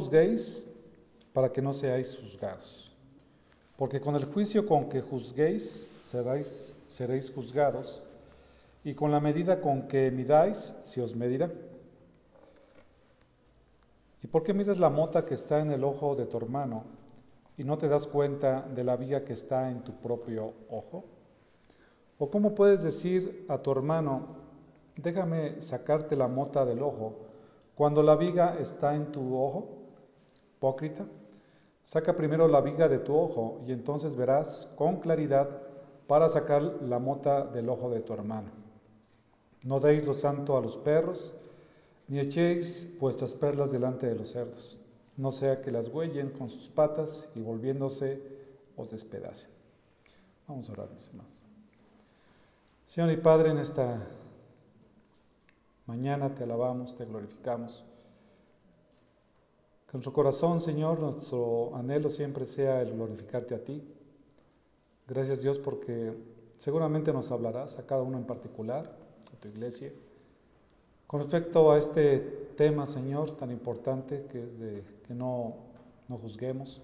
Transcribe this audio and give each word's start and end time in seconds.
Juzguéis 0.00 0.66
para 1.34 1.52
que 1.52 1.60
no 1.60 1.74
seáis 1.74 2.18
juzgados, 2.18 2.90
porque 3.76 4.00
con 4.00 4.16
el 4.16 4.24
juicio 4.24 4.64
con 4.64 4.88
que 4.88 5.02
juzguéis 5.02 5.88
seréis, 6.00 6.82
seréis 6.86 7.30
juzgados, 7.30 8.02
y 8.82 8.94
con 8.94 9.10
la 9.10 9.20
medida 9.20 9.60
con 9.60 9.88
que 9.88 10.10
midáis 10.10 10.74
se 10.84 11.02
os 11.02 11.14
medirá. 11.14 11.50
¿Y 14.22 14.26
por 14.26 14.42
qué 14.42 14.54
miras 14.54 14.78
la 14.78 14.88
mota 14.88 15.26
que 15.26 15.34
está 15.34 15.60
en 15.60 15.70
el 15.70 15.84
ojo 15.84 16.14
de 16.14 16.24
tu 16.24 16.38
hermano 16.38 16.84
y 17.58 17.64
no 17.64 17.76
te 17.76 17.86
das 17.86 18.06
cuenta 18.06 18.62
de 18.62 18.84
la 18.84 18.96
viga 18.96 19.22
que 19.22 19.34
está 19.34 19.70
en 19.70 19.84
tu 19.84 19.92
propio 20.00 20.54
ojo? 20.70 21.04
¿O 22.18 22.30
cómo 22.30 22.54
puedes 22.54 22.82
decir 22.82 23.44
a 23.50 23.58
tu 23.58 23.70
hermano, 23.70 24.28
déjame 24.96 25.60
sacarte 25.60 26.16
la 26.16 26.26
mota 26.26 26.64
del 26.64 26.82
ojo, 26.82 27.18
cuando 27.74 28.02
la 28.02 28.16
viga 28.16 28.56
está 28.58 28.94
en 28.94 29.12
tu 29.12 29.36
ojo? 29.38 29.79
Hipócrita, 30.60 31.06
saca 31.82 32.14
primero 32.14 32.46
la 32.46 32.60
viga 32.60 32.86
de 32.86 32.98
tu 32.98 33.16
ojo 33.16 33.62
y 33.66 33.72
entonces 33.72 34.14
verás 34.14 34.70
con 34.76 35.00
claridad 35.00 35.48
para 36.06 36.28
sacar 36.28 36.60
la 36.62 36.98
mota 36.98 37.46
del 37.46 37.70
ojo 37.70 37.88
de 37.88 38.00
tu 38.00 38.12
hermano. 38.12 38.50
No 39.62 39.80
deis 39.80 40.04
lo 40.04 40.12
santo 40.12 40.58
a 40.58 40.60
los 40.60 40.76
perros, 40.76 41.34
ni 42.08 42.20
echéis 42.20 42.98
vuestras 43.00 43.34
perlas 43.34 43.72
delante 43.72 44.06
de 44.06 44.16
los 44.16 44.32
cerdos, 44.32 44.82
no 45.16 45.32
sea 45.32 45.62
que 45.62 45.72
las 45.72 45.88
huellen 45.88 46.28
con 46.28 46.50
sus 46.50 46.68
patas 46.68 47.32
y 47.34 47.40
volviéndose 47.40 48.22
os 48.76 48.90
despedacen. 48.90 49.50
Vamos 50.46 50.68
a 50.68 50.72
orar, 50.72 50.90
mis 50.94 51.08
hermanos. 51.08 51.42
Señor 52.84 53.10
y 53.12 53.16
Padre, 53.16 53.48
en 53.48 53.58
esta 53.60 53.98
mañana 55.86 56.34
te 56.34 56.44
alabamos, 56.44 56.94
te 56.94 57.06
glorificamos. 57.06 57.82
Que 59.90 59.96
nuestro 59.96 60.12
corazón, 60.12 60.60
Señor, 60.60 61.00
nuestro 61.00 61.74
anhelo 61.74 62.10
siempre 62.10 62.46
sea 62.46 62.80
el 62.80 62.92
glorificarte 62.92 63.56
a 63.56 63.64
ti. 63.64 63.82
Gracias 65.08 65.42
Dios 65.42 65.58
porque 65.58 66.12
seguramente 66.56 67.12
nos 67.12 67.32
hablarás 67.32 67.78
a 67.78 67.86
cada 67.86 68.02
uno 68.02 68.16
en 68.16 68.24
particular, 68.24 68.96
a 69.34 69.40
tu 69.40 69.48
iglesia 69.48 69.90
con 71.10 71.22
respecto 71.22 71.72
a 71.72 71.76
este 71.76 72.18
tema, 72.56 72.86
Señor, 72.86 73.32
tan 73.32 73.50
importante 73.50 74.26
que 74.30 74.44
es 74.44 74.60
de 74.60 74.84
que 75.08 75.12
no, 75.12 75.56
no 76.06 76.18
juzguemos, 76.18 76.80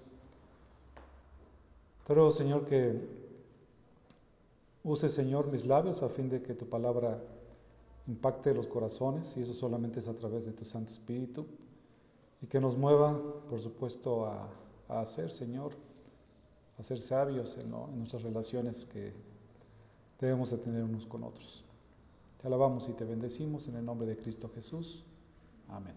te 2.05 2.13
ruego, 2.13 2.31
Señor, 2.31 2.65
que 2.65 3.07
use, 4.83 5.07
Señor, 5.07 5.47
mis 5.47 5.65
labios 5.65 6.03
a 6.03 6.09
fin 6.09 6.27
de 6.27 6.41
que 6.41 6.53
tu 6.55 6.65
palabra 6.65 7.23
impacte 8.05 8.53
los 8.53 8.67
corazones 8.67 9.37
y 9.37 9.43
eso 9.43 9.53
solamente 9.53 10.01
es 10.01 10.09
a 10.09 10.13
través 10.13 10.45
de 10.45 10.51
tu 10.51 10.65
Santo 10.65 10.91
Espíritu 10.91 11.45
y 12.41 12.47
que 12.47 12.59
nos 12.59 12.77
mueva, 12.77 13.19
por 13.49 13.59
supuesto, 13.59 14.25
a, 14.25 14.49
hacer, 15.01 15.31
Señor, 15.31 15.73
a 16.77 16.83
ser 16.83 16.99
sabios 16.99 17.57
en, 17.57 17.71
nuestras 17.71 18.23
relaciones 18.23 18.85
que 18.85 19.13
debemos 20.19 20.51
de 20.51 20.57
tener 20.57 20.83
unos 20.83 21.05
con 21.05 21.23
otros. 21.23 21.63
Te 22.41 22.47
alabamos 22.47 22.87
y 22.89 22.93
te 22.93 23.03
bendecimos 23.03 23.67
en 23.67 23.75
el 23.75 23.85
nombre 23.85 24.07
de 24.07 24.17
Cristo 24.17 24.49
Jesús. 24.53 25.03
Amén. 25.69 25.95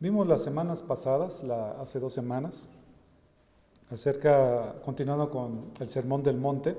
Vimos 0.00 0.26
las 0.26 0.42
semanas 0.42 0.82
pasadas, 0.82 1.42
hace 1.42 1.98
dos 1.98 2.12
semanas, 2.12 2.68
acerca, 3.90 4.80
continuando 4.84 5.30
con 5.30 5.70
el 5.80 5.88
Sermón 5.88 6.22
del 6.22 6.36
Monte, 6.36 6.76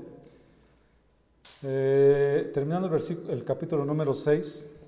eh, 1.63 2.51
terminando 2.53 2.93
el, 2.95 3.29
el 3.29 3.43
capítulo 3.43 3.83
número 3.83 4.13
6, 4.13 4.78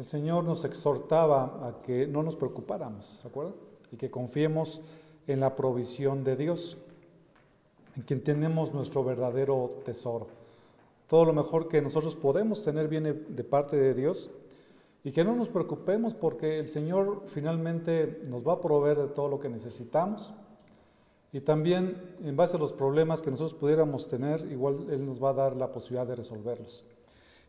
el 0.00 0.04
Señor 0.04 0.42
nos 0.42 0.64
exhortaba 0.64 1.68
a 1.68 1.82
que 1.82 2.08
no 2.08 2.24
nos 2.24 2.34
preocupáramos, 2.34 3.06
¿se 3.06 3.28
acuerdan? 3.28 3.54
Y 3.92 3.96
que 3.96 4.10
confiemos 4.10 4.80
en 5.28 5.38
la 5.38 5.54
provisión 5.54 6.24
de 6.24 6.36
Dios, 6.36 6.78
en 7.96 8.02
quien 8.02 8.24
tenemos 8.24 8.74
nuestro 8.74 9.04
verdadero 9.04 9.70
tesoro 9.84 10.40
todo 11.10 11.24
lo 11.24 11.32
mejor 11.32 11.66
que 11.66 11.82
nosotros 11.82 12.14
podemos 12.14 12.62
tener 12.62 12.86
viene 12.86 13.12
de 13.12 13.42
parte 13.42 13.76
de 13.76 13.94
Dios 13.94 14.30
y 15.02 15.10
que 15.10 15.24
no 15.24 15.34
nos 15.34 15.48
preocupemos 15.48 16.14
porque 16.14 16.60
el 16.60 16.68
Señor 16.68 17.24
finalmente 17.26 18.20
nos 18.28 18.46
va 18.46 18.52
a 18.52 18.60
proveer 18.60 18.96
de 18.96 19.08
todo 19.08 19.26
lo 19.26 19.40
que 19.40 19.48
necesitamos 19.48 20.32
y 21.32 21.40
también 21.40 22.14
en 22.22 22.36
base 22.36 22.56
a 22.56 22.60
los 22.60 22.72
problemas 22.72 23.22
que 23.22 23.32
nosotros 23.32 23.54
pudiéramos 23.54 24.06
tener, 24.06 24.46
igual 24.52 24.86
Él 24.88 25.04
nos 25.04 25.20
va 25.20 25.30
a 25.30 25.34
dar 25.34 25.56
la 25.56 25.72
posibilidad 25.72 26.06
de 26.06 26.14
resolverlos. 26.14 26.84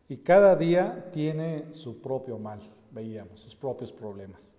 Y 0.08 0.18
cada 0.18 0.56
día 0.56 1.10
tiene 1.12 1.72
su 1.72 2.00
propio 2.00 2.38
mal, 2.38 2.60
veíamos, 2.90 3.40
sus 3.40 3.54
propios 3.54 3.92
problemas. 3.92 4.54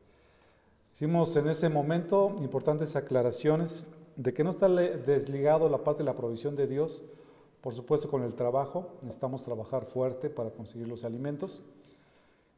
Hicimos 0.94 1.36
en 1.36 1.50
ese 1.50 1.70
momento 1.70 2.36
importantes 2.40 2.96
aclaraciones 2.96 3.88
de 4.16 4.34
que 4.34 4.44
no 4.44 4.50
está 4.52 4.68
desligado 4.68 5.70
la 5.70 5.84
parte 5.84 6.04
de 6.04 6.06
la 6.06 6.16
provisión 6.16 6.56
de 6.56 6.68
Dios 6.68 7.04
por 7.64 7.74
supuesto, 7.74 8.10
con 8.10 8.24
el 8.24 8.36
trabajo, 8.36 8.90
necesitamos 9.04 9.42
trabajar 9.46 9.86
fuerte 9.86 10.30
para 10.30 10.50
conseguir 10.50 10.86
los 10.86 11.06
alimentos. 11.06 11.62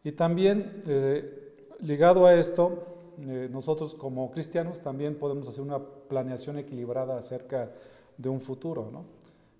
Y 0.03 0.13
también, 0.13 0.81
eh, 0.87 1.53
ligado 1.79 2.25
a 2.25 2.33
esto, 2.33 2.87
eh, 3.19 3.47
nosotros 3.51 3.93
como 3.93 4.31
cristianos 4.31 4.81
también 4.81 5.13
podemos 5.13 5.47
hacer 5.47 5.61
una 5.61 5.77
planeación 5.77 6.57
equilibrada 6.57 7.19
acerca 7.19 7.71
de 8.17 8.29
un 8.29 8.41
futuro. 8.41 9.05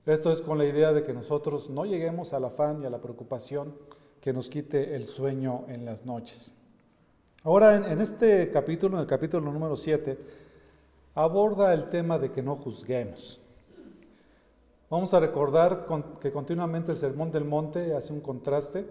Esto 0.06 0.32
es 0.32 0.44
con 0.44 0.60
la 0.60 0.66
idea 0.66 0.94
de 0.94 1.04
que 1.04 1.14
nosotros 1.14 1.72
no 1.72 1.84
lleguemos 1.84 2.34
al 2.34 2.46
afán 2.46 2.84
y 2.84 2.86
a 2.86 2.92
la 2.92 3.02
preocupación 3.02 3.74
que 4.22 4.34
nos 4.34 4.50
quite 4.50 4.96
el 4.96 5.06
sueño 5.06 5.66
en 5.68 5.84
las 5.84 6.06
noches. 6.06 6.54
Ahora, 7.44 7.76
en, 7.76 8.00
este 8.00 8.52
capítulo, 8.52 8.98
en 8.98 9.02
el 9.02 9.08
capítulo 9.08 9.52
número 9.52 9.76
7, 9.76 10.16
aborda 11.16 11.74
el 11.74 11.90
tema 11.90 12.20
de 12.20 12.32
que 12.32 12.44
no 12.44 12.56
juzguemos. 12.56 13.42
Vamos 14.92 15.12
a 15.16 15.20
recordar 15.20 15.88
que 16.22 16.32
continuamente 16.32 16.92
el 16.92 16.98
Sermón 16.98 17.32
del 17.32 17.46
Monte 17.46 17.96
hace 17.96 18.14
un 18.14 18.22
contraste 18.22 18.86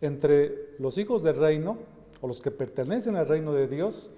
entre 0.00 0.76
los 0.78 0.96
hijos 0.96 1.24
del 1.24 1.36
reino 1.36 1.76
o 2.20 2.28
los 2.28 2.40
que 2.40 2.52
pertenecen 2.52 3.16
al 3.16 3.26
reino 3.26 3.52
de 3.52 3.66
Dios 3.66 4.12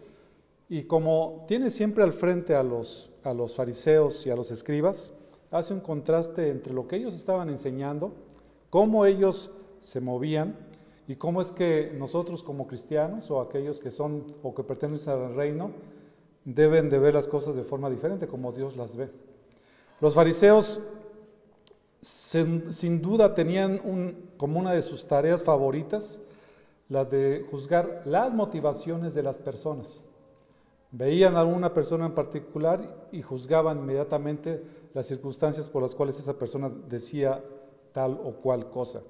y 0.69 0.83
como 0.83 1.47
tiene 1.49 1.71
siempre 1.71 2.05
al 2.05 2.13
frente 2.13 2.55
a 2.55 2.63
los, 2.63 3.11
a 3.23 3.33
los 3.33 3.55
fariseos 3.55 4.27
y 4.27 4.31
a 4.31 4.37
los 4.37 4.51
escribas, 4.51 5.15
hace 5.51 5.75
un 5.75 5.81
contraste 5.81 6.51
entre 6.51 6.73
lo 6.73 6.87
que 6.87 6.97
ellos 6.97 7.15
estaban 7.15 7.49
enseñando, 7.49 8.13
cómo 8.71 9.07
ellos 9.07 9.51
se 9.79 10.01
movían 10.01 10.57
y 11.07 11.17
cómo 11.17 11.41
es 11.41 11.53
que 11.53 11.93
nosotros 11.97 12.43
como 12.43 12.67
cristianos 12.67 13.31
o 13.31 13.41
aquellos 13.41 13.81
que 13.81 13.91
son 13.91 14.25
o 14.43 14.55
que 14.55 14.65
pertenecen 14.65 15.13
al 15.13 15.35
reino 15.35 15.71
deben 16.45 16.91
de 16.91 16.99
ver 16.99 17.15
las 17.15 17.29
cosas 17.29 17.57
de 17.57 17.65
forma 17.65 17.91
diferente 17.91 18.27
como 18.27 18.53
Dios 18.53 18.77
las 18.77 18.97
ve. 18.97 19.11
Los 20.01 20.15
fariseos 20.15 20.83
sin, 22.01 23.01
duda 23.01 23.35
tenían 23.35 23.81
como 24.37 24.61
una 24.61 24.73
de 24.73 24.83
sus 24.83 25.07
tareas 25.07 25.43
favoritas 25.43 26.23
la 26.89 27.05
de 27.05 27.47
juzgar 27.51 28.03
las 28.05 28.35
motivaciones 28.35 29.15
de 29.15 29.23
las 29.23 29.39
personas. 29.39 30.07
Veían 30.91 31.37
a 31.37 31.45
una 31.45 31.73
persona 31.73 32.07
en 32.07 32.15
particular 32.15 33.09
y 33.11 33.23
juzgaban 33.23 33.79
inmediatamente 33.79 34.63
las 34.95 35.07
circunstancias 35.07 35.69
por 35.69 35.83
las 35.83 35.95
cuales 35.95 36.19
esa 36.19 36.39
persona 36.39 36.71
decía 36.89 37.45
tal 37.93 38.19
o 38.25 38.33
cual 38.35 38.71
cosa. 38.71 39.03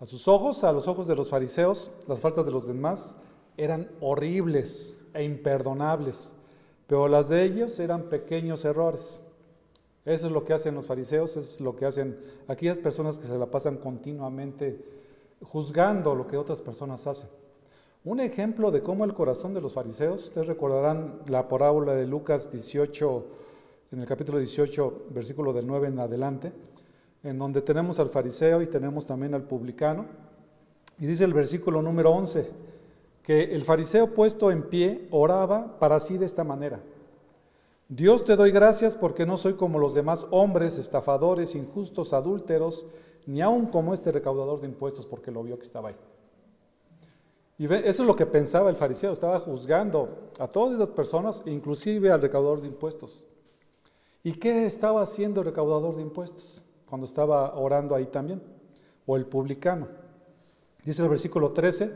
A 0.00 0.06
sus 0.06 0.26
ojos, 0.28 0.64
a 0.64 0.72
los 0.72 0.88
ojos 0.88 1.06
de 1.06 1.14
los 1.14 1.28
fariseos, 1.28 1.90
las 2.06 2.20
faltas 2.20 2.46
de 2.46 2.52
los 2.52 2.66
demás 2.66 3.16
eran 3.56 3.90
horribles 4.00 4.98
e 5.12 5.24
imperdonables, 5.24 6.34
pero 6.86 7.08
las 7.08 7.28
de 7.28 7.44
ellos 7.44 7.78
eran 7.78 8.04
pequeños 8.04 8.64
errores. 8.64 9.22
Eso 10.04 10.26
es 10.26 10.32
lo 10.32 10.44
que 10.44 10.52
hacen 10.52 10.74
los 10.74 10.86
fariseos, 10.86 11.36
es 11.36 11.60
lo 11.60 11.76
que 11.76 11.86
hacen 11.86 12.18
aquellas 12.48 12.78
personas 12.78 13.18
que 13.18 13.26
se 13.26 13.38
la 13.38 13.46
pasan 13.46 13.78
continuamente 13.78 14.84
juzgando 15.40 16.14
lo 16.14 16.26
que 16.26 16.36
otras 16.36 16.60
personas 16.62 17.06
hacen. 17.06 17.28
Un 18.04 18.20
ejemplo 18.20 18.70
de 18.70 18.82
cómo 18.82 19.04
el 19.04 19.14
corazón 19.14 19.54
de 19.54 19.62
los 19.62 19.72
fariseos, 19.72 20.24
ustedes 20.24 20.46
recordarán 20.46 21.20
la 21.26 21.48
parábola 21.48 21.94
de 21.94 22.06
Lucas 22.06 22.50
18, 22.50 23.24
en 23.92 24.00
el 24.00 24.06
capítulo 24.06 24.38
18, 24.38 25.06
versículo 25.10 25.52
del 25.52 25.66
9 25.66 25.88
en 25.88 25.98
adelante, 25.98 26.52
en 27.22 27.38
donde 27.38 27.62
tenemos 27.62 27.98
al 27.98 28.10
fariseo 28.10 28.62
y 28.62 28.66
tenemos 28.66 29.06
también 29.06 29.34
al 29.34 29.44
publicano. 29.44 30.06
Y 30.98 31.06
dice 31.06 31.24
el 31.24 31.32
versículo 31.32 31.82
número 31.82 32.10
11, 32.12 32.50
que 33.22 33.54
el 33.54 33.64
fariseo 33.64 34.12
puesto 34.14 34.50
en 34.50 34.62
pie 34.64 35.08
oraba 35.10 35.78
para 35.78 35.98
sí 36.00 36.18
de 36.18 36.26
esta 36.26 36.44
manera. 36.44 36.80
Dios 37.88 38.24
te 38.24 38.36
doy 38.36 38.50
gracias 38.50 38.96
porque 38.96 39.26
no 39.26 39.36
soy 39.36 39.54
como 39.54 39.78
los 39.78 39.94
demás 39.94 40.26
hombres, 40.30 40.78
estafadores, 40.78 41.54
injustos, 41.54 42.12
adúlteros, 42.12 42.86
ni 43.26 43.40
aun 43.40 43.66
como 43.66 43.94
este 43.94 44.12
recaudador 44.12 44.60
de 44.60 44.66
impuestos 44.66 45.06
porque 45.06 45.30
lo 45.30 45.42
vio 45.42 45.56
que 45.56 45.64
estaba 45.64 45.90
ahí. 45.90 45.96
Y 47.56 47.72
eso 47.72 48.02
es 48.02 48.06
lo 48.06 48.16
que 48.16 48.26
pensaba 48.26 48.68
el 48.68 48.76
fariseo, 48.76 49.12
estaba 49.12 49.38
juzgando 49.38 50.30
a 50.38 50.48
todas 50.48 50.74
esas 50.74 50.88
personas, 50.88 51.42
inclusive 51.46 52.10
al 52.10 52.20
recaudador 52.20 52.60
de 52.60 52.68
impuestos. 52.68 53.24
¿Y 54.24 54.32
qué 54.32 54.64
estaba 54.64 55.02
haciendo 55.02 55.42
el 55.42 55.46
recaudador 55.46 55.96
de 55.96 56.02
impuestos 56.02 56.64
cuando 56.86 57.06
estaba 57.06 57.54
orando 57.56 57.94
ahí 57.94 58.06
también? 58.06 58.42
O 59.04 59.16
el 59.16 59.26
publicano. 59.26 59.86
Dice 60.82 61.02
el 61.02 61.10
versículo 61.10 61.52
13, 61.52 61.92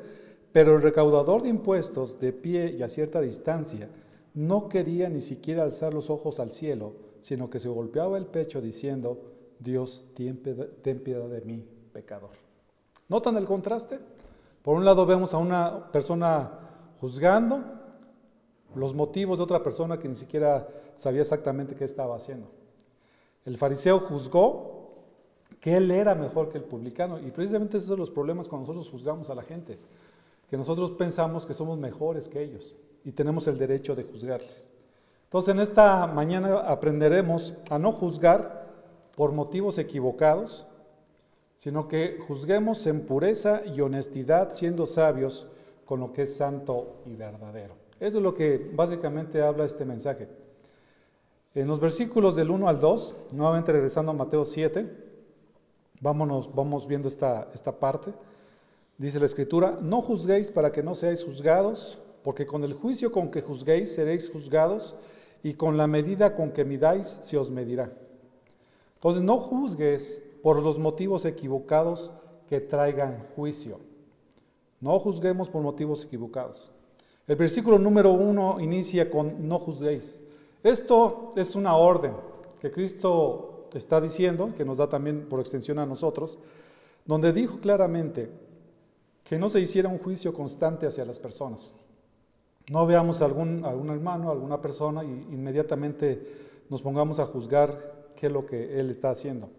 Pero 0.52 0.76
el 0.76 0.82
recaudador 0.82 1.42
de 1.42 1.48
impuestos, 1.48 2.20
de 2.20 2.32
pie 2.34 2.70
y 2.78 2.82
a 2.82 2.88
cierta 2.88 3.20
distancia, 3.22 3.88
no 4.34 4.68
quería 4.68 5.08
ni 5.08 5.22
siquiera 5.22 5.62
alzar 5.62 5.94
los 5.94 6.10
ojos 6.10 6.38
al 6.38 6.50
cielo, 6.50 6.92
sino 7.20 7.48
que 7.48 7.60
se 7.60 7.68
golpeaba 7.68 8.18
el 8.18 8.26
pecho 8.26 8.60
diciendo, 8.60 9.18
Dios, 9.58 10.04
ten 10.14 11.00
piedad 11.00 11.28
de 11.28 11.40
mí, 11.40 11.66
pecador. 11.92 12.30
¿Notan 13.08 13.36
el 13.36 13.46
contraste? 13.46 13.98
Por 14.62 14.76
un 14.76 14.84
lado 14.84 15.06
vemos 15.06 15.32
a 15.32 15.38
una 15.38 15.90
persona 15.90 16.50
juzgando 17.00 17.77
los 18.74 18.94
motivos 18.94 19.38
de 19.38 19.44
otra 19.44 19.62
persona 19.62 19.98
que 19.98 20.08
ni 20.08 20.16
siquiera 20.16 20.68
sabía 20.94 21.22
exactamente 21.22 21.74
qué 21.74 21.84
estaba 21.84 22.16
haciendo. 22.16 22.48
El 23.44 23.56
fariseo 23.56 23.98
juzgó 23.98 24.78
que 25.60 25.76
él 25.76 25.90
era 25.90 26.14
mejor 26.14 26.50
que 26.50 26.58
el 26.58 26.64
publicano 26.64 27.18
y 27.18 27.30
precisamente 27.30 27.78
esos 27.78 27.88
son 27.88 27.98
los 27.98 28.10
problemas 28.10 28.48
cuando 28.48 28.66
nosotros 28.66 28.90
juzgamos 28.90 29.30
a 29.30 29.34
la 29.34 29.42
gente, 29.42 29.78
que 30.48 30.56
nosotros 30.56 30.90
pensamos 30.92 31.46
que 31.46 31.54
somos 31.54 31.78
mejores 31.78 32.28
que 32.28 32.42
ellos 32.42 32.76
y 33.04 33.12
tenemos 33.12 33.46
el 33.48 33.58
derecho 33.58 33.94
de 33.94 34.04
juzgarles. 34.04 34.72
Entonces 35.24 35.54
en 35.54 35.60
esta 35.60 36.06
mañana 36.06 36.60
aprenderemos 36.60 37.54
a 37.70 37.78
no 37.78 37.92
juzgar 37.92 38.66
por 39.16 39.32
motivos 39.32 39.78
equivocados, 39.78 40.66
sino 41.56 41.88
que 41.88 42.18
juzguemos 42.26 42.86
en 42.86 43.04
pureza 43.04 43.62
y 43.66 43.80
honestidad, 43.80 44.52
siendo 44.52 44.86
sabios 44.86 45.48
con 45.84 46.00
lo 46.00 46.12
que 46.12 46.22
es 46.22 46.36
santo 46.36 47.02
y 47.04 47.16
verdadero. 47.16 47.74
Eso 48.00 48.18
es 48.18 48.24
lo 48.24 48.34
que 48.34 48.70
básicamente 48.74 49.42
habla 49.42 49.64
este 49.64 49.84
mensaje. 49.84 50.28
En 51.54 51.66
los 51.66 51.80
versículos 51.80 52.36
del 52.36 52.50
1 52.50 52.68
al 52.68 52.78
2, 52.78 53.16
nuevamente 53.32 53.72
regresando 53.72 54.12
a 54.12 54.14
Mateo 54.14 54.44
7, 54.44 54.86
vámonos, 56.00 56.54
vamos 56.54 56.86
viendo 56.86 57.08
esta, 57.08 57.48
esta 57.52 57.72
parte. 57.72 58.12
Dice 58.96 59.18
la 59.18 59.26
escritura, 59.26 59.78
no 59.80 60.00
juzguéis 60.00 60.50
para 60.50 60.70
que 60.70 60.82
no 60.82 60.94
seáis 60.94 61.24
juzgados, 61.24 61.98
porque 62.22 62.46
con 62.46 62.62
el 62.64 62.74
juicio 62.74 63.10
con 63.10 63.30
que 63.30 63.42
juzguéis 63.42 63.94
seréis 63.94 64.30
juzgados 64.30 64.94
y 65.42 65.54
con 65.54 65.76
la 65.76 65.86
medida 65.86 66.36
con 66.36 66.52
que 66.52 66.64
midáis 66.64 67.06
se 67.06 67.36
os 67.36 67.50
medirá. 67.50 67.92
Entonces 68.94 69.22
no 69.22 69.36
juzgues 69.38 70.22
por 70.42 70.62
los 70.62 70.78
motivos 70.78 71.24
equivocados 71.24 72.12
que 72.48 72.60
traigan 72.60 73.26
juicio. 73.34 73.80
No 74.80 74.98
juzguemos 74.98 75.48
por 75.48 75.62
motivos 75.62 76.04
equivocados. 76.04 76.72
El 77.28 77.36
versículo 77.36 77.78
número 77.78 78.10
uno 78.12 78.58
inicia 78.58 79.10
con 79.10 79.46
no 79.46 79.58
juzguéis. 79.58 80.24
Esto 80.62 81.30
es 81.36 81.54
una 81.54 81.76
orden 81.76 82.14
que 82.58 82.70
Cristo 82.70 83.68
está 83.74 84.00
diciendo, 84.00 84.54
que 84.56 84.64
nos 84.64 84.78
da 84.78 84.88
también 84.88 85.26
por 85.28 85.38
extensión 85.38 85.78
a 85.78 85.84
nosotros, 85.84 86.38
donde 87.04 87.34
dijo 87.34 87.58
claramente 87.60 88.30
que 89.24 89.38
no 89.38 89.50
se 89.50 89.60
hiciera 89.60 89.90
un 89.90 89.98
juicio 89.98 90.32
constante 90.32 90.86
hacia 90.86 91.04
las 91.04 91.18
personas. 91.18 91.74
No 92.70 92.86
veamos 92.86 93.20
a 93.20 93.26
algún, 93.26 93.62
algún 93.64 93.90
hermano, 93.90 94.30
alguna 94.30 94.62
persona 94.62 95.04
y 95.04 95.08
inmediatamente 95.08 96.64
nos 96.70 96.80
pongamos 96.80 97.18
a 97.18 97.26
juzgar 97.26 98.08
qué 98.16 98.28
es 98.28 98.32
lo 98.32 98.46
que 98.46 98.80
él 98.80 98.88
está 98.88 99.10
haciendo. 99.10 99.50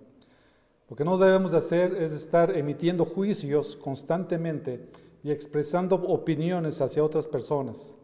Lo 0.90 0.96
que 0.96 1.06
no 1.06 1.20
debemos 1.20 1.52
de 1.52 1.58
hacer 1.58 1.96
es 1.96 2.12
estar 2.14 2.56
emitiendo 2.58 3.06
juicios 3.06 3.76
constantemente 3.76 4.88
y 5.24 5.32
expresando 5.32 5.96
opiniones 5.96 6.82
hacia 6.82 7.04
otras 7.04 7.28
personas, 7.28 7.96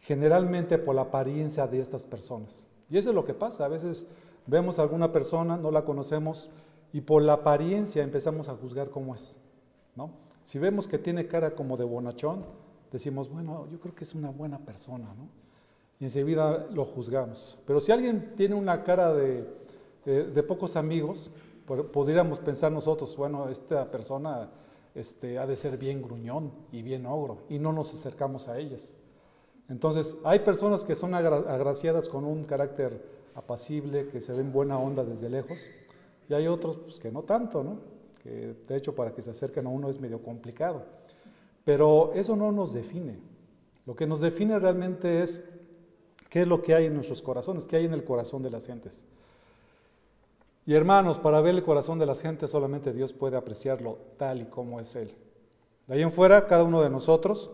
generalmente 0.00 0.78
por 0.78 0.94
la 0.94 1.02
apariencia 1.02 1.66
de 1.66 1.80
estas 1.80 2.06
personas. 2.06 2.68
Y 2.90 2.98
eso 2.98 3.10
es 3.10 3.14
lo 3.14 3.24
que 3.24 3.34
pasa. 3.34 3.64
A 3.64 3.68
veces 3.68 4.08
vemos 4.46 4.78
a 4.78 4.82
alguna 4.82 5.12
persona, 5.12 5.56
no 5.56 5.70
la 5.70 5.84
conocemos, 5.84 6.50
y 6.92 7.00
por 7.00 7.22
la 7.22 7.34
apariencia 7.34 8.02
empezamos 8.02 8.48
a 8.48 8.56
juzgar 8.56 8.90
cómo 8.90 9.14
es. 9.14 9.40
¿no? 9.96 10.10
Si 10.42 10.58
vemos 10.58 10.86
que 10.86 10.98
tiene 10.98 11.26
cara 11.26 11.54
como 11.54 11.76
de 11.76 11.84
bonachón, 11.84 12.44
decimos, 12.92 13.28
bueno, 13.28 13.66
yo 13.72 13.80
creo 13.80 13.94
que 13.94 14.04
es 14.04 14.14
una 14.14 14.30
buena 14.30 14.58
persona, 14.58 15.12
¿no? 15.16 15.28
Y 15.98 16.04
enseguida 16.04 16.66
lo 16.72 16.84
juzgamos. 16.84 17.58
Pero 17.66 17.80
si 17.80 17.90
alguien 17.92 18.34
tiene 18.36 18.54
una 18.54 18.84
cara 18.84 19.12
de, 19.12 19.48
de, 20.04 20.42
pocos 20.42 20.76
amigos, 20.76 21.30
podríamos 21.92 22.40
pensar 22.40 22.70
nosotros, 22.70 23.16
bueno, 23.16 23.48
esta 23.48 23.90
persona 23.90 24.50
este, 24.94 25.38
ha 25.38 25.46
de 25.46 25.56
ser 25.56 25.76
bien 25.76 26.02
gruñón 26.02 26.52
y 26.72 26.82
bien 26.82 27.06
ogro, 27.06 27.42
y 27.48 27.58
no 27.58 27.72
nos 27.72 27.92
acercamos 27.92 28.48
a 28.48 28.58
ellas. 28.58 28.92
Entonces, 29.68 30.18
hay 30.24 30.40
personas 30.40 30.84
que 30.84 30.94
son 30.94 31.14
agraciadas 31.14 32.08
con 32.08 32.24
un 32.24 32.44
carácter 32.44 33.02
apacible, 33.34 34.08
que 34.08 34.20
se 34.20 34.32
ven 34.32 34.52
buena 34.52 34.78
onda 34.78 35.04
desde 35.04 35.30
lejos, 35.30 35.58
y 36.28 36.34
hay 36.34 36.46
otros 36.46 36.76
pues, 36.78 36.98
que 36.98 37.10
no 37.10 37.22
tanto, 37.22 37.62
¿no? 37.62 37.94
que 38.24 38.54
de 38.66 38.76
hecho 38.76 38.94
para 38.94 39.14
que 39.14 39.20
se 39.20 39.30
acerquen 39.30 39.66
a 39.66 39.68
uno 39.68 39.90
es 39.90 40.00
medio 40.00 40.22
complicado. 40.22 40.82
Pero 41.64 42.12
eso 42.14 42.34
no 42.36 42.52
nos 42.52 42.72
define. 42.72 43.18
Lo 43.86 43.94
que 43.94 44.06
nos 44.06 44.22
define 44.22 44.58
realmente 44.58 45.22
es 45.22 45.50
qué 46.30 46.40
es 46.40 46.48
lo 46.48 46.62
que 46.62 46.74
hay 46.74 46.86
en 46.86 46.94
nuestros 46.94 47.20
corazones, 47.20 47.66
qué 47.66 47.76
hay 47.76 47.84
en 47.84 47.92
el 47.92 48.02
corazón 48.02 48.42
de 48.42 48.50
las 48.50 48.66
gentes. 48.66 49.06
Y 50.66 50.74
hermanos, 50.74 51.18
para 51.18 51.40
ver 51.42 51.54
el 51.54 51.62
corazón 51.62 51.98
de 51.98 52.06
las 52.06 52.22
gentes 52.22 52.50
solamente 52.50 52.92
Dios 52.92 53.12
puede 53.12 53.36
apreciarlo 53.36 53.98
tal 54.16 54.40
y 54.42 54.44
como 54.46 54.80
es 54.80 54.96
Él. 54.96 55.14
De 55.86 55.94
ahí 55.94 56.02
en 56.02 56.12
fuera, 56.12 56.46
cada 56.46 56.64
uno 56.64 56.82
de 56.82 56.88
nosotros 56.88 57.50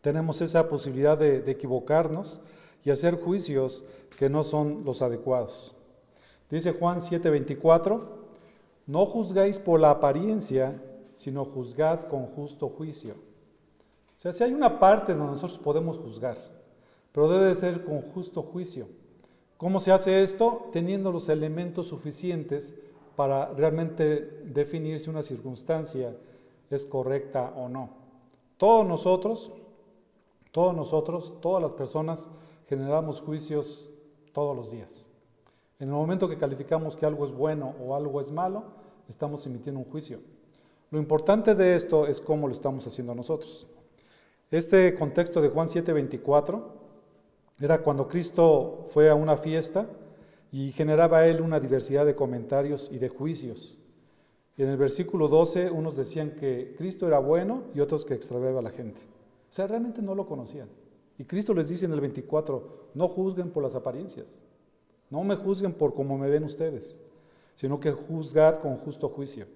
tenemos 0.00 0.40
esa 0.40 0.68
posibilidad 0.68 1.16
de, 1.16 1.48
equivocarnos 1.48 2.40
y 2.84 2.90
hacer 2.90 3.20
juicios 3.20 3.84
que 4.18 4.28
no 4.28 4.42
son 4.42 4.82
los 4.84 5.00
adecuados. 5.00 5.76
Dice 6.50 6.72
Juan 6.72 6.98
7:24, 6.98 8.02
no 8.86 9.06
juzgáis 9.06 9.60
por 9.60 9.78
la 9.78 9.90
apariencia, 9.90 10.82
sino 11.14 11.44
juzgad 11.44 12.08
con 12.08 12.26
justo 12.26 12.68
juicio. 12.68 13.14
O 13.14 14.20
sea, 14.22 14.32
si 14.32 14.42
hay 14.42 14.52
una 14.52 14.80
parte 14.80 15.14
donde 15.14 15.32
nosotros 15.32 15.58
podemos 15.60 15.98
juzgar, 15.98 16.38
pero 17.12 17.28
debe 17.28 17.46
de 17.46 17.54
ser 17.54 17.84
con 17.84 18.02
justo 18.02 18.42
juicio. 18.42 18.88
¿Cómo 19.62 19.78
se 19.78 19.92
hace 19.92 20.24
esto? 20.24 20.70
Teniendo 20.72 21.12
los 21.12 21.28
elementos 21.28 21.86
suficientes 21.86 22.82
para 23.14 23.54
realmente 23.54 24.42
definir 24.44 24.98
si 24.98 25.08
una 25.08 25.22
circunstancia 25.22 26.16
es 26.68 26.84
correcta 26.84 27.52
o 27.56 27.68
no. 27.68 27.90
Todos 28.56 28.84
nosotros, 28.84 29.52
todos 30.50 30.74
nosotros, 30.74 31.40
todas 31.40 31.62
las 31.62 31.74
personas 31.74 32.32
generamos 32.66 33.20
juicios 33.20 33.88
todos 34.32 34.56
los 34.56 34.72
días. 34.72 35.08
En 35.78 35.90
el 35.90 35.94
momento 35.94 36.28
que 36.28 36.38
calificamos 36.38 36.96
que 36.96 37.06
algo 37.06 37.24
es 37.24 37.30
bueno 37.30 37.76
o 37.86 37.94
algo 37.94 38.20
es 38.20 38.32
malo, 38.32 38.64
estamos 39.08 39.46
emitiendo 39.46 39.78
un 39.78 39.88
juicio. 39.88 40.18
Lo 40.90 40.98
importante 40.98 41.54
de 41.54 41.76
esto 41.76 42.08
es 42.08 42.20
cómo 42.20 42.48
lo 42.48 42.52
estamos 42.52 42.84
haciendo 42.88 43.14
nosotros. 43.14 43.68
Este 44.50 44.92
contexto 44.96 45.40
de 45.40 45.50
Juan 45.50 45.68
7:24 45.68 46.81
era 47.60 47.82
cuando 47.82 48.08
Cristo 48.08 48.84
fue 48.88 49.08
a 49.08 49.14
una 49.14 49.36
fiesta 49.36 49.86
y 50.50 50.72
generaba 50.72 51.26
él 51.26 51.40
una 51.40 51.60
diversidad 51.60 52.04
de 52.04 52.14
comentarios 52.14 52.90
y 52.92 52.98
de 52.98 53.08
juicios. 53.08 53.78
Y 54.56 54.62
en 54.62 54.68
el 54.68 54.76
versículo 54.76 55.28
12 55.28 55.70
unos 55.70 55.96
decían 55.96 56.32
que 56.32 56.74
Cristo 56.76 57.06
era 57.06 57.18
bueno 57.18 57.62
y 57.74 57.80
otros 57.80 58.04
que 58.04 58.14
extraviaba 58.14 58.60
a 58.60 58.62
la 58.62 58.70
gente. 58.70 59.00
O 59.50 59.54
sea, 59.54 59.66
realmente 59.66 60.02
no 60.02 60.14
lo 60.14 60.26
conocían. 60.26 60.68
Y 61.18 61.24
Cristo 61.24 61.54
les 61.54 61.68
dice 61.68 61.86
en 61.86 61.92
el 61.92 62.00
24, 62.00 62.90
no 62.94 63.08
juzguen 63.08 63.50
por 63.50 63.62
las 63.62 63.74
apariencias, 63.74 64.40
no 65.10 65.22
me 65.24 65.36
juzguen 65.36 65.72
por 65.72 65.94
cómo 65.94 66.18
me 66.18 66.28
ven 66.28 66.44
ustedes, 66.44 67.00
sino 67.54 67.78
que 67.78 67.92
juzgad 67.92 68.56
con 68.56 68.76
justo 68.76 69.08
juicio. 69.08 69.46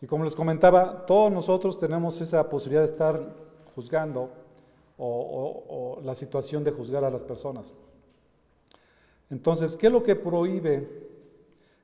Y 0.00 0.06
como 0.06 0.24
les 0.24 0.34
comentaba, 0.34 1.06
todos 1.06 1.30
nosotros 1.30 1.78
tenemos 1.78 2.20
esa 2.20 2.48
posibilidad 2.48 2.82
de 2.82 2.86
estar 2.86 3.36
juzgando 3.74 4.30
o, 5.04 6.00
la 6.04 6.14
situación 6.14 6.64
de 6.64 6.70
juzgar 6.70 7.04
a 7.04 7.10
las 7.10 7.24
personas. 7.24 7.76
Entonces, 9.30 9.76
¿qué 9.76 9.86
es 9.88 9.92
lo 9.92 10.02
que 10.02 10.14
prohíbe 10.14 10.88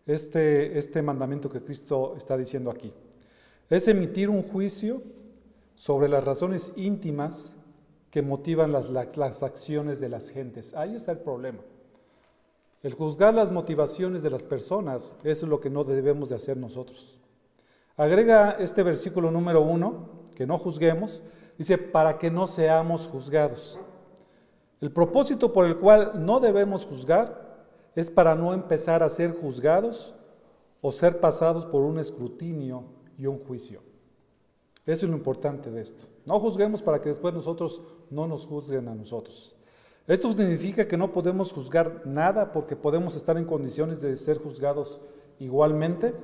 este, 0.07 0.79
este 0.79 1.03
mandamiento 1.03 1.51
que 1.51 1.63
Cristo 1.63 2.15
está 2.17 2.37
diciendo 2.37 2.71
aquí? 2.71 2.93
Es 3.71 3.89
emitir 3.89 4.31
un 4.31 4.43
juicio 4.43 5.03
sobre 5.75 6.09
las 6.09 6.25
razones 6.25 6.73
íntimas 6.77 7.55
que 8.11 8.23
motivan 8.23 8.73
las, 8.73 8.91
las, 8.91 9.43
acciones 9.43 10.01
de 10.01 10.09
las 10.09 10.31
gentes. 10.31 10.75
Ahí 10.75 10.95
está 10.95 11.13
el 11.13 11.19
problema. 11.19 11.61
El 12.83 12.95
juzgar 12.95 13.35
las 13.35 13.51
motivaciones 13.51 14.23
de 14.23 14.31
las 14.31 14.45
personas 14.45 15.19
es 15.25 15.43
lo 15.43 15.61
que 15.61 15.71
no 15.71 15.85
debemos 15.85 16.29
de 16.29 16.37
hacer 16.37 16.57
nosotros. 16.57 17.19
Agrega 17.97 18.53
este 18.53 18.83
versículo 18.83 19.31
número 19.31 19.61
uno, 19.61 20.23
que 20.35 20.47
no 20.47 20.57
juzguemos, 20.57 21.21
dice, 21.59 21.77
para 21.77 22.17
que 22.17 22.31
no 22.31 22.47
seamos 22.47 23.07
juzgados. 23.07 23.79
El 24.81 24.93
propósito 24.93 25.53
por 25.53 25.67
el 25.67 25.77
cual 25.77 26.25
no 26.25 26.41
debemos 26.41 26.87
juzgar 26.87 27.67
es 27.95 28.11
para 28.11 28.35
no 28.35 28.55
empezar 28.55 29.03
a 29.03 29.09
ser 29.09 29.33
juzgados 29.33 30.15
o 30.81 30.93
ser 30.93 31.21
pasados 31.21 31.67
por 31.67 31.83
un 31.83 31.99
escrutinio 31.99 32.85
y 33.19 33.27
un 33.27 33.38
juicio. 33.45 33.83
Eso 34.87 35.05
es 35.05 35.11
lo 35.11 35.17
importante 35.17 35.71
de 35.71 35.83
esto. 35.83 36.05
No 36.25 36.38
juzguemos 36.38 36.81
para 36.81 37.00
que 37.00 37.09
después 37.09 37.35
nosotros 37.35 37.83
no 38.09 38.27
nos 38.29 38.47
juzguen 38.47 38.88
a 38.88 38.95
nosotros. 38.95 39.55
Esto 40.07 40.33
significa 40.33 40.88
que 40.88 40.97
no 40.97 41.12
podemos 41.12 41.53
juzgar 41.53 42.07
nada 42.07 42.53
porque 42.53 42.77
podemos 42.77 43.17
estar 43.17 43.37
en 43.37 43.45
condiciones 43.45 44.00
de 44.00 44.17
ser 44.17 44.38
juzgados 44.38 45.03
igualmente 45.38 46.15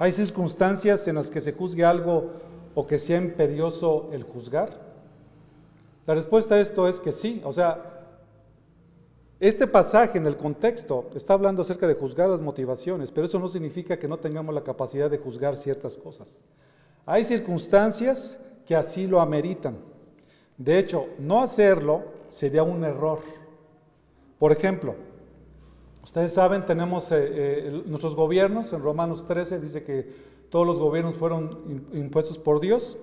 hay 0.00 0.12
circunstancias 0.12 1.08
en 1.08 1.16
las 1.16 1.28
que 1.28 1.40
se 1.40 1.52
juzgue 1.52 1.84
algo 1.84 2.30
o 2.74 2.86
que 2.86 2.98
sea 2.98 3.18
imperioso 3.18 4.10
el 4.12 4.22
juzgar? 4.22 4.88
La 6.06 6.14
respuesta 6.14 6.54
a 6.54 6.60
esto 6.60 6.88
es 6.88 7.00
que 7.00 7.12
sí, 7.12 7.42
o 7.44 7.52
sea, 7.52 7.98
este 9.40 9.66
pasaje 9.68 10.18
en 10.18 10.26
el 10.26 10.36
contexto 10.36 11.10
está 11.14 11.34
hablando 11.34 11.62
acerca 11.62 11.86
de 11.86 11.94
juzgar 11.94 12.28
las 12.28 12.40
motivaciones, 12.40 13.12
pero 13.12 13.26
eso 13.26 13.38
no 13.38 13.46
significa 13.46 13.98
que 13.98 14.08
no 14.08 14.18
tengamos 14.18 14.54
la 14.54 14.64
capacidad 14.64 15.08
de 15.08 15.18
juzgar 15.18 15.56
ciertas 15.56 15.96
cosas. 15.96 16.42
Hay 17.06 17.24
circunstancias 17.24 18.40
que 18.66 18.74
así 18.74 19.06
lo 19.06 19.20
ameritan. 19.20 19.78
De 20.56 20.78
hecho, 20.78 21.06
no 21.18 21.40
hacerlo 21.40 22.02
sería 22.28 22.64
un 22.64 22.82
error. 22.82 23.20
Por 24.40 24.50
ejemplo, 24.50 24.96
ustedes 26.02 26.32
saben, 26.34 26.64
tenemos 26.64 27.12
eh, 27.12 27.16
eh, 27.20 27.82
nuestros 27.86 28.16
gobiernos, 28.16 28.72
en 28.72 28.82
Romanos 28.82 29.26
13 29.26 29.60
dice 29.60 29.84
que 29.84 30.12
todos 30.50 30.66
los 30.66 30.78
gobiernos 30.78 31.16
fueron 31.16 31.86
impuestos 31.92 32.38
por 32.38 32.60
Dios. 32.60 32.98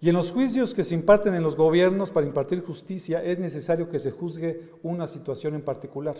Y 0.00 0.08
en 0.08 0.14
los 0.14 0.30
juicios 0.30 0.74
que 0.74 0.84
se 0.84 0.94
imparten 0.94 1.34
en 1.34 1.42
los 1.42 1.56
gobiernos 1.56 2.10
para 2.10 2.26
impartir 2.26 2.62
justicia 2.62 3.22
es 3.22 3.38
necesario 3.38 3.88
que 3.88 3.98
se 3.98 4.12
juzgue 4.12 4.70
una 4.82 5.06
situación 5.06 5.54
en 5.54 5.62
particular. 5.62 6.16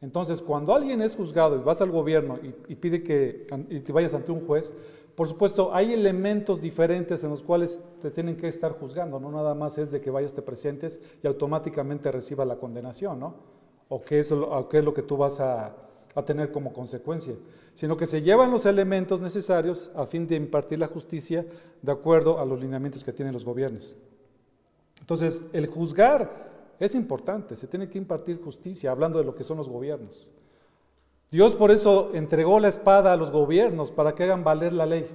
Entonces, 0.00 0.40
cuando 0.42 0.74
alguien 0.74 1.00
es 1.02 1.16
juzgado 1.16 1.56
y 1.56 1.60
vas 1.60 1.80
al 1.80 1.90
gobierno 1.90 2.38
y, 2.68 2.74
pide 2.74 3.02
que 3.02 3.46
y 3.70 3.80
te 3.80 3.92
vayas 3.92 4.14
ante 4.14 4.32
un 4.32 4.46
juez, 4.46 4.74
por 5.14 5.28
supuesto, 5.28 5.74
hay 5.74 5.92
elementos 5.92 6.60
diferentes 6.60 7.22
en 7.22 7.30
los 7.30 7.42
cuales 7.42 7.82
te 8.00 8.10
tienen 8.10 8.36
que 8.36 8.48
estar 8.48 8.72
juzgando, 8.72 9.20
no 9.20 9.30
nada 9.30 9.54
más 9.54 9.78
es 9.78 9.90
de 9.90 10.00
que 10.00 10.10
vayas, 10.10 10.32
te 10.32 10.42
presentes 10.42 11.02
y 11.22 11.26
automáticamente 11.26 12.10
reciba 12.10 12.44
la 12.44 12.56
condenación, 12.56 13.20
¿no? 13.20 13.34
O 13.88 14.00
qué 14.00 14.20
es, 14.20 14.32
o 14.32 14.68
qué 14.68 14.78
es 14.78 14.84
lo 14.84 14.94
que 14.94 15.02
tú 15.02 15.18
vas 15.18 15.38
a, 15.38 15.76
a 16.14 16.24
tener 16.24 16.50
como 16.50 16.72
consecuencia, 16.72 17.34
sino 17.74 17.96
que 17.96 18.06
se 18.06 18.22
llevan 18.22 18.50
los 18.50 18.66
elementos 18.66 19.20
necesarios 19.20 19.90
a 19.96 20.06
fin 20.06 20.26
de 20.26 20.36
impartir 20.36 20.78
la 20.78 20.88
justicia 20.88 21.46
de 21.80 21.92
acuerdo 21.92 22.38
a 22.38 22.44
los 22.44 22.60
lineamientos 22.60 23.04
que 23.04 23.12
tienen 23.12 23.32
los 23.32 23.44
gobiernos. 23.44 23.96
Entonces, 25.00 25.46
el 25.52 25.66
juzgar 25.66 26.50
es 26.78 26.94
importante, 26.94 27.56
se 27.56 27.66
tiene 27.66 27.88
que 27.88 27.98
impartir 27.98 28.42
justicia, 28.42 28.90
hablando 28.90 29.18
de 29.18 29.24
lo 29.24 29.34
que 29.34 29.44
son 29.44 29.56
los 29.56 29.68
gobiernos. 29.68 30.28
Dios 31.30 31.54
por 31.54 31.70
eso 31.70 32.10
entregó 32.12 32.60
la 32.60 32.68
espada 32.68 33.12
a 33.12 33.16
los 33.16 33.30
gobiernos 33.30 33.90
para 33.90 34.14
que 34.14 34.24
hagan 34.24 34.44
valer 34.44 34.72
la 34.72 34.84
ley. 34.84 35.06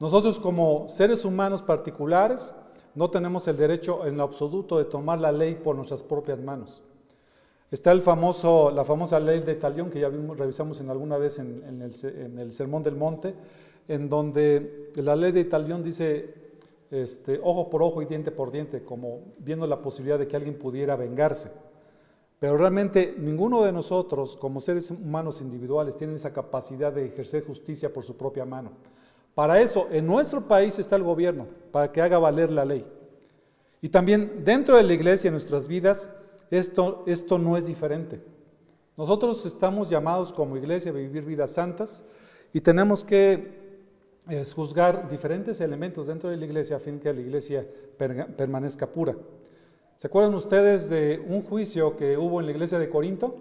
Nosotros 0.00 0.38
como 0.38 0.88
seres 0.88 1.24
humanos 1.24 1.62
particulares 1.62 2.54
no 2.94 3.10
tenemos 3.10 3.46
el 3.46 3.56
derecho 3.56 4.06
en 4.06 4.16
lo 4.16 4.22
absoluto 4.22 4.78
de 4.78 4.84
tomar 4.84 5.20
la 5.20 5.30
ley 5.30 5.54
por 5.54 5.76
nuestras 5.76 6.02
propias 6.02 6.40
manos. 6.40 6.82
Está 7.70 7.94
la 7.94 8.00
famosa 8.00 9.20
ley 9.20 9.40
de 9.40 9.54
Talión 9.54 9.90
que 9.90 10.00
ya 10.00 10.08
revisamos 10.08 10.80
en 10.80 10.88
alguna 10.88 11.18
vez 11.18 11.38
en, 11.38 11.82
el, 11.82 12.52
Sermón 12.52 12.82
del 12.82 12.96
Monte, 12.96 13.34
en 13.86 14.08
donde 14.08 14.90
la 14.96 15.14
ley 15.14 15.32
de 15.32 15.44
Talión 15.44 15.82
dice 15.82 16.34
este, 16.90 17.38
ojo 17.42 17.68
por 17.68 17.82
ojo 17.82 18.00
y 18.00 18.06
diente 18.06 18.30
por 18.30 18.50
diente, 18.50 18.82
como 18.82 19.20
viendo 19.38 19.66
la 19.66 19.82
posibilidad 19.82 20.18
de 20.18 20.26
que 20.26 20.36
alguien 20.36 20.58
pudiera 20.58 20.96
vengarse. 20.96 21.52
Pero 22.38 22.56
realmente 22.56 23.14
ninguno 23.18 23.62
de 23.62 23.72
nosotros, 23.72 24.36
como 24.36 24.60
seres 24.60 24.90
humanos 24.90 25.42
individuales, 25.42 25.96
tiene 25.96 26.14
esa 26.14 26.32
capacidad 26.32 26.90
de 26.92 27.06
ejercer 27.06 27.44
justicia 27.44 27.92
por 27.92 28.02
su 28.02 28.16
propia 28.16 28.46
mano. 28.46 28.70
Para 29.34 29.60
eso, 29.60 29.88
en 29.90 30.06
nuestro 30.06 30.48
país 30.48 30.78
está 30.78 30.96
el 30.96 31.02
gobierno, 31.02 31.46
para 31.70 31.92
que 31.92 32.00
haga 32.00 32.18
valer 32.18 32.50
la 32.50 32.64
ley. 32.64 32.86
Y 33.82 33.90
también 33.90 34.42
dentro 34.44 34.76
de 34.76 34.84
la 34.84 34.94
iglesia, 34.94 35.28
en 35.28 35.34
nuestras 35.34 35.68
vidas, 35.68 36.12
esto, 36.50 37.04
esto 37.06 37.38
no 37.38 37.56
es 37.56 37.66
diferente. 37.66 38.20
Nosotros 38.96 39.46
estamos 39.46 39.88
llamados 39.88 40.32
como 40.32 40.56
iglesia 40.56 40.90
a 40.90 40.94
vivir 40.94 41.24
vidas 41.24 41.52
santas 41.52 42.04
y 42.52 42.60
tenemos 42.60 43.04
que 43.04 43.58
juzgar 44.54 45.08
diferentes 45.08 45.60
elementos 45.60 46.06
dentro 46.06 46.28
de 46.28 46.36
la 46.36 46.44
iglesia 46.44 46.76
a 46.76 46.80
fin 46.80 46.98
que 46.98 47.12
la 47.12 47.20
iglesia 47.20 47.66
permanezca 48.36 48.86
pura. 48.86 49.14
¿Se 49.96 50.06
acuerdan 50.06 50.34
ustedes 50.34 50.88
de 50.90 51.24
un 51.28 51.42
juicio 51.42 51.96
que 51.96 52.16
hubo 52.16 52.40
en 52.40 52.46
la 52.46 52.52
iglesia 52.52 52.78
de 52.78 52.88
Corinto? 52.88 53.36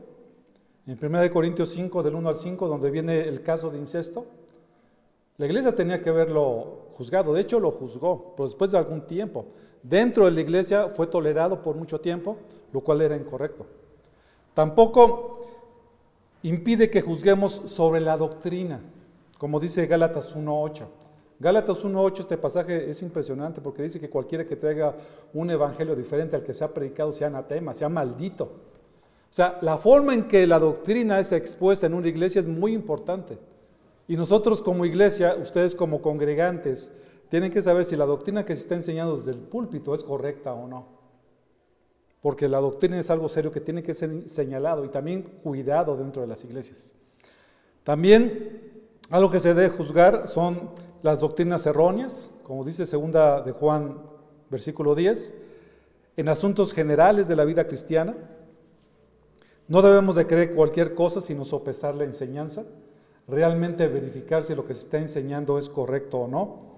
En 0.87 0.97
1 0.99 1.31
Corintios 1.31 1.69
5, 1.69 2.01
del 2.01 2.15
1 2.15 2.29
al 2.29 2.35
5, 2.37 2.67
donde 2.67 2.89
viene 2.89 3.27
el 3.27 3.43
caso 3.43 3.69
de 3.69 3.77
incesto. 3.77 4.25
La 5.37 5.45
iglesia 5.45 5.75
tenía 5.75 6.01
que 6.01 6.09
haberlo 6.09 6.87
juzgado, 6.93 7.33
de 7.33 7.41
hecho 7.41 7.59
lo 7.59 7.69
juzgó, 7.69 8.33
pero 8.35 8.47
después 8.47 8.71
de 8.71 8.77
algún 8.77 9.01
tiempo. 9.01 9.45
Dentro 9.83 10.25
de 10.25 10.31
la 10.31 10.41
iglesia 10.41 10.87
fue 10.87 11.07
tolerado 11.07 11.61
por 11.61 11.75
mucho 11.75 11.99
tiempo, 11.99 12.37
lo 12.73 12.81
cual 12.81 13.01
era 13.01 13.15
incorrecto. 13.15 13.65
Tampoco 14.53 15.41
impide 16.43 16.89
que 16.89 17.01
juzguemos 17.01 17.51
sobre 17.51 18.01
la 18.01 18.17
doctrina, 18.17 18.81
como 19.37 19.59
dice 19.59 19.85
Gálatas 19.85 20.35
1.8. 20.35 20.85
Gálatas 21.39 21.85
1.8, 21.85 22.19
este 22.21 22.37
pasaje 22.37 22.89
es 22.89 23.01
impresionante 23.03 23.61
porque 23.61 23.83
dice 23.83 23.99
que 23.99 24.09
cualquiera 24.09 24.47
que 24.47 24.55
traiga 24.55 24.95
un 25.33 25.51
evangelio 25.51 25.95
diferente 25.95 26.35
al 26.35 26.43
que 26.43 26.53
se 26.53 26.63
ha 26.63 26.73
predicado 26.73 27.13
sea 27.13 27.27
anatema, 27.27 27.73
sea 27.73 27.89
maldito. 27.89 28.45
O 29.29 29.33
sea, 29.33 29.59
la 29.61 29.77
forma 29.77 30.15
en 30.15 30.27
que 30.27 30.47
la 30.47 30.57
doctrina 30.57 31.19
es 31.19 31.31
expuesta 31.31 31.85
en 31.85 31.93
una 31.93 32.07
iglesia 32.07 32.39
es 32.39 32.47
muy 32.47 32.73
importante. 32.73 33.37
Y 34.07 34.15
nosotros 34.15 34.61
como 34.61 34.85
iglesia, 34.85 35.35
ustedes 35.39 35.75
como 35.75 36.01
congregantes, 36.01 36.97
tienen 37.29 37.51
que 37.51 37.61
saber 37.61 37.85
si 37.85 37.95
la 37.95 38.05
doctrina 38.05 38.45
que 38.45 38.55
se 38.55 38.61
está 38.61 38.75
enseñando 38.75 39.17
desde 39.17 39.31
el 39.31 39.39
púlpito 39.39 39.93
es 39.93 40.03
correcta 40.03 40.53
o 40.53 40.67
no. 40.67 40.96
Porque 42.21 42.49
la 42.49 42.59
doctrina 42.59 42.99
es 42.99 43.09
algo 43.09 43.29
serio 43.29 43.51
que 43.51 43.61
tiene 43.61 43.83
que 43.83 43.93
ser 43.93 44.29
señalado 44.29 44.83
y 44.85 44.89
también 44.89 45.21
cuidado 45.21 45.95
dentro 45.95 46.21
de 46.21 46.27
las 46.27 46.43
iglesias. 46.43 46.93
También 47.83 48.83
algo 49.09 49.29
que 49.29 49.39
se 49.39 49.53
debe 49.53 49.69
juzgar 49.69 50.27
son 50.27 50.71
las 51.01 51.21
doctrinas 51.21 51.65
erróneas, 51.65 52.31
como 52.43 52.63
dice 52.63 52.85
segunda 52.85 53.41
de 53.41 53.53
Juan, 53.53 54.01
versículo 54.49 54.95
10, 54.95 55.35
en 56.17 56.29
asuntos 56.29 56.73
generales 56.73 57.27
de 57.27 57.35
la 57.35 57.45
vida 57.45 57.67
cristiana. 57.67 58.15
No 59.69 59.81
debemos 59.81 60.15
de 60.15 60.27
creer 60.27 60.55
cualquier 60.55 60.93
cosa 60.93 61.21
sino 61.21 61.45
sopesar 61.45 61.95
la 61.95 62.03
enseñanza, 62.03 62.65
realmente 63.27 63.87
verificar 63.87 64.43
si 64.43 64.55
lo 64.55 64.65
que 64.65 64.73
se 64.73 64.81
está 64.81 64.97
enseñando 64.97 65.57
es 65.57 65.69
correcto 65.69 66.19
o 66.19 66.27
no. 66.27 66.76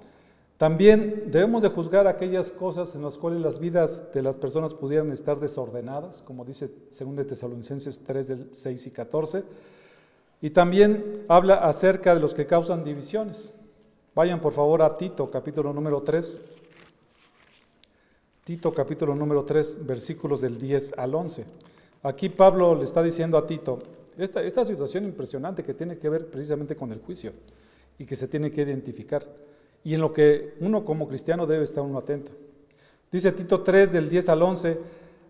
También 0.59 1.31
debemos 1.31 1.61
de 1.61 1.69
juzgar 1.69 2.05
aquellas 2.05 2.51
cosas 2.51 2.93
en 2.93 3.01
las 3.01 3.17
cuales 3.17 3.39
las 3.39 3.59
vidas 3.59 4.11
de 4.13 4.21
las 4.21 4.35
personas 4.35 4.73
pudieran 4.73 5.09
estar 5.09 5.39
desordenadas, 5.39 6.21
como 6.21 6.43
dice 6.43 6.69
2 6.89 7.25
Tesalonicenses 7.25 8.03
3 8.03 8.27
del 8.27 8.53
6 8.53 8.87
y 8.87 8.91
14. 8.91 9.43
Y 10.41 10.49
también 10.49 11.23
habla 11.29 11.63
acerca 11.63 12.13
de 12.13 12.19
los 12.19 12.33
que 12.33 12.45
causan 12.45 12.83
divisiones. 12.83 13.53
Vayan 14.13 14.41
por 14.41 14.51
favor 14.51 14.81
a 14.81 14.97
Tito, 14.97 15.31
capítulo 15.31 15.71
número 15.71 16.01
3. 16.01 16.41
Tito, 18.43 18.73
capítulo 18.73 19.15
número 19.15 19.45
3, 19.45 19.87
versículos 19.87 20.41
del 20.41 20.59
10 20.59 20.95
al 20.97 21.15
11. 21.15 21.45
Aquí 22.03 22.27
Pablo 22.27 22.75
le 22.75 22.83
está 22.83 23.01
diciendo 23.01 23.37
a 23.37 23.47
Tito, 23.47 23.79
esta, 24.17 24.43
esta 24.43 24.65
situación 24.65 25.05
impresionante 25.05 25.63
que 25.63 25.73
tiene 25.73 25.97
que 25.97 26.09
ver 26.09 26.27
precisamente 26.27 26.75
con 26.75 26.91
el 26.91 26.99
juicio 26.99 27.31
y 27.97 28.05
que 28.05 28.17
se 28.17 28.27
tiene 28.27 28.51
que 28.51 28.63
identificar 28.63 29.25
y 29.83 29.93
en 29.93 30.01
lo 30.01 30.11
que 30.13 30.55
uno 30.59 30.85
como 30.85 31.07
cristiano 31.07 31.47
debe 31.47 31.63
estar 31.63 31.83
uno 31.83 31.99
atento. 31.99 32.31
Dice 33.11 33.31
Tito 33.31 33.61
3 33.63 33.91
del 33.91 34.09
10 34.09 34.29
al 34.29 34.41
11, 34.41 34.79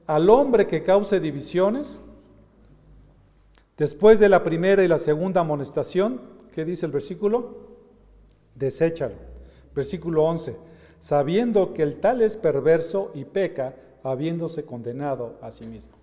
al 0.07 0.29
hombre 0.29 0.67
que 0.67 0.83
cause 0.83 1.19
divisiones, 1.19 2.03
después 3.77 4.19
de 4.19 4.29
la 4.29 4.43
primera 4.43 4.83
y 4.83 4.87
la 4.87 4.97
segunda 4.97 5.41
amonestación, 5.41 6.21
¿qué 6.51 6.65
dice 6.65 6.85
el 6.85 6.91
versículo? 6.91 7.69
deséchalo. 8.55 9.15
Versículo 9.73 10.25
11, 10.25 10.57
sabiendo 10.99 11.73
que 11.73 11.83
el 11.83 11.99
tal 11.99 12.21
es 12.21 12.37
perverso 12.37 13.11
y 13.13 13.25
peca, 13.25 13.75
habiéndose 14.03 14.65
condenado 14.65 15.37
a 15.41 15.51
sí 15.51 15.65
mismo. 15.65 15.93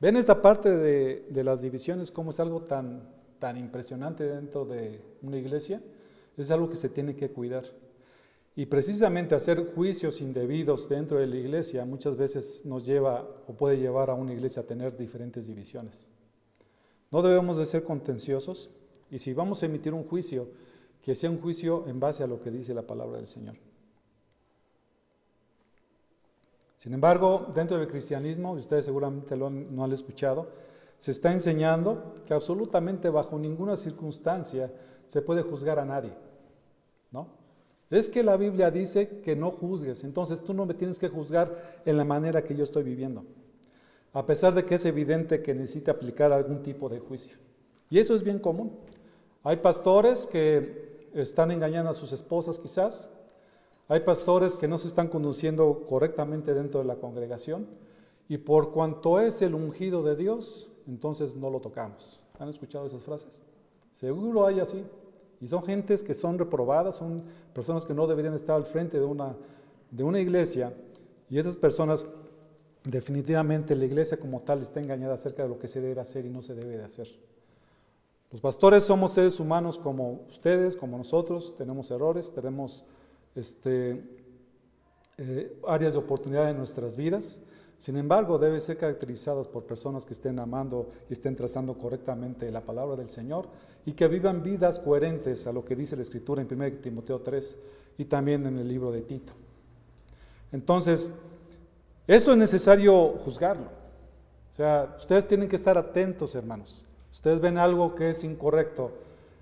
¿Ven 0.00 0.16
esta 0.16 0.42
parte 0.42 0.76
de, 0.76 1.26
de 1.28 1.44
las 1.44 1.60
divisiones 1.60 2.10
como 2.10 2.30
es 2.30 2.40
algo 2.40 2.62
tan, 2.62 3.08
tan 3.38 3.56
impresionante 3.56 4.24
dentro 4.24 4.64
de 4.64 5.00
una 5.22 5.36
iglesia? 5.36 5.80
Es 6.38 6.50
algo 6.50 6.70
que 6.70 6.76
se 6.76 6.88
tiene 6.88 7.16
que 7.16 7.30
cuidar. 7.30 7.64
Y 8.54 8.66
precisamente 8.66 9.34
hacer 9.34 9.72
juicios 9.74 10.20
indebidos 10.20 10.88
dentro 10.88 11.18
de 11.18 11.26
la 11.26 11.36
iglesia 11.36 11.84
muchas 11.84 12.16
veces 12.16 12.64
nos 12.64 12.86
lleva 12.86 13.28
o 13.46 13.52
puede 13.52 13.78
llevar 13.78 14.10
a 14.10 14.14
una 14.14 14.32
iglesia 14.32 14.62
a 14.62 14.66
tener 14.66 14.96
diferentes 14.96 15.46
divisiones. 15.46 16.12
No 17.10 17.22
debemos 17.22 17.56
de 17.56 17.66
ser 17.66 17.84
contenciosos 17.84 18.70
y 19.10 19.18
si 19.18 19.32
vamos 19.32 19.62
a 19.62 19.66
emitir 19.66 19.94
un 19.94 20.04
juicio, 20.04 20.48
que 21.02 21.14
sea 21.14 21.30
un 21.30 21.40
juicio 21.40 21.86
en 21.86 22.00
base 22.00 22.24
a 22.24 22.26
lo 22.26 22.42
que 22.42 22.50
dice 22.50 22.74
la 22.74 22.82
palabra 22.82 23.18
del 23.18 23.26
Señor. 23.26 23.56
Sin 26.76 26.92
embargo, 26.92 27.50
dentro 27.54 27.78
del 27.78 27.88
cristianismo, 27.88 28.56
y 28.56 28.60
ustedes 28.60 28.84
seguramente 28.84 29.36
lo 29.36 29.50
no 29.50 29.84
han 29.84 29.92
escuchado, 29.92 30.48
se 30.98 31.12
está 31.12 31.32
enseñando 31.32 32.14
que 32.26 32.34
absolutamente 32.34 33.08
bajo 33.08 33.38
ninguna 33.38 33.76
circunstancia 33.76 34.72
se 35.06 35.22
puede 35.22 35.42
juzgar 35.42 35.78
a 35.78 35.84
nadie. 35.84 36.12
¿No? 37.10 37.28
Es 37.90 38.08
que 38.08 38.22
la 38.22 38.36
Biblia 38.36 38.70
dice 38.70 39.20
que 39.20 39.34
no 39.34 39.50
juzgues, 39.50 40.04
entonces 40.04 40.42
tú 40.42 40.52
no 40.52 40.66
me 40.66 40.74
tienes 40.74 40.98
que 40.98 41.08
juzgar 41.08 41.80
en 41.86 41.96
la 41.96 42.04
manera 42.04 42.44
que 42.44 42.54
yo 42.54 42.64
estoy 42.64 42.82
viviendo, 42.82 43.24
a 44.12 44.26
pesar 44.26 44.54
de 44.54 44.64
que 44.64 44.74
es 44.74 44.84
evidente 44.84 45.42
que 45.42 45.54
necesita 45.54 45.92
aplicar 45.92 46.32
algún 46.32 46.62
tipo 46.62 46.88
de 46.88 46.98
juicio. 46.98 47.36
Y 47.88 47.98
eso 47.98 48.14
es 48.14 48.22
bien 48.22 48.38
común. 48.38 48.72
Hay 49.42 49.56
pastores 49.56 50.26
que 50.26 51.08
están 51.14 51.50
engañando 51.50 51.90
a 51.90 51.94
sus 51.94 52.12
esposas 52.12 52.58
quizás, 52.58 53.14
Hay 53.90 54.00
pastores 54.00 54.58
que 54.58 54.68
no 54.68 54.76
se 54.76 54.86
están 54.86 55.08
conduciendo 55.08 55.86
correctamente 55.88 56.52
dentro 56.52 56.80
de 56.80 56.86
la 56.86 56.96
congregación 56.96 57.66
y 58.28 58.36
por 58.36 58.70
cuanto 58.70 59.18
es 59.18 59.40
el 59.40 59.54
ungido 59.54 60.02
de 60.02 60.14
Dios, 60.14 60.68
entonces 60.86 61.34
no 61.34 61.48
lo 61.48 61.60
tocamos. 61.60 62.20
¿Han 62.38 62.50
escuchado 62.50 62.84
esas 62.84 63.02
frases? 63.02 63.46
Seguro 63.90 64.46
hay 64.46 64.60
así. 64.60 64.84
Y 65.40 65.46
son 65.46 65.62
gentes 65.64 66.02
que 66.02 66.14
son 66.14 66.38
reprobadas, 66.38 66.96
son 66.96 67.22
personas 67.52 67.86
que 67.86 67.94
no 67.94 68.06
deberían 68.06 68.34
estar 68.34 68.56
al 68.56 68.64
frente 68.64 68.98
de 68.98 69.04
una, 69.04 69.36
de 69.90 70.02
una 70.02 70.20
iglesia. 70.20 70.72
Y 71.30 71.38
esas 71.38 71.58
personas, 71.58 72.08
definitivamente 72.84 73.76
la 73.76 73.84
iglesia 73.84 74.18
como 74.18 74.40
tal 74.40 74.62
está 74.62 74.80
engañada 74.80 75.14
acerca 75.14 75.44
de 75.44 75.48
lo 75.48 75.58
que 75.58 75.68
se 75.68 75.80
debe 75.80 76.00
hacer 76.00 76.26
y 76.26 76.30
no 76.30 76.42
se 76.42 76.54
debe 76.54 76.76
de 76.76 76.84
hacer. 76.84 77.08
Los 78.30 78.40
pastores 78.40 78.84
somos 78.84 79.12
seres 79.12 79.40
humanos 79.40 79.78
como 79.78 80.24
ustedes, 80.28 80.76
como 80.76 80.98
nosotros, 80.98 81.56
tenemos 81.56 81.90
errores, 81.90 82.30
tenemos 82.32 82.84
este, 83.34 84.04
eh, 85.16 85.58
áreas 85.66 85.94
de 85.94 85.98
oportunidad 85.98 86.50
en 86.50 86.58
nuestras 86.58 86.94
vidas. 86.94 87.40
Sin 87.78 87.96
embargo, 87.96 88.38
debe 88.38 88.60
ser 88.60 88.76
caracterizadas 88.76 89.48
por 89.48 89.64
personas 89.64 90.04
que 90.04 90.12
estén 90.12 90.38
amando 90.40 90.90
y 91.08 91.12
estén 91.12 91.36
trazando 91.36 91.78
correctamente 91.78 92.50
la 92.50 92.60
palabra 92.60 92.96
del 92.96 93.08
Señor 93.08 93.48
y 93.88 93.94
que 93.94 94.06
vivan 94.06 94.42
vidas 94.42 94.78
coherentes 94.78 95.46
a 95.46 95.52
lo 95.52 95.64
que 95.64 95.74
dice 95.74 95.96
la 95.96 96.02
Escritura 96.02 96.42
en 96.42 96.48
1 96.52 96.72
Timoteo 96.82 97.20
3 97.20 97.58
y 97.96 98.04
también 98.04 98.44
en 98.44 98.58
el 98.58 98.68
libro 98.68 98.92
de 98.92 99.00
Tito. 99.00 99.32
Entonces, 100.52 101.10
eso 102.06 102.32
es 102.32 102.36
necesario 102.36 103.14
juzgarlo. 103.24 103.64
O 104.52 104.54
sea, 104.54 104.94
ustedes 104.98 105.26
tienen 105.26 105.48
que 105.48 105.56
estar 105.56 105.78
atentos, 105.78 106.34
hermanos. 106.34 106.84
Ustedes 107.10 107.40
ven 107.40 107.56
algo 107.56 107.94
que 107.94 108.10
es 108.10 108.24
incorrecto 108.24 108.92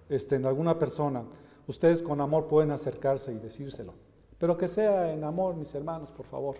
este, 0.09 0.37
en 0.37 0.47
alguna 0.47 0.79
persona, 0.79 1.25
ustedes 1.67 2.01
con 2.01 2.21
amor 2.21 2.47
pueden 2.47 2.71
acercarse 2.71 3.33
y 3.33 3.39
decírselo. 3.39 3.95
Pero 4.39 4.57
que 4.57 4.69
sea 4.69 5.13
en 5.13 5.25
amor, 5.25 5.57
mis 5.57 5.75
hermanos, 5.75 6.13
por 6.13 6.25
favor. 6.25 6.55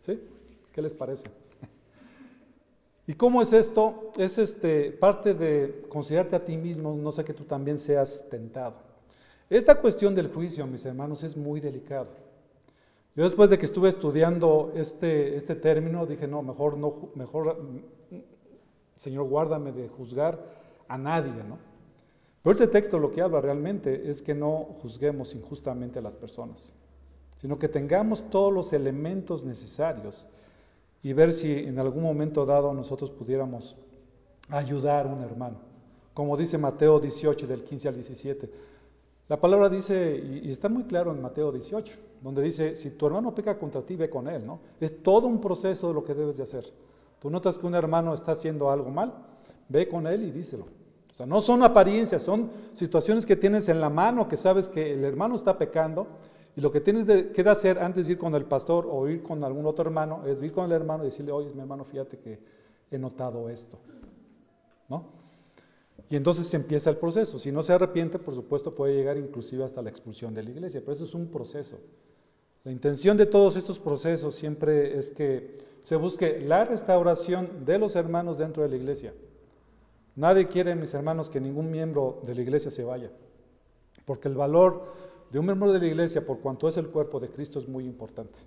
¿Sí? 0.00 0.18
¿Qué 0.72 0.80
les 0.80 0.94
parece? 0.94 1.28
¿Y 3.08 3.14
cómo 3.14 3.40
es 3.40 3.54
esto? 3.54 4.12
Es 4.18 4.36
este, 4.36 4.90
parte 4.92 5.32
de 5.32 5.86
considerarte 5.88 6.36
a 6.36 6.44
ti 6.44 6.58
mismo, 6.58 6.94
no 6.94 7.10
sé 7.10 7.24
que 7.24 7.32
tú 7.32 7.44
también 7.44 7.78
seas 7.78 8.28
tentado. 8.28 8.74
Esta 9.48 9.80
cuestión 9.80 10.14
del 10.14 10.28
juicio, 10.30 10.66
mis 10.66 10.84
hermanos, 10.84 11.22
es 11.22 11.34
muy 11.34 11.58
delicado. 11.58 12.08
Yo 13.16 13.24
después 13.24 13.48
de 13.48 13.56
que 13.56 13.64
estuve 13.64 13.88
estudiando 13.88 14.72
este, 14.76 15.34
este 15.36 15.54
término, 15.54 16.04
dije, 16.04 16.28
no, 16.28 16.42
mejor, 16.42 16.76
no, 16.76 17.08
mejor, 17.14 17.56
Señor, 18.94 19.24
guárdame 19.24 19.72
de 19.72 19.88
juzgar 19.88 20.38
a 20.86 20.98
nadie, 20.98 21.42
¿no? 21.44 21.56
Pero 22.42 22.52
este 22.52 22.66
texto 22.66 22.98
lo 22.98 23.10
que 23.10 23.22
habla 23.22 23.40
realmente 23.40 24.10
es 24.10 24.20
que 24.20 24.34
no 24.34 24.76
juzguemos 24.82 25.34
injustamente 25.34 25.98
a 25.98 26.02
las 26.02 26.14
personas, 26.14 26.76
sino 27.38 27.58
que 27.58 27.68
tengamos 27.68 28.28
todos 28.28 28.52
los 28.52 28.74
elementos 28.74 29.44
necesarios 29.44 30.28
y 31.08 31.14
ver 31.14 31.32
si 31.32 31.50
en 31.50 31.78
algún 31.78 32.02
momento 32.02 32.44
dado 32.44 32.74
nosotros 32.74 33.10
pudiéramos 33.10 33.78
ayudar 34.50 35.06
a 35.06 35.08
un 35.08 35.22
hermano. 35.22 35.56
Como 36.12 36.36
dice 36.36 36.58
Mateo 36.58 37.00
18 37.00 37.46
del 37.46 37.64
15 37.64 37.88
al 37.88 37.94
17. 37.94 38.50
La 39.26 39.40
palabra 39.40 39.70
dice, 39.70 40.22
y, 40.22 40.50
está 40.50 40.68
muy 40.68 40.82
claro 40.82 41.10
en 41.10 41.22
Mateo 41.22 41.50
18, 41.50 41.94
donde 42.20 42.42
dice, 42.42 42.76
si 42.76 42.90
tu 42.90 43.06
hermano 43.06 43.34
peca 43.34 43.58
contra 43.58 43.80
ti, 43.80 43.96
ve 43.96 44.10
con 44.10 44.28
él, 44.28 44.44
¿no? 44.44 44.60
Es 44.78 45.02
todo 45.02 45.26
un 45.28 45.40
proceso 45.40 45.88
de 45.88 45.94
lo 45.94 46.04
que 46.04 46.12
debes 46.12 46.36
de 46.36 46.42
hacer. 46.42 46.70
Tú 47.18 47.30
notas 47.30 47.56
que 47.56 47.66
un 47.66 47.74
hermano 47.74 48.12
está 48.12 48.32
haciendo 48.32 48.70
algo 48.70 48.90
mal, 48.90 49.14
ve 49.70 49.88
con 49.88 50.06
él 50.06 50.24
y 50.24 50.30
díselo. 50.30 50.66
O 51.10 51.14
sea, 51.14 51.24
no 51.24 51.40
son 51.40 51.62
apariencias, 51.62 52.22
son 52.22 52.50
situaciones 52.74 53.24
que 53.24 53.34
tienes 53.34 53.70
en 53.70 53.80
la 53.80 53.88
mano, 53.88 54.28
que 54.28 54.36
sabes 54.36 54.68
que 54.68 54.92
el 54.92 55.04
hermano 55.04 55.36
está 55.36 55.56
pecando 55.56 56.06
y 56.58 56.60
lo 56.60 56.72
que 56.72 56.80
tienes 56.80 57.06
que 57.32 57.40
hacer 57.42 57.78
antes 57.78 58.08
de 58.08 58.14
ir 58.14 58.18
con 58.18 58.34
el 58.34 58.44
pastor 58.44 58.88
o 58.90 59.08
ir 59.08 59.22
con 59.22 59.44
algún 59.44 59.64
otro 59.64 59.84
hermano 59.84 60.26
es 60.26 60.42
ir 60.42 60.50
con 60.50 60.64
el 60.64 60.72
hermano 60.72 61.04
y 61.04 61.06
decirle, 61.06 61.30
oye, 61.30 61.52
mi 61.54 61.60
hermano, 61.60 61.84
fíjate 61.84 62.18
que 62.18 62.40
he 62.90 62.98
notado 62.98 63.48
esto. 63.48 63.78
¿No? 64.88 65.04
Y 66.10 66.16
entonces 66.16 66.52
empieza 66.54 66.90
el 66.90 66.96
proceso. 66.96 67.38
Si 67.38 67.52
no 67.52 67.62
se 67.62 67.74
arrepiente, 67.74 68.18
por 68.18 68.34
supuesto, 68.34 68.74
puede 68.74 68.96
llegar 68.96 69.16
inclusive 69.18 69.62
hasta 69.62 69.80
la 69.82 69.88
expulsión 69.88 70.34
de 70.34 70.42
la 70.42 70.50
iglesia. 70.50 70.80
Pero 70.80 70.94
eso 70.94 71.04
es 71.04 71.14
un 71.14 71.28
proceso. 71.28 71.78
La 72.64 72.72
intención 72.72 73.16
de 73.16 73.26
todos 73.26 73.54
estos 73.54 73.78
procesos 73.78 74.34
siempre 74.34 74.98
es 74.98 75.10
que 75.10 75.62
se 75.80 75.94
busque 75.94 76.40
la 76.40 76.64
restauración 76.64 77.64
de 77.66 77.78
los 77.78 77.94
hermanos 77.94 78.36
dentro 78.36 78.64
de 78.64 78.70
la 78.70 78.74
iglesia. 78.74 79.14
Nadie 80.16 80.48
quiere, 80.48 80.74
mis 80.74 80.92
hermanos, 80.92 81.30
que 81.30 81.40
ningún 81.40 81.70
miembro 81.70 82.20
de 82.26 82.34
la 82.34 82.40
iglesia 82.40 82.72
se 82.72 82.82
vaya. 82.82 83.12
Porque 84.04 84.26
el 84.26 84.34
valor 84.34 85.07
de 85.30 85.38
un 85.38 85.46
miembro 85.46 85.72
de 85.72 85.78
la 85.78 85.86
iglesia, 85.86 86.24
por 86.24 86.38
cuanto 86.40 86.68
es 86.68 86.76
el 86.76 86.88
cuerpo 86.88 87.20
de 87.20 87.28
Cristo, 87.28 87.58
es 87.58 87.68
muy 87.68 87.84
importante. 87.84 88.38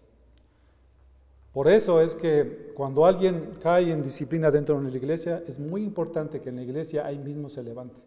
Por 1.54 1.68
eso 1.68 2.00
es 2.00 2.16
que 2.16 2.72
cuando 2.76 3.06
alguien 3.06 3.52
cae 3.62 3.92
en 3.92 4.02
disciplina 4.02 4.50
dentro 4.50 4.80
de 4.80 4.90
la 4.90 4.98
iglesia, 4.98 5.44
es 5.48 5.60
muy 5.60 5.84
importante 5.84 6.40
que 6.40 6.50
en 6.50 6.56
la 6.56 6.62
iglesia 6.64 7.06
ahí 7.06 7.20
mismo 7.20 7.50
se 7.50 7.62
levante. 7.62 7.98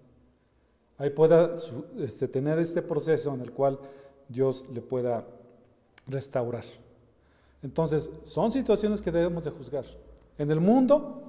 Ahí 0.97 1.11
pueda 1.11 1.53
este, 1.99 2.29
tener 2.29 2.59
este 2.59 2.81
proceso 2.81 3.35
en 3.35 3.43
el 3.43 3.53
cual 3.53 3.79
Dios 4.29 4.65
le 4.73 4.81
pueda 4.81 5.27
restaurar. 6.07 6.65
Entonces, 7.63 8.11
son 8.23 8.51
situaciones 8.51 9.03
que 9.03 9.13
debemos 9.13 9.45
de 9.45 9.51
juzgar. 9.51 9.85
En 10.39 10.51
el 10.51 10.61
mundo, 10.61 11.23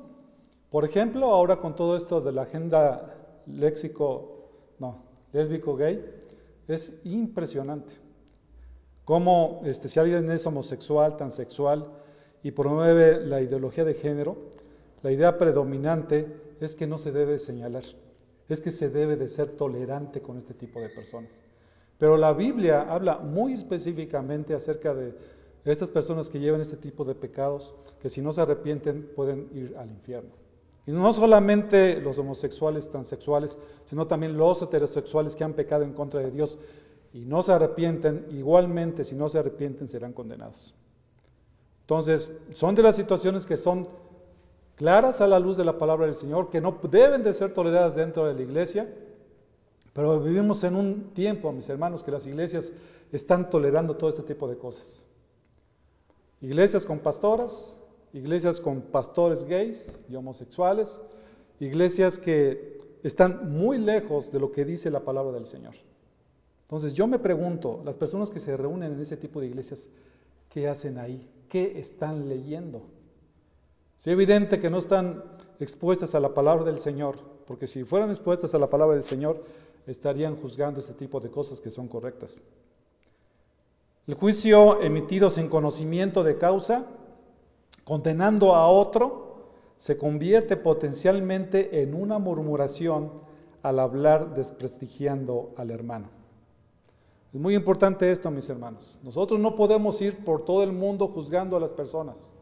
por 0.70 0.86
ejemplo, 0.86 1.28
ahora 1.28 1.58
con 1.58 1.76
todo 1.76 1.98
esto 1.98 2.22
de 2.22 2.32
la 2.32 2.44
agenda 2.44 3.14
léxico, 3.46 4.50
no, 4.80 5.04
lésbico 5.34 5.76
gay, 5.76 6.04
es 6.68 7.00
impresionante. 7.04 7.94
Cómo 9.04 9.62
este, 9.64 9.88
si 9.88 10.00
alguien 10.00 10.30
es 10.32 10.46
homosexual, 10.48 11.16
transexual 11.16 11.92
y 12.42 12.52
promueve 12.52 13.20
la 13.20 13.42
ideología 13.42 13.86
de 13.86 13.94
género, 13.94 14.38
la 15.04 15.12
idea 15.12 15.38
predominante 15.38 16.56
es 16.60 16.76
que 16.76 16.88
no 16.88 16.98
se 16.98 17.12
debe 17.12 17.38
señalar, 17.38 17.84
es 18.50 18.62
que 18.62 18.72
se 18.72 18.90
debe 18.90 19.16
de 19.16 19.28
ser 19.28 19.52
tolerante 19.52 20.22
con 20.22 20.38
este 20.38 20.54
tipo 20.54 20.82
de 20.82 20.90
personas. 20.90 21.44
Pero 22.00 22.18
la 22.18 22.34
Biblia 22.34 22.82
habla 22.82 23.20
muy 23.20 23.54
específicamente 23.54 24.54
acerca 24.54 24.94
de 24.94 25.14
estas 25.64 25.92
personas 25.92 26.30
que 26.30 26.40
llevan 26.40 26.62
este 26.62 26.78
tipo 26.78 27.04
de 27.04 27.16
pecados, 27.16 27.74
que 28.02 28.10
si 28.10 28.22
no 28.22 28.32
se 28.32 28.42
arrepienten 28.42 29.12
pueden 29.16 29.50
ir 29.54 29.76
al 29.78 29.90
infierno. 29.90 30.45
Y 30.88 30.92
no 30.92 31.12
solamente 31.14 32.00
los 32.00 32.18
homosexuales, 32.18 32.90
transexuales, 32.90 33.58
sino 33.86 34.06
también 34.06 34.38
los 34.38 34.62
heterosexuales 34.62 35.36
que 35.36 35.44
han 35.44 35.54
pecado 35.54 35.84
en 35.84 35.94
contra 35.94 36.20
de 36.20 36.32
Dios 36.32 36.60
y 37.14 37.26
no 37.26 37.42
se 37.42 37.54
arrepienten, 37.54 38.28
igualmente 38.32 39.04
si 39.04 39.16
no 39.16 39.30
se 39.30 39.40
arrepienten 39.40 39.88
serán 39.88 40.14
condenados. 40.14 40.76
Entonces, 41.82 42.40
son 42.54 42.76
de 42.76 42.84
las 42.84 42.96
situaciones 42.96 43.46
que 43.46 43.58
son 43.58 43.88
claras 44.76 45.22
a 45.22 45.28
la 45.28 45.40
luz 45.40 45.58
de 45.58 45.66
la 45.66 45.78
palabra 45.78 46.06
del 46.06 46.16
Señor, 46.16 46.50
que 46.50 46.62
no 46.62 46.78
deben 46.90 47.24
de 47.24 47.34
ser 47.34 47.54
toleradas 47.54 47.96
dentro 47.96 48.26
de 48.26 48.34
la 48.34 48.42
iglesia, 48.42 48.94
pero 49.94 50.20
vivimos 50.20 50.64
en 50.66 50.76
un 50.76 51.12
tiempo, 51.14 51.52
mis 51.52 51.70
hermanos, 51.70 52.04
que 52.04 52.12
las 52.12 52.28
iglesias 52.28 52.74
están 53.12 53.50
tolerando 53.50 53.96
todo 53.96 54.10
este 54.10 54.24
tipo 54.24 54.48
de 54.48 54.58
cosas. 54.58 55.08
Iglesias 56.42 56.86
con 56.86 57.00
pastoras, 57.00 57.80
iglesias 58.16 58.62
con 58.62 58.82
pastores 58.82 59.44
gays 59.44 60.00
y 60.10 60.16
homosexuales, 60.16 61.04
iglesias 61.60 62.18
que 62.18 62.80
están 63.04 63.52
muy 63.52 63.78
lejos 63.78 64.32
de 64.32 64.40
lo 64.40 64.54
que 64.54 64.64
dice 64.64 64.90
la 64.90 65.02
palabra 65.02 65.34
del 65.34 65.46
Señor. 65.46 65.74
Entonces 66.62 66.94
yo 66.94 67.08
me 67.08 67.20
pregunto, 67.20 67.82
las 67.84 67.98
personas 67.98 68.30
que 68.30 68.40
se 68.40 68.56
reúnen 68.56 68.94
en 68.94 69.02
ese 69.02 69.18
tipo 69.18 69.42
de 69.42 69.48
iglesias, 69.48 69.90
¿qué 70.50 70.70
hacen 70.70 70.98
ahí? 70.98 71.30
¿Qué 71.50 71.78
están 71.78 72.30
leyendo? 72.30 72.84
Es 74.00 74.08
evidente 74.08 74.60
que 74.60 74.70
no 74.70 74.80
están 74.80 75.22
expuestas 75.60 76.16
a 76.16 76.22
la 76.22 76.34
palabra 76.34 76.64
del 76.64 76.80
Señor, 76.80 77.18
porque 77.46 77.68
si 77.68 77.84
fueran 77.84 78.10
expuestas 78.10 78.56
a 78.56 78.60
la 78.60 78.70
palabra 78.70 78.96
del 78.96 79.04
Señor, 79.04 79.44
estarían 79.86 80.38
juzgando 80.38 80.80
ese 80.80 80.94
tipo 80.94 81.20
de 81.20 81.30
cosas 81.30 81.60
que 81.60 81.70
son 81.70 81.90
correctas. 81.90 82.42
El 84.08 84.14
juicio 84.16 84.82
emitido 84.82 85.30
sin 85.30 85.50
conocimiento 85.50 86.24
de 86.24 86.38
causa 86.38 86.88
condenando 87.86 88.56
a 88.56 88.68
otro, 88.68 89.26
se 89.78 89.98
convierte 89.98 90.58
potencialmente 90.58 91.82
en 91.82 91.94
una 91.94 92.18
murmuración 92.20 93.12
al 93.62 93.80
hablar 93.80 94.34
desprestigiando 94.34 95.54
al 95.56 95.72
hermano. 95.72 96.10
Es 97.34 97.40
muy 97.40 97.56
importante 97.56 98.12
esto, 98.12 98.32
mis 98.32 98.50
hermanos. 98.50 99.00
Nosotros 99.04 99.40
no 99.40 99.56
podemos 99.56 100.02
ir 100.02 100.24
por 100.24 100.44
todo 100.44 100.64
el 100.64 100.72
mundo 100.72 101.08
juzgando 101.08 101.58
a 101.58 101.60
las 101.60 101.74
personas. 101.74 102.34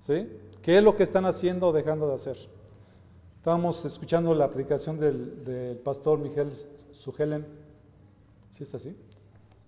¿Sí? 0.00 0.28
¿Qué 0.62 0.78
es 0.78 0.82
lo 0.82 0.96
que 0.96 1.02
están 1.02 1.26
haciendo 1.26 1.68
o 1.68 1.72
dejando 1.72 2.08
de 2.08 2.14
hacer? 2.14 2.36
Estábamos 3.36 3.84
escuchando 3.84 4.34
la 4.34 4.50
predicación 4.50 4.98
del, 4.98 5.80
pastor 5.84 6.18
Miguel 6.18 6.52
Sugelen. 6.92 7.46
¿Sí 8.50 8.62
es 8.62 8.74
así? 8.74 8.96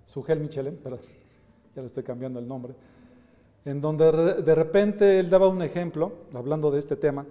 Sugel 0.04 0.40
Michelen, 0.40 0.76
perdón, 0.76 1.00
ya 1.74 1.82
le 1.82 1.86
estoy 1.86 2.04
cambiando 2.04 2.38
el 2.38 2.46
nombre 2.46 2.74
en 3.66 3.80
donde 3.80 4.42
de 4.42 4.54
repente 4.54 5.18
él 5.18 5.28
daba 5.28 5.48
un 5.48 5.60
ejemplo, 5.60 6.12
hablando 6.34 6.70
de 6.70 6.78
este 6.78 6.96
tema, 6.96 7.26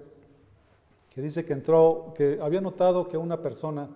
que 1.09 1.21
dice 1.21 1.45
que 1.45 1.53
entró, 1.53 2.13
que 2.15 2.37
había 2.41 2.59
notado 2.59 3.07
que 3.07 3.17
una 3.17 3.41
persona 3.41 3.87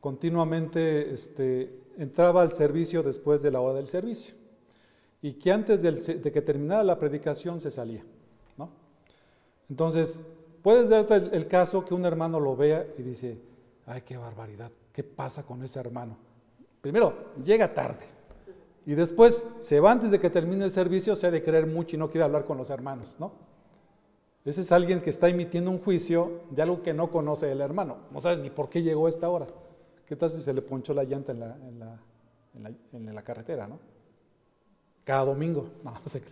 continuamente 0.00 1.12
este, 1.12 1.78
entraba 1.96 2.42
al 2.42 2.50
servicio 2.50 3.04
después 3.04 3.42
de 3.42 3.52
la 3.52 3.60
hora 3.60 3.74
del 3.74 3.86
servicio. 3.86 4.34
y 5.24 5.34
que 5.34 5.52
antes 5.52 5.82
de 5.82 6.32
que 6.32 6.42
terminara 6.42 6.82
la 6.82 6.98
predicación 6.98 7.60
se 7.60 7.70
salía. 7.70 8.04
Entonces, 9.70 10.26
puedes 10.62 10.90
darte 10.90 11.14
el, 11.14 11.46
caso 11.46 11.84
que 11.84 11.94
un 11.94 12.04
hermano 12.04 12.40
lo 12.40 12.56
vea 12.56 12.86
y 12.98 13.02
dice, 13.02 13.38
ay, 13.86 14.02
qué 14.02 14.18
barbaridad, 14.18 14.70
¿qué 14.92 15.02
pasa 15.02 15.44
con 15.44 15.62
ese 15.62 15.80
hermano? 15.80 16.18
Primero, 16.82 17.32
llega 17.42 17.72
tarde. 17.72 18.04
Y 18.84 18.94
después 18.94 19.48
se 19.60 19.80
va 19.80 19.92
antes 19.92 20.10
de 20.10 20.18
que 20.18 20.30
termine 20.30 20.64
el 20.64 20.70
servicio, 20.70 21.14
se 21.14 21.28
ha 21.28 21.30
de 21.30 21.42
creer 21.42 21.66
mucho 21.66 21.96
y 21.96 21.98
no 21.98 22.10
quiere 22.10 22.24
hablar 22.24 22.44
con 22.44 22.58
los 22.58 22.70
hermanos, 22.70 23.16
¿no? 23.18 23.32
Ese 24.44 24.62
es 24.62 24.72
alguien 24.72 25.00
que 25.00 25.10
está 25.10 25.28
emitiendo 25.28 25.70
un 25.70 25.78
juicio 25.78 26.40
de 26.50 26.62
algo 26.62 26.82
que 26.82 26.92
no 26.92 27.10
conoce 27.10 27.52
el 27.52 27.60
hermano. 27.60 27.98
No 28.10 28.18
sabe 28.18 28.42
ni 28.42 28.50
por 28.50 28.68
qué 28.68 28.82
llegó 28.82 29.06
a 29.06 29.08
esta 29.08 29.28
hora. 29.28 29.46
¿Qué 30.04 30.16
tal 30.16 30.30
si 30.30 30.42
se 30.42 30.52
le 30.52 30.62
ponchó 30.62 30.92
la 30.94 31.04
llanta 31.04 31.30
en 31.30 33.14
la, 33.14 33.22
carretera, 33.22 33.68
no? 33.68 33.78
Cada 35.04 35.26
domingo. 35.26 35.70
No, 35.84 35.92
no 35.92 36.06
sé. 36.06 36.22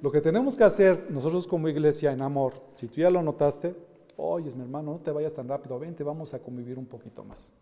Lo 0.00 0.10
que 0.10 0.22
tenemos 0.22 0.56
que 0.56 0.64
hacer 0.64 1.10
nosotros 1.10 1.46
como 1.46 1.68
iglesia 1.68 2.10
en 2.10 2.22
amor, 2.22 2.54
si 2.72 2.88
tú 2.88 3.02
ya 3.02 3.10
lo 3.10 3.22
notaste, 3.22 3.76
oye, 4.16 4.50
mi 4.56 4.62
hermano, 4.62 4.92
no 4.92 4.98
te 4.98 5.12
vayas 5.12 5.34
tan 5.34 5.46
rápido, 5.46 5.78
vente, 5.78 6.02
vamos 6.02 6.34
a 6.34 6.40
convivir 6.40 6.78
un 6.78 6.86
poquito 6.86 7.22
más. 7.22 7.52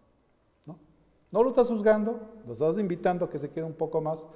¿No? 1.31 1.43
lo 1.43 1.51
estás 1.51 1.69
juzgando, 1.69 2.21
lo 2.47 2.53
estás 2.53 2.79
invitando 2.79 3.25
a 3.25 3.31
que 3.31 3.39
se 3.39 3.51
quede 3.51 3.65
un 3.65 3.75
poco 3.75 4.01
más, 4.01 4.27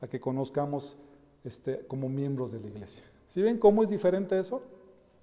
a 0.00 0.06
que 0.06 0.20
conozcamos 0.20 0.96
este, 1.44 1.86
como 1.86 2.08
miembros 2.08 2.52
de 2.52 2.60
la 2.60 2.66
iglesia. 2.66 3.04
¿Sí 3.28 3.42
ven 3.42 3.58
cómo 3.58 3.82
es 3.82 3.90
diferente 3.90 4.38
eso? 4.38 4.62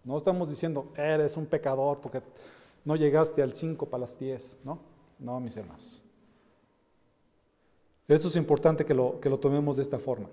No 0.03 0.15
estamos 0.15 0.49
diciendo, 0.49 0.87
eres 0.95 1.35
un 1.35 1.45
pecador 1.45 1.99
porque 1.99 2.21
no 2.85 2.95
llegaste 2.95 3.43
al 3.43 3.53
5 3.53 3.85
para 3.87 4.01
las 4.01 4.17
10, 4.17 4.59
¿no? 4.63 4.79
No, 5.19 5.39
mis 5.39 5.57
hermanos. 5.57 6.01
Esto 8.07 8.29
es 8.29 8.37
importante 8.37 8.85
que 8.85 8.93
lo, 8.93 9.19
que 9.19 9.29
lo 9.29 9.37
tomemos 9.37 9.75
de 9.75 9.83
esta 9.83 9.99
forma. 9.99 10.29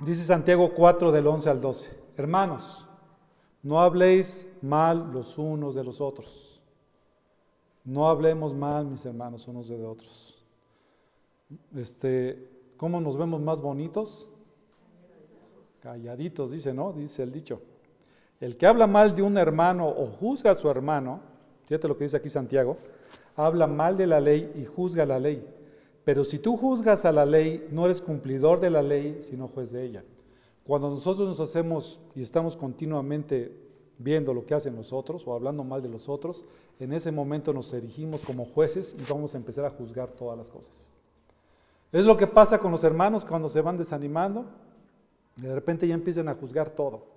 Dice 0.00 0.26
Santiago 0.26 0.74
4 0.74 1.12
del 1.12 1.26
11 1.26 1.48
al 1.48 1.60
12, 1.60 1.90
hermanos, 2.16 2.86
no 3.62 3.80
habléis 3.80 4.50
mal 4.60 5.10
los 5.12 5.38
unos 5.38 5.74
de 5.74 5.84
los 5.84 6.00
otros. 6.02 6.53
No 7.84 8.08
hablemos 8.08 8.54
mal, 8.54 8.86
mis 8.86 9.04
hermanos, 9.04 9.46
unos 9.46 9.68
de 9.68 9.84
otros. 9.84 10.42
Este, 11.76 12.48
¿Cómo 12.76 13.00
nos 13.00 13.16
vemos 13.16 13.40
más 13.40 13.60
bonitos? 13.60 14.28
Calladitos, 15.82 16.50
dice, 16.50 16.72
¿no? 16.72 16.92
Dice 16.92 17.22
el 17.22 17.30
dicho. 17.30 17.60
El 18.40 18.56
que 18.56 18.66
habla 18.66 18.86
mal 18.86 19.14
de 19.14 19.22
un 19.22 19.36
hermano 19.36 19.88
o 19.88 20.06
juzga 20.06 20.52
a 20.52 20.54
su 20.54 20.68
hermano, 20.70 21.20
fíjate 21.66 21.86
lo 21.88 21.96
que 21.96 22.04
dice 22.04 22.16
aquí 22.16 22.28
Santiago, 22.28 22.78
habla 23.36 23.66
mal 23.66 23.96
de 23.96 24.06
la 24.06 24.20
ley 24.20 24.52
y 24.56 24.64
juzga 24.64 25.06
la 25.06 25.18
ley. 25.18 25.46
Pero 26.04 26.24
si 26.24 26.38
tú 26.38 26.56
juzgas 26.56 27.04
a 27.04 27.12
la 27.12 27.24
ley, 27.24 27.68
no 27.70 27.84
eres 27.84 28.00
cumplidor 28.00 28.60
de 28.60 28.70
la 28.70 28.82
ley, 28.82 29.18
sino 29.20 29.48
juez 29.48 29.72
de 29.72 29.84
ella. 29.84 30.04
Cuando 30.64 30.90
nosotros 30.90 31.28
nos 31.28 31.40
hacemos 31.40 32.00
y 32.14 32.22
estamos 32.22 32.56
continuamente 32.56 33.63
viendo 33.98 34.34
lo 34.34 34.44
que 34.44 34.54
hacen 34.54 34.76
los 34.76 34.92
otros 34.92 35.26
o 35.26 35.34
hablando 35.34 35.64
mal 35.64 35.82
de 35.82 35.88
los 35.88 36.08
otros, 36.08 36.44
en 36.80 36.92
ese 36.92 37.12
momento 37.12 37.52
nos 37.52 37.72
erigimos 37.72 38.20
como 38.22 38.44
jueces 38.44 38.96
y 38.98 39.10
vamos 39.10 39.34
a 39.34 39.38
empezar 39.38 39.64
a 39.64 39.70
juzgar 39.70 40.10
todas 40.10 40.36
las 40.36 40.50
cosas. 40.50 40.92
Es 41.92 42.04
lo 42.04 42.16
que 42.16 42.26
pasa 42.26 42.58
con 42.58 42.72
los 42.72 42.82
hermanos 42.82 43.24
cuando 43.24 43.48
se 43.48 43.60
van 43.60 43.78
desanimando, 43.78 44.46
de 45.36 45.54
repente 45.54 45.86
ya 45.86 45.94
empiezan 45.94 46.28
a 46.28 46.34
juzgar 46.34 46.70
todo. 46.70 47.14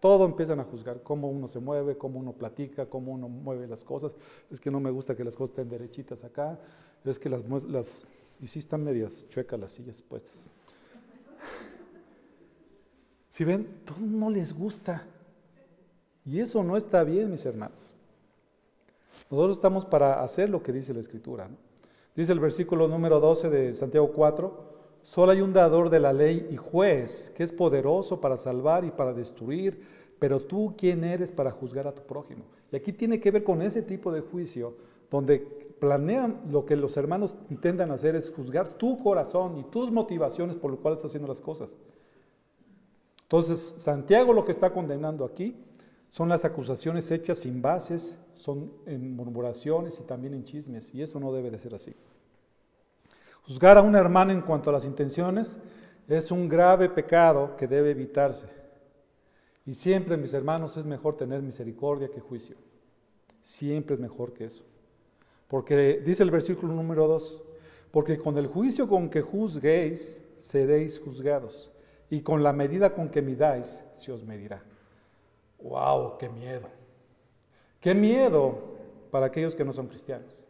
Todo 0.00 0.26
empiezan 0.26 0.60
a 0.60 0.64
juzgar, 0.64 1.02
cómo 1.02 1.28
uno 1.28 1.48
se 1.48 1.58
mueve, 1.58 1.96
cómo 1.96 2.18
uno 2.18 2.32
platica, 2.32 2.86
cómo 2.86 3.12
uno 3.12 3.28
mueve 3.28 3.66
las 3.66 3.82
cosas. 3.82 4.12
Es 4.50 4.60
que 4.60 4.70
no 4.70 4.78
me 4.78 4.90
gusta 4.90 5.16
que 5.16 5.24
las 5.24 5.36
cosas 5.36 5.50
estén 5.50 5.68
derechitas 5.68 6.22
acá. 6.22 6.58
Es 7.04 7.18
que 7.18 7.30
las, 7.30 7.42
las 7.64 8.12
y 8.40 8.46
sí 8.46 8.58
están 8.58 8.84
medias 8.84 9.26
chuecas 9.28 9.58
las 9.58 9.72
sillas 9.72 10.02
puestas. 10.02 10.50
Si 13.28 13.44
ven, 13.44 13.82
todos 13.84 14.00
no 14.00 14.30
les 14.30 14.56
gusta. 14.56 15.06
Y 16.26 16.40
eso 16.40 16.62
no 16.62 16.76
está 16.76 17.04
bien, 17.04 17.30
mis 17.30 17.46
hermanos. 17.46 17.94
Nosotros 19.30 19.56
estamos 19.56 19.86
para 19.86 20.22
hacer 20.22 20.50
lo 20.50 20.62
que 20.62 20.72
dice 20.72 20.92
la 20.92 21.00
Escritura. 21.00 21.48
Dice 22.14 22.32
el 22.32 22.40
versículo 22.40 22.88
número 22.88 23.20
12 23.20 23.48
de 23.48 23.74
Santiago 23.74 24.12
4, 24.12 24.76
Solo 25.06 25.30
hay 25.30 25.40
un 25.40 25.52
dador 25.52 25.88
de 25.88 26.00
la 26.00 26.12
ley 26.12 26.48
y 26.50 26.56
juez 26.56 27.30
que 27.36 27.44
es 27.44 27.52
poderoso 27.52 28.20
para 28.20 28.36
salvar 28.36 28.84
y 28.84 28.90
para 28.90 29.12
destruir, 29.12 29.80
pero 30.18 30.40
tú 30.40 30.74
quién 30.76 31.04
eres 31.04 31.30
para 31.30 31.52
juzgar 31.52 31.86
a 31.86 31.94
tu 31.94 32.02
prójimo. 32.02 32.42
Y 32.72 32.76
aquí 32.76 32.92
tiene 32.92 33.20
que 33.20 33.30
ver 33.30 33.44
con 33.44 33.62
ese 33.62 33.82
tipo 33.82 34.10
de 34.10 34.20
juicio 34.20 34.74
donde 35.08 35.38
planean 35.78 36.40
lo 36.50 36.66
que 36.66 36.74
los 36.74 36.96
hermanos 36.96 37.36
intentan 37.50 37.92
hacer 37.92 38.16
es 38.16 38.32
juzgar 38.34 38.66
tu 38.66 38.96
corazón 38.96 39.58
y 39.58 39.62
tus 39.70 39.92
motivaciones 39.92 40.56
por 40.56 40.72
lo 40.72 40.78
cual 40.78 40.94
estás 40.94 41.12
haciendo 41.12 41.28
las 41.28 41.40
cosas. 41.40 41.78
Entonces, 43.22 43.76
Santiago 43.78 44.32
lo 44.32 44.44
que 44.44 44.50
está 44.50 44.72
condenando 44.72 45.24
aquí 45.24 45.54
son 46.16 46.30
las 46.30 46.46
acusaciones 46.46 47.10
hechas 47.10 47.36
sin 47.36 47.60
bases, 47.60 48.16
son 48.34 48.72
en 48.86 49.14
murmuraciones 49.14 50.00
y 50.00 50.04
también 50.04 50.32
en 50.32 50.44
chismes, 50.44 50.94
y 50.94 51.02
eso 51.02 51.20
no 51.20 51.30
debe 51.30 51.50
de 51.50 51.58
ser 51.58 51.74
así. 51.74 51.94
Juzgar 53.42 53.76
a 53.76 53.82
un 53.82 53.94
hermano 53.94 54.32
en 54.32 54.40
cuanto 54.40 54.70
a 54.70 54.72
las 54.72 54.86
intenciones 54.86 55.58
es 56.08 56.30
un 56.30 56.48
grave 56.48 56.88
pecado 56.88 57.54
que 57.54 57.66
debe 57.66 57.90
evitarse. 57.90 58.48
Y 59.66 59.74
siempre, 59.74 60.16
mis 60.16 60.32
hermanos, 60.32 60.78
es 60.78 60.86
mejor 60.86 61.18
tener 61.18 61.42
misericordia 61.42 62.08
que 62.08 62.20
juicio. 62.20 62.56
Siempre 63.42 63.96
es 63.96 64.00
mejor 64.00 64.32
que 64.32 64.46
eso. 64.46 64.64
Porque 65.48 66.00
dice 66.02 66.22
el 66.22 66.30
versículo 66.30 66.72
número 66.72 67.06
2, 67.08 67.42
porque 67.90 68.16
con 68.16 68.38
el 68.38 68.46
juicio 68.46 68.88
con 68.88 69.10
que 69.10 69.20
juzguéis, 69.20 70.24
seréis 70.36 70.98
juzgados, 70.98 71.72
y 72.08 72.22
con 72.22 72.42
la 72.42 72.54
medida 72.54 72.94
con 72.94 73.10
que 73.10 73.20
midáis, 73.20 73.82
se 73.94 74.12
os 74.12 74.24
medirá. 74.24 74.62
¡Wow! 75.68 76.18
¡Qué 76.18 76.28
miedo! 76.28 76.68
¡Qué 77.80 77.94
miedo 77.94 78.58
para 79.10 79.26
aquellos 79.26 79.54
que 79.54 79.64
no 79.64 79.72
son 79.72 79.88
cristianos! 79.88 80.46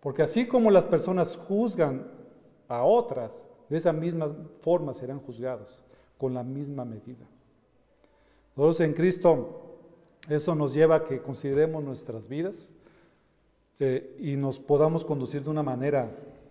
Porque 0.00 0.22
así 0.22 0.46
como 0.46 0.70
las 0.70 0.86
personas 0.86 1.36
juzgan 1.36 2.06
a 2.68 2.82
otras, 2.82 3.46
de 3.68 3.76
esa 3.76 3.92
misma 3.92 4.34
forma 4.60 4.94
serán 4.94 5.20
juzgados, 5.20 5.82
con 6.16 6.34
la 6.34 6.42
misma 6.42 6.84
medida. 6.84 7.26
Nosotros 8.56 8.80
en 8.80 8.94
Cristo, 8.94 9.76
eso 10.28 10.54
nos 10.54 10.74
lleva 10.74 10.96
a 10.96 11.04
que 11.04 11.20
consideremos 11.20 11.82
nuestras 11.84 12.28
vidas 12.28 12.72
eh, 13.78 14.16
y 14.18 14.36
nos 14.36 14.58
podamos 14.58 15.04
conducir 15.04 15.42
de 15.42 15.50
una 15.50 15.62
manera 15.62 16.10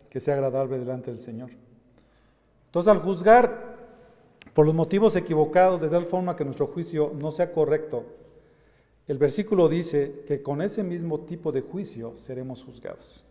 que 0.10 0.20
sea 0.20 0.36
agradable 0.36 0.80
delante 0.80 1.12
del 1.12 1.20
Señor. 1.20 1.52
Entonces, 2.68 2.92
al 2.92 3.00
juzgar 3.00 3.67
por 4.58 4.66
los 4.66 4.74
motivos 4.74 5.16
equivocados, 5.16 5.82
de 5.82 5.88
tal 5.88 6.08
forma 6.08 6.36
que 6.36 6.44
nuestro 6.44 6.66
juicio 6.66 7.14
no 7.22 7.30
sea 7.30 7.52
correcto, 7.52 8.06
el 9.08 9.20
versículo 9.20 9.70
dice 9.70 10.24
que 10.26 10.42
con 10.42 10.64
ese 10.64 10.82
mismo 10.82 11.20
tipo 11.20 11.52
de 11.52 11.62
juicio 11.62 12.14
seremos 12.18 12.64
juzgados. 12.64 13.24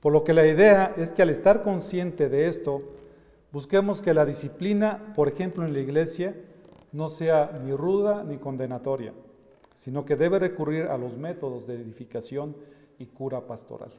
Por 0.00 0.12
lo 0.12 0.24
que 0.24 0.34
la 0.34 0.44
idea 0.44 0.92
es 0.96 1.12
que 1.12 1.22
al 1.22 1.30
estar 1.30 1.62
consciente 1.62 2.28
de 2.28 2.48
esto, 2.48 2.82
busquemos 3.52 4.02
que 4.02 4.12
la 4.12 4.26
disciplina, 4.26 5.12
por 5.14 5.28
ejemplo 5.28 5.64
en 5.64 5.72
la 5.72 5.78
iglesia, 5.78 6.34
no 6.90 7.10
sea 7.10 7.56
ni 7.64 7.72
ruda 7.72 8.24
ni 8.24 8.38
condenatoria, 8.38 9.12
sino 9.72 10.04
que 10.04 10.16
debe 10.16 10.40
recurrir 10.40 10.86
a 10.86 10.98
los 10.98 11.16
métodos 11.16 11.68
de 11.68 11.76
edificación 11.76 12.56
y 12.98 13.06
cura 13.06 13.46
pastoral. 13.46 13.92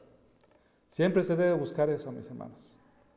Siempre 0.86 1.22
se 1.22 1.34
debe 1.34 1.54
buscar 1.54 1.88
eso, 1.88 2.12
mis 2.12 2.26
hermanos. 2.26 2.58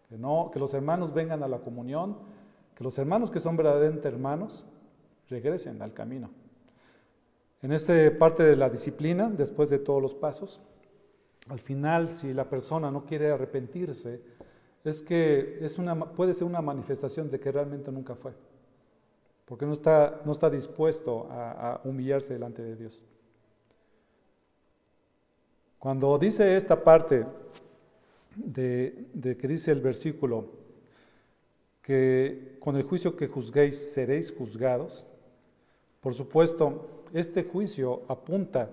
Que, 0.07 0.17
no, 0.17 0.51
que 0.53 0.59
los 0.59 0.73
hermanos 0.73 1.13
vengan 1.13 1.43
a 1.43 1.49
la 1.49 1.59
comunión, 1.59 2.38
que 2.79 2.83
los 2.85 2.97
hermanos 2.97 3.29
que 3.29 3.41
son 3.41 3.57
verdaderamente 3.57 4.07
hermanos 4.07 4.65
regresen 5.29 5.81
al 5.81 5.93
camino. 5.93 6.29
En 7.61 7.73
esta 7.73 7.93
parte 8.17 8.41
de 8.43 8.55
la 8.55 8.69
disciplina, 8.69 9.29
después 9.29 9.69
de 9.69 9.79
todos 9.79 10.01
los 10.01 10.15
pasos, 10.15 10.61
al 11.49 11.59
final, 11.59 12.07
si 12.07 12.33
la 12.33 12.49
persona 12.49 12.89
no 12.89 13.05
quiere 13.05 13.31
arrepentirse, 13.31 14.21
es 14.85 15.01
que 15.01 15.57
es 15.59 15.77
una, 15.77 16.13
puede 16.13 16.33
ser 16.33 16.47
una 16.47 16.61
manifestación 16.61 17.29
de 17.29 17.37
que 17.37 17.51
realmente 17.51 17.91
nunca 17.91 18.15
fue, 18.15 18.31
porque 19.43 19.65
no 19.65 19.73
está, 19.73 20.21
no 20.23 20.31
está 20.31 20.49
dispuesto 20.49 21.27
a, 21.29 21.81
humillarse 21.83 22.31
delante 22.31 22.61
de 22.61 22.77
Dios. 22.77 23.03
Cuando 25.79 26.17
dice 26.17 26.55
esta 26.55 26.81
parte 26.81 27.25
de, 28.37 29.05
de, 29.13 29.35
que 29.35 29.49
dice 29.49 29.73
el 29.73 29.81
versículo, 29.81 30.68
que 31.89 32.57
con 32.59 32.75
el 32.75 32.83
juicio 32.83 33.17
que 33.17 33.27
juzguéis 33.27 33.93
seréis 33.93 34.31
juzgados, 34.31 35.07
por 36.01 36.13
supuesto, 36.13 37.03
este 37.13 37.45
juicio 37.45 38.03
apunta 38.07 38.69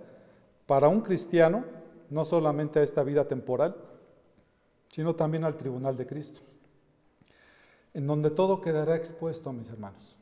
para 0.67 0.89
un 0.89 1.01
cristiano 1.01 1.65
no 2.11 2.27
solamente 2.27 2.79
a 2.79 2.83
esta 2.83 3.03
vida 3.03 3.27
temporal, 3.27 3.75
sino 4.91 5.17
también 5.17 5.45
al 5.45 5.57
tribunal 5.57 5.97
de 5.97 6.07
Cristo, 6.07 6.41
en 7.95 8.07
donde 8.07 8.29
todo 8.29 8.61
quedará 8.61 8.97
expuesto, 8.97 9.51
mis 9.51 9.71
hermanos. 9.71 10.19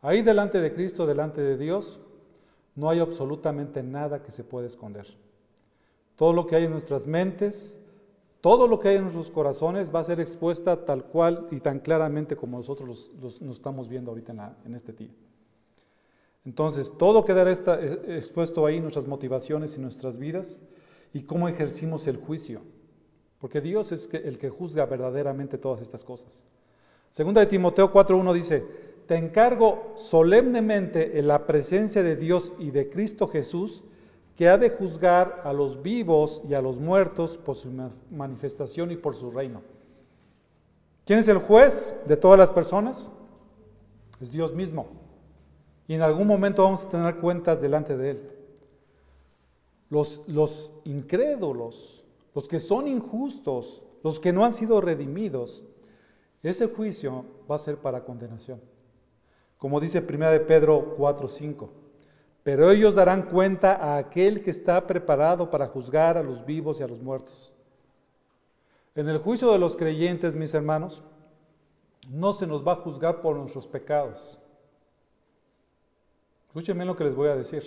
Ahí 0.00 0.22
delante 0.22 0.62
de 0.62 0.72
Cristo, 0.72 1.06
delante 1.06 1.42
de 1.42 1.58
Dios, 1.58 2.00
no 2.76 2.88
hay 2.88 3.00
absolutamente 3.00 3.82
nada 3.82 4.22
que 4.22 4.32
se 4.32 4.42
pueda 4.42 4.66
esconder. 4.66 5.06
Todo 6.16 6.32
lo 6.32 6.46
que 6.46 6.56
hay 6.56 6.64
en 6.64 6.70
nuestras 6.70 7.06
mentes, 7.06 7.78
Todo 8.40 8.68
lo 8.68 8.78
que 8.78 8.88
hay 8.88 8.96
en 8.96 9.02
nuestros 9.02 9.30
corazones 9.30 9.94
va 9.94 10.00
a 10.00 10.04
ser 10.04 10.20
expuesta 10.20 10.84
tal 10.84 11.04
cual 11.04 11.48
y 11.50 11.60
tan 11.60 11.80
claramente 11.80 12.36
como 12.36 12.58
nosotros 12.58 13.10
nos 13.20 13.56
estamos 13.56 13.88
viendo 13.88 14.10
ahorita 14.10 14.56
en, 14.64 14.74
este 14.74 14.92
día. 14.92 15.14
Entonces, 16.44 16.92
todo 16.96 17.24
quedará 17.24 17.50
expuesto 17.50 18.66
ahí, 18.66 18.80
nuestras 18.80 19.06
motivaciones 19.06 19.76
y 19.76 19.80
nuestras 19.80 20.18
vidas, 20.18 20.62
y 21.12 21.22
cómo 21.22 21.48
ejercimos 21.48 22.06
el 22.06 22.18
juicio. 22.18 22.60
Porque 23.38 23.60
Dios 23.60 23.90
es 23.92 24.08
el 24.12 24.38
que 24.38 24.50
juzga 24.50 24.86
verdaderamente 24.86 25.58
todas 25.58 25.80
estas 25.80 26.04
cosas. 26.04 26.44
Segunda 27.10 27.40
de 27.40 27.46
Timoteo 27.46 27.90
4.1 27.90 28.32
dice, 28.32 28.64
te 29.06 29.16
encargo 29.16 29.92
solemnemente 29.94 31.18
en 31.18 31.28
la 31.28 31.46
presencia 31.46 32.02
de 32.02 32.16
Dios 32.16 32.54
y 32.58 32.70
de 32.70 32.88
Cristo 32.88 33.28
Jesús, 33.28 33.84
que 34.36 34.48
ha 34.48 34.58
de 34.58 34.70
juzgar 34.70 35.40
a 35.44 35.52
los 35.52 35.82
vivos 35.82 36.42
y 36.48 36.54
a 36.54 36.60
los 36.60 36.78
muertos 36.78 37.38
por 37.38 37.56
su 37.56 37.70
manifestación 38.10 38.90
y 38.90 38.96
por 38.96 39.14
su 39.14 39.30
reino. 39.30 39.62
¿Quién 41.06 41.18
es 41.18 41.28
el 41.28 41.38
juez 41.38 41.96
de 42.06 42.16
todas 42.16 42.38
las 42.38 42.50
personas? 42.50 43.12
Es 44.20 44.30
Dios 44.30 44.52
mismo. 44.52 44.88
Y 45.88 45.94
en 45.94 46.02
algún 46.02 46.26
momento 46.26 46.64
vamos 46.64 46.84
a 46.84 46.88
tener 46.90 47.16
cuentas 47.16 47.60
delante 47.60 47.96
de 47.96 48.10
Él. 48.10 48.30
Los, 49.88 50.24
los 50.26 50.80
incrédulos, 50.84 52.04
los 52.34 52.48
que 52.48 52.60
son 52.60 52.88
injustos, 52.88 53.84
los 54.02 54.20
que 54.20 54.32
no 54.32 54.44
han 54.44 54.52
sido 54.52 54.80
redimidos, 54.80 55.64
ese 56.42 56.66
juicio 56.66 57.24
va 57.50 57.56
a 57.56 57.60
ser 57.60 57.78
para 57.78 58.04
condenación. 58.04 58.60
Como 59.58 59.80
dice 59.80 60.04
1 60.06 60.30
de 60.30 60.40
Pedro 60.40 60.96
4:5. 60.98 61.68
Pero 62.46 62.70
ellos 62.70 62.94
darán 62.94 63.22
cuenta 63.22 63.74
a 63.74 63.96
aquel 63.96 64.40
que 64.40 64.52
está 64.52 64.86
preparado 64.86 65.50
para 65.50 65.66
juzgar 65.66 66.16
a 66.16 66.22
los 66.22 66.46
vivos 66.46 66.78
y 66.78 66.84
a 66.84 66.86
los 66.86 67.02
muertos. 67.02 67.56
En 68.94 69.08
el 69.08 69.18
juicio 69.18 69.50
de 69.50 69.58
los 69.58 69.76
creyentes, 69.76 70.36
mis 70.36 70.54
hermanos, 70.54 71.02
no 72.08 72.32
se 72.32 72.46
nos 72.46 72.64
va 72.64 72.74
a 72.74 72.76
juzgar 72.76 73.20
por 73.20 73.34
nuestros 73.34 73.66
pecados. 73.66 74.38
Escúchenme 76.46 76.84
lo 76.84 76.94
que 76.94 77.02
les 77.02 77.16
voy 77.16 77.30
a 77.30 77.34
decir. 77.34 77.64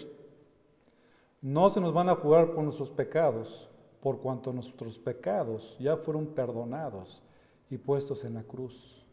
No 1.41 1.69
se 1.69 1.81
nos 1.81 1.93
van 1.93 2.07
a 2.07 2.15
juzgar 2.15 2.53
por 2.53 2.63
nuestros 2.63 2.89
pecados, 2.89 3.67
por 3.99 4.19
cuanto 4.21 4.53
nuestros 4.53 4.97
pecados 4.97 5.77
ya 5.77 5.97
fueron 5.97 6.27
perdonados 6.27 7.21
y 7.69 7.77
puestos 7.77 8.23
en 8.23 8.35
la 8.35 8.43
cruz. 8.43 9.05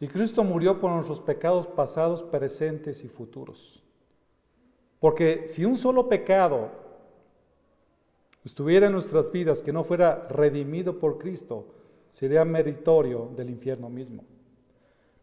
Y 0.00 0.08
Cristo 0.08 0.42
murió 0.42 0.80
por 0.80 0.90
nuestros 0.90 1.20
pecados 1.20 1.66
pasados, 1.66 2.22
presentes 2.22 3.04
y 3.04 3.08
futuros. 3.08 3.84
Porque 5.00 5.48
si 5.48 5.64
un 5.64 5.76
solo 5.76 6.08
pecado 6.08 6.68
estuviera 8.44 8.86
en 8.86 8.92
nuestras 8.92 9.32
vidas 9.32 9.62
que 9.62 9.72
no 9.72 9.82
fuera 9.82 10.28
redimido 10.28 10.98
por 10.98 11.18
Cristo, 11.18 11.66
sería 12.10 12.44
meritorio 12.44 13.30
del 13.34 13.50
infierno 13.50 13.88
mismo. 13.88 14.24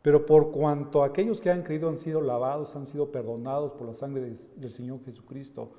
Pero 0.01 0.25
por 0.25 0.51
cuanto 0.51 1.03
aquellos 1.03 1.39
que 1.39 1.51
han 1.51 1.63
creído 1.63 1.89
han 1.89 1.97
sido 1.97 2.21
lavados, 2.21 2.75
han 2.75 2.85
sido 2.85 3.11
perdonados 3.11 3.73
por 3.73 3.87
la 3.87 3.93
sangre 3.93 4.33
del 4.55 4.71
Señor 4.71 5.03
Jesucristo, 5.03 5.71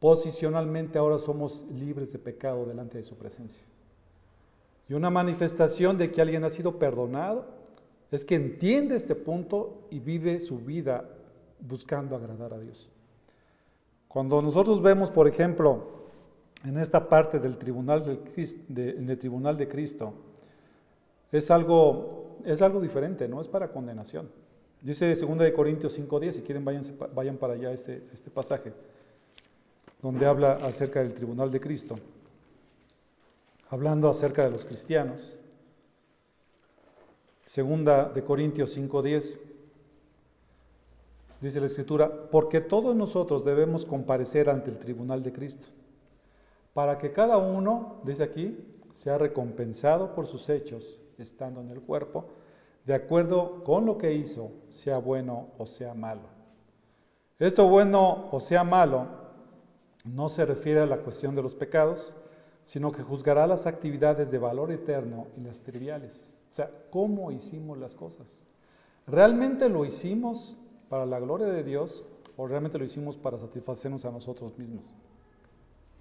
posicionalmente 0.00 0.98
ahora 0.98 1.18
somos 1.18 1.66
libres 1.70 2.12
de 2.12 2.18
pecado 2.18 2.64
delante 2.66 2.98
de 2.98 3.04
su 3.04 3.16
presencia. 3.16 3.64
Y 4.88 4.94
una 4.94 5.10
manifestación 5.10 5.98
de 5.98 6.12
que 6.12 6.20
alguien 6.20 6.44
ha 6.44 6.50
sido 6.50 6.78
perdonado 6.78 7.46
es 8.10 8.24
que 8.24 8.34
entiende 8.34 8.96
este 8.96 9.14
punto 9.14 9.86
y 9.90 9.98
vive 9.98 10.40
su 10.40 10.58
vida 10.58 11.10
buscando 11.58 12.14
agradar 12.14 12.52
a 12.52 12.58
Dios. 12.58 12.90
Cuando 14.14 14.40
nosotros 14.40 14.80
vemos, 14.80 15.10
por 15.10 15.26
ejemplo, 15.26 15.88
en 16.64 16.78
esta 16.78 17.08
parte 17.08 17.40
del 17.40 17.58
tribunal, 17.58 18.20
de, 18.68 19.16
tribunal 19.16 19.56
de 19.56 19.66
Cristo, 19.66 20.14
es 21.32 21.50
algo, 21.50 22.36
es 22.44 22.62
algo 22.62 22.80
diferente, 22.80 23.26
no 23.26 23.40
es 23.40 23.48
para 23.48 23.72
condenación. 23.72 24.30
Dice 24.80 25.12
2 25.12 25.50
Corintios 25.50 25.98
5.10, 25.98 26.30
si 26.30 26.42
quieren 26.42 26.64
vayan, 26.64 26.84
vayan 27.12 27.36
para 27.38 27.54
allá 27.54 27.72
este, 27.72 28.04
este 28.12 28.30
pasaje, 28.30 28.72
donde 30.00 30.26
habla 30.26 30.58
acerca 30.62 31.00
del 31.00 31.12
tribunal 31.12 31.50
de 31.50 31.58
Cristo, 31.58 31.96
hablando 33.68 34.08
acerca 34.08 34.44
de 34.44 34.52
los 34.52 34.64
cristianos. 34.64 35.36
Segunda 37.42 38.10
de 38.10 38.22
Corintios 38.22 38.78
5.10, 38.78 39.40
dice 41.44 41.60
la 41.60 41.66
Escritura, 41.66 42.30
porque 42.30 42.60
todos 42.60 42.96
nosotros 42.96 43.44
debemos 43.44 43.84
comparecer 43.84 44.48
ante 44.48 44.70
el 44.70 44.78
tribunal 44.78 45.22
de 45.22 45.32
Cristo, 45.32 45.68
para 46.72 46.98
que 46.98 47.12
cada 47.12 47.36
uno, 47.36 48.00
dice 48.04 48.22
aquí, 48.22 48.70
sea 48.92 49.18
recompensado 49.18 50.14
por 50.14 50.26
sus 50.26 50.48
hechos, 50.48 51.00
estando 51.18 51.60
en 51.60 51.70
el 51.70 51.82
cuerpo, 51.82 52.26
de 52.86 52.94
acuerdo 52.94 53.62
con 53.62 53.86
lo 53.86 53.98
que 53.98 54.14
hizo, 54.14 54.50
sea 54.70 54.98
bueno 54.98 55.48
o 55.58 55.66
sea 55.66 55.94
malo. 55.94 56.22
Esto 57.38 57.68
bueno 57.68 58.28
o 58.30 58.40
sea 58.40 58.64
malo 58.64 59.06
no 60.04 60.28
se 60.28 60.44
refiere 60.44 60.80
a 60.80 60.86
la 60.86 60.98
cuestión 60.98 61.34
de 61.34 61.42
los 61.42 61.54
pecados, 61.54 62.14
sino 62.62 62.92
que 62.92 63.02
juzgará 63.02 63.46
las 63.46 63.66
actividades 63.66 64.30
de 64.30 64.38
valor 64.38 64.70
eterno 64.70 65.26
y 65.36 65.40
las 65.40 65.60
triviales. 65.60 66.34
O 66.50 66.54
sea, 66.54 66.70
cómo 66.90 67.30
hicimos 67.32 67.78
las 67.78 67.94
cosas. 67.94 68.46
¿Realmente 69.06 69.68
lo 69.68 69.84
hicimos 69.84 70.58
para 70.94 71.06
la 71.06 71.18
gloria 71.18 71.48
de 71.48 71.64
Dios 71.64 72.04
o 72.36 72.46
realmente 72.46 72.78
lo 72.78 72.84
hicimos 72.84 73.16
para 73.16 73.36
satisfacernos 73.36 74.04
a 74.04 74.12
nosotros 74.12 74.56
mismos? 74.56 74.94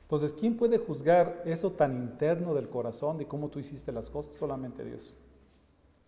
Entonces, 0.03 0.31
¿quién 0.33 0.55
puede 0.55 0.77
juzgar 0.77 1.41
eso 1.45 1.71
tan 1.71 1.97
interno 1.97 2.53
del 2.53 2.69
corazón 2.69 3.17
de 3.17 3.25
cómo 3.25 3.49
tú 3.49 3.57
hiciste 3.57 3.91
las 3.91 4.11
cosas? 4.11 4.35
Solamente 4.35 4.85
Dios. 4.85 5.17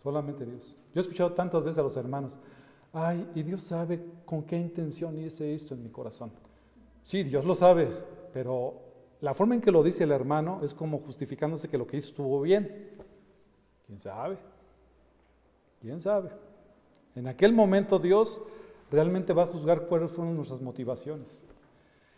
Solamente 0.03 0.45
Dios. 0.45 0.77
Yo 0.93 0.99
he 0.99 1.01
escuchado 1.01 1.33
tantas 1.33 1.63
veces 1.63 1.79
a 1.79 1.81
los 1.81 1.97
hermanos, 1.97 2.37
ay, 2.93 3.27
y 3.33 3.41
Dios 3.41 3.63
sabe 3.63 4.05
con 4.23 4.43
qué 4.43 4.55
intención 4.55 5.17
hice 5.17 5.55
esto 5.55 5.73
en 5.73 5.81
mi 5.81 5.89
corazón. 5.89 6.29
Sí, 7.01 7.23
Dios 7.23 7.43
lo 7.43 7.55
sabe, 7.55 7.89
pero 8.33 8.75
la 9.19 9.33
forma 9.33 9.55
en 9.55 9.61
que 9.61 9.71
lo 9.71 9.81
dice 9.81 10.03
el 10.03 10.11
hermano 10.11 10.59
es 10.61 10.75
como 10.75 10.99
justificándose 10.99 11.69
que 11.69 11.79
lo 11.79 11.87
que 11.87 11.97
hizo 11.97 12.09
estuvo 12.09 12.39
bien. 12.39 12.91
¿Quién 13.87 13.99
sabe? 13.99 14.37
¿Quién 15.81 15.99
sabe? 15.99 16.29
En 17.15 17.27
aquel 17.27 17.51
momento 17.51 17.97
Dios 17.97 18.41
realmente 18.91 19.33
va 19.33 19.43
a 19.43 19.47
juzgar 19.47 19.85
cuáles 19.85 20.11
fueron 20.11 20.35
nuestras 20.35 20.61
motivaciones. 20.61 21.45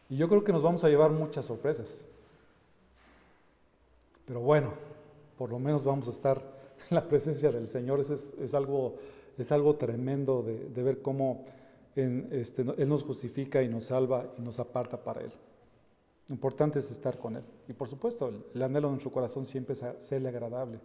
Y 0.09 0.17
yo 0.17 0.29
creo 0.29 0.43
que 0.43 0.51
nos 0.51 0.61
vamos 0.61 0.83
a 0.83 0.89
llevar 0.89 1.11
muchas 1.11 1.45
sorpresas. 1.45 2.07
Pero 4.25 4.41
bueno, 4.41 4.73
por 5.37 5.51
lo 5.51 5.59
menos 5.59 5.83
vamos 5.83 6.07
a 6.07 6.11
estar 6.11 6.37
en 6.89 6.95
la 6.95 7.07
presencia 7.07 7.51
del 7.51 7.67
Señor. 7.67 7.99
Es, 7.99 8.53
algo, 8.53 8.95
es 9.37 9.51
algo 9.51 9.75
tremendo 9.75 10.43
de, 10.43 10.83
ver 10.83 11.01
cómo 11.01 11.45
este, 11.95 12.65
Él 12.77 12.89
nos 12.89 13.03
justifica 13.03 13.61
y 13.63 13.69
nos 13.69 13.85
salva 13.85 14.33
y 14.37 14.41
nos 14.41 14.59
aparta 14.59 15.01
para 15.01 15.21
Él. 15.21 15.31
Lo 16.27 16.35
importante 16.35 16.79
es 16.79 16.91
estar 16.91 17.17
con 17.17 17.37
Él. 17.37 17.43
Y 17.67 17.73
por 17.73 17.87
supuesto, 17.87 18.31
el, 18.53 18.61
anhelo 18.61 18.87
de 18.87 18.93
nuestro 18.93 19.11
corazón 19.11 19.45
siempre 19.45 19.73
es 19.73 19.85
serle 19.99 20.29
agradable, 20.29 20.79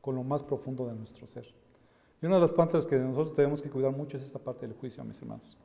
con 0.00 0.14
lo 0.14 0.22
más 0.22 0.42
profundo 0.42 0.86
de 0.86 0.94
nuestro 0.94 1.26
ser. 1.26 1.46
Y 2.22 2.26
una 2.26 2.36
de 2.36 2.42
las 2.42 2.52
partes 2.52 2.86
que 2.86 2.96
nosotros 2.96 3.34
tenemos 3.34 3.60
que 3.60 3.68
cuidar 3.68 3.90
mucho 3.90 4.16
es 4.16 4.22
esta 4.22 4.38
parte 4.38 4.66
del 4.66 4.76
juicio, 4.76 5.02
mis 5.04 5.20
hermanos. 5.20 5.58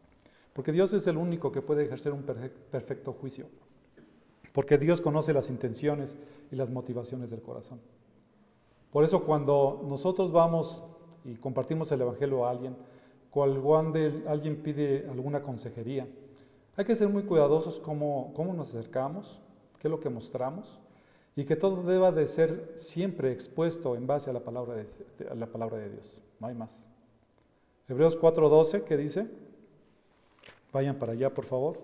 Porque 0.53 0.71
Dios 0.71 0.91
es 0.93 1.05
el 1.05 1.15
único 1.15 1.51
que 1.51 1.61
puede 1.61 1.85
ejercer 1.85 2.13
un 2.13 2.23
perfecto 2.23 3.13
juicio. 3.13 3.45
Porque 4.53 4.79
Dios 4.79 4.99
conoce 4.99 5.33
las 5.33 5.51
intenciones 5.51 6.17
y 6.51 6.55
las 6.55 6.71
motivaciones 6.71 7.29
del 7.29 7.43
corazón. 7.43 7.79
Por 8.91 9.03
eso 9.03 9.23
cuando 9.23 9.85
nosotros 9.87 10.31
vamos 10.31 10.83
y 11.23 11.35
compartimos 11.35 11.91
el 11.91 12.01
Evangelio 12.01 12.47
a 12.47 12.49
alguien, 12.49 12.75
cuando 13.29 13.99
alguien 14.27 14.63
pide 14.63 15.07
alguna 15.07 15.43
consejería, 15.43 16.07
hay 16.75 16.85
que 16.85 16.95
ser 16.95 17.07
muy 17.09 17.21
cuidadosos 17.21 17.79
cómo, 17.79 18.33
cómo 18.35 18.53
nos 18.53 18.69
acercamos, 18.69 19.41
qué 19.77 19.87
es 19.87 19.91
lo 19.91 19.99
que 19.99 20.09
mostramos 20.09 20.79
y 21.37 21.45
que 21.45 21.55
todo 21.55 21.83
deba 21.83 22.11
de 22.11 22.25
ser 22.25 22.71
siempre 22.73 23.31
expuesto 23.31 23.95
en 23.95 24.07
base 24.07 24.31
a 24.31 24.33
la 24.33 24.39
palabra 24.39 24.73
de, 24.73 24.87
la 25.35 25.45
palabra 25.45 25.77
de 25.77 25.91
Dios. 25.91 26.19
No 26.39 26.47
hay 26.47 26.55
más. 26.55 26.87
Hebreos 27.87 28.19
4:12, 28.19 28.83
¿qué 28.83 28.97
dice? 28.97 29.27
Vayan 30.73 30.95
para 30.95 31.13
allá, 31.13 31.31
por 31.31 31.45
favor. 31.45 31.77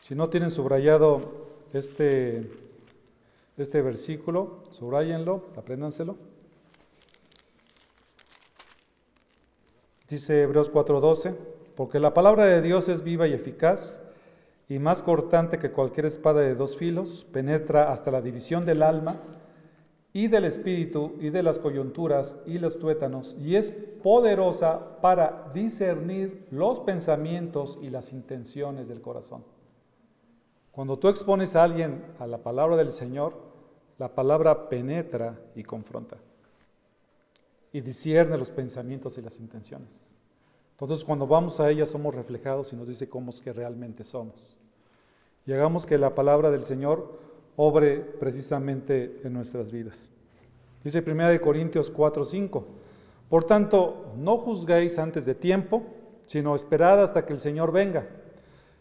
Si 0.00 0.14
no 0.14 0.30
tienen 0.30 0.50
subrayado 0.50 1.46
este, 1.74 2.50
este 3.58 3.82
versículo, 3.82 4.64
subrayenlo, 4.70 5.44
apréndanselo. 5.54 6.16
Dice 10.08 10.44
Hebreos 10.44 10.72
4:12 10.72 11.36
porque 11.76 12.00
la 12.00 12.14
palabra 12.14 12.46
de 12.46 12.62
Dios 12.62 12.88
es 12.88 13.02
viva 13.02 13.28
y 13.28 13.34
eficaz 13.34 14.05
y 14.68 14.78
más 14.78 15.02
cortante 15.02 15.58
que 15.58 15.70
cualquier 15.70 16.06
espada 16.06 16.40
de 16.40 16.54
dos 16.54 16.76
filos, 16.76 17.26
penetra 17.32 17.92
hasta 17.92 18.10
la 18.10 18.20
división 18.20 18.66
del 18.66 18.82
alma 18.82 19.20
y 20.12 20.28
del 20.28 20.44
espíritu 20.44 21.14
y 21.20 21.30
de 21.30 21.42
las 21.42 21.58
coyunturas 21.58 22.40
y 22.46 22.58
los 22.58 22.78
tuétanos, 22.78 23.36
y 23.38 23.56
es 23.56 23.70
poderosa 23.70 25.00
para 25.00 25.50
discernir 25.52 26.46
los 26.50 26.80
pensamientos 26.80 27.78
y 27.82 27.90
las 27.90 28.12
intenciones 28.12 28.88
del 28.88 29.00
corazón. 29.00 29.44
Cuando 30.72 30.98
tú 30.98 31.08
expones 31.08 31.54
a 31.56 31.64
alguien 31.64 32.04
a 32.18 32.26
la 32.26 32.38
palabra 32.38 32.76
del 32.76 32.90
Señor, 32.90 33.46
La 33.98 34.14
palabra 34.14 34.68
penetra 34.68 35.38
y 35.54 35.62
confronta. 35.62 36.18
Y 37.72 37.80
discierne 37.80 38.36
los 38.36 38.50
pensamientos 38.50 39.16
y 39.16 39.22
las 39.22 39.40
intenciones. 39.40 40.15
Entonces 40.78 41.04
cuando 41.06 41.26
vamos 41.26 41.58
a 41.58 41.70
ella 41.70 41.86
somos 41.86 42.14
reflejados 42.14 42.72
y 42.72 42.76
nos 42.76 42.86
dice 42.86 43.08
cómo 43.08 43.30
es 43.30 43.40
que 43.40 43.52
realmente 43.52 44.04
somos. 44.04 44.56
Y 45.46 45.52
hagamos 45.52 45.86
que 45.86 45.96
la 45.96 46.14
palabra 46.14 46.50
del 46.50 46.60
Señor 46.60 47.18
obre 47.56 47.96
precisamente 47.98 49.20
en 49.24 49.32
nuestras 49.32 49.70
vidas. 49.70 50.12
Dice 50.84 51.02
1 51.04 51.40
Corintios 51.40 51.88
4, 51.88 52.24
5. 52.26 52.66
Por 53.30 53.44
tanto, 53.44 54.12
no 54.18 54.36
juzguéis 54.36 54.98
antes 54.98 55.24
de 55.24 55.34
tiempo, 55.34 55.82
sino 56.26 56.54
esperad 56.54 57.02
hasta 57.02 57.24
que 57.24 57.32
el 57.32 57.38
Señor 57.38 57.72
venga, 57.72 58.06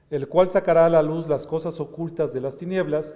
el 0.10 0.28
cual 0.28 0.50
sacará 0.50 0.88
a 0.88 0.90
la 0.90 1.02
luz 1.02 1.30
las 1.30 1.48
cosas 1.48 1.80
ocultas 1.80 2.34
de 2.34 2.42
las 2.42 2.58
tinieblas 2.58 3.16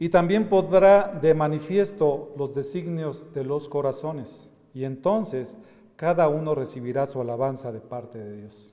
y 0.00 0.08
también 0.08 0.48
podrá 0.48 1.18
de 1.22 1.34
manifiesto 1.34 2.34
los 2.36 2.52
designios 2.54 3.32
de 3.32 3.44
los 3.44 3.68
corazones. 3.68 4.52
Y 4.74 4.84
entonces 4.84 5.58
cada 5.98 6.28
uno 6.28 6.54
recibirá 6.54 7.06
su 7.06 7.20
alabanza 7.20 7.72
de 7.72 7.80
parte 7.80 8.18
de 8.18 8.36
Dios. 8.36 8.72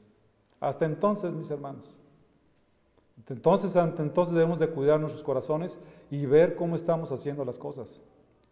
Hasta 0.59 0.85
entonces, 0.85 1.33
mis 1.33 1.49
hermanos. 1.49 1.99
Entonces, 3.27 3.75
ante 3.75 4.03
entonces 4.03 4.35
debemos 4.35 4.59
de 4.59 4.69
cuidar 4.69 4.99
nuestros 4.99 5.23
corazones 5.23 5.79
y 6.11 6.27
ver 6.27 6.55
cómo 6.55 6.75
estamos 6.75 7.11
haciendo 7.11 7.43
las 7.43 7.57
cosas, 7.57 8.03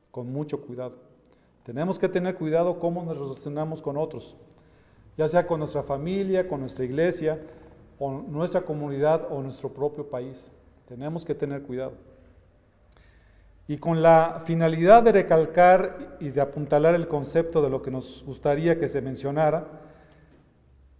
con 0.09 0.33
mucho 0.33 0.65
cuidado. 0.65 0.97
Tenemos 1.61 1.99
que 1.99 2.09
tener 2.09 2.35
cuidado 2.35 2.79
cómo 2.79 3.03
nos 3.03 3.15
relacionamos 3.15 3.83
con 3.83 3.95
otros, 3.95 4.37
ya 5.19 5.27
sea 5.27 5.45
con 5.45 5.59
nuestra 5.59 5.83
familia, 5.83 6.47
con 6.47 6.61
nuestra 6.61 6.83
iglesia, 6.83 7.39
con 7.99 8.31
nuestra 8.31 8.63
comunidad 8.63 9.27
o 9.29 9.43
nuestro 9.43 9.69
propio 9.69 10.09
país. 10.09 10.55
Tenemos 10.87 11.23
que 11.23 11.35
tener 11.35 11.61
cuidado. 11.61 11.93
Y 13.67 13.77
con 13.77 14.01
la 14.01 14.41
finalidad 14.45 15.03
de 15.03 15.13
recalcar 15.13 16.17
y 16.19 16.29
de 16.29 16.41
apuntalar 16.41 16.95
el 16.95 17.07
concepto 17.07 17.61
de 17.61 17.69
lo 17.69 17.81
que 17.81 17.91
nos 17.91 18.23
gustaría 18.25 18.79
que 18.79 18.89
se 18.89 19.01
mencionara, 19.01 19.67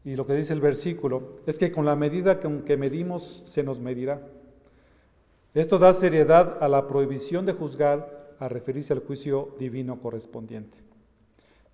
y 0.06 0.16
lo 0.16 0.28
que 0.28 0.34
dice 0.34 0.54
el 0.54 0.62
versículo, 0.62 1.32
es 1.46 1.58
que 1.58 1.72
con 1.72 1.86
la 1.86 1.96
medida 1.96 2.40
con 2.40 2.64
que 2.64 2.78
medimos 2.78 3.44
se 3.46 3.64
nos 3.64 3.80
medirá. 3.80 4.22
Esto 5.54 5.78
da 5.78 5.94
seriedad 5.94 6.58
a 6.62 6.68
la 6.68 6.88
prohibición 6.88 7.46
de 7.46 7.54
juzgar 7.54 8.36
a 8.40 8.50
referirse 8.50 8.92
al 8.92 9.00
juicio 9.00 9.56
divino 9.60 10.02
correspondiente. 10.02 10.78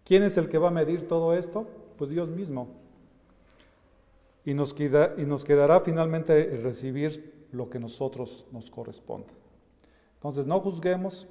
¿Quién 0.03 0.23
es 0.23 0.37
el 0.37 0.49
que 0.49 0.57
va 0.57 0.67
a 0.67 0.71
medir 0.71 1.07
todo 1.07 1.33
esto? 1.33 1.67
Pues 1.97 2.09
Dios 2.09 2.29
mismo. 2.29 2.67
Y 4.45 4.53
nos, 4.53 4.75
y 4.79 5.25
nos 5.25 5.45
quedará 5.45 5.81
finalmente 5.81 6.59
recibir 6.61 7.47
lo 7.51 7.69
que 7.69 7.79
nosotros 7.79 8.45
nos 8.51 8.69
corresponde. 8.69 9.38
Entonces 10.19 10.45
no 10.45 10.59
juzguemos 10.59 11.29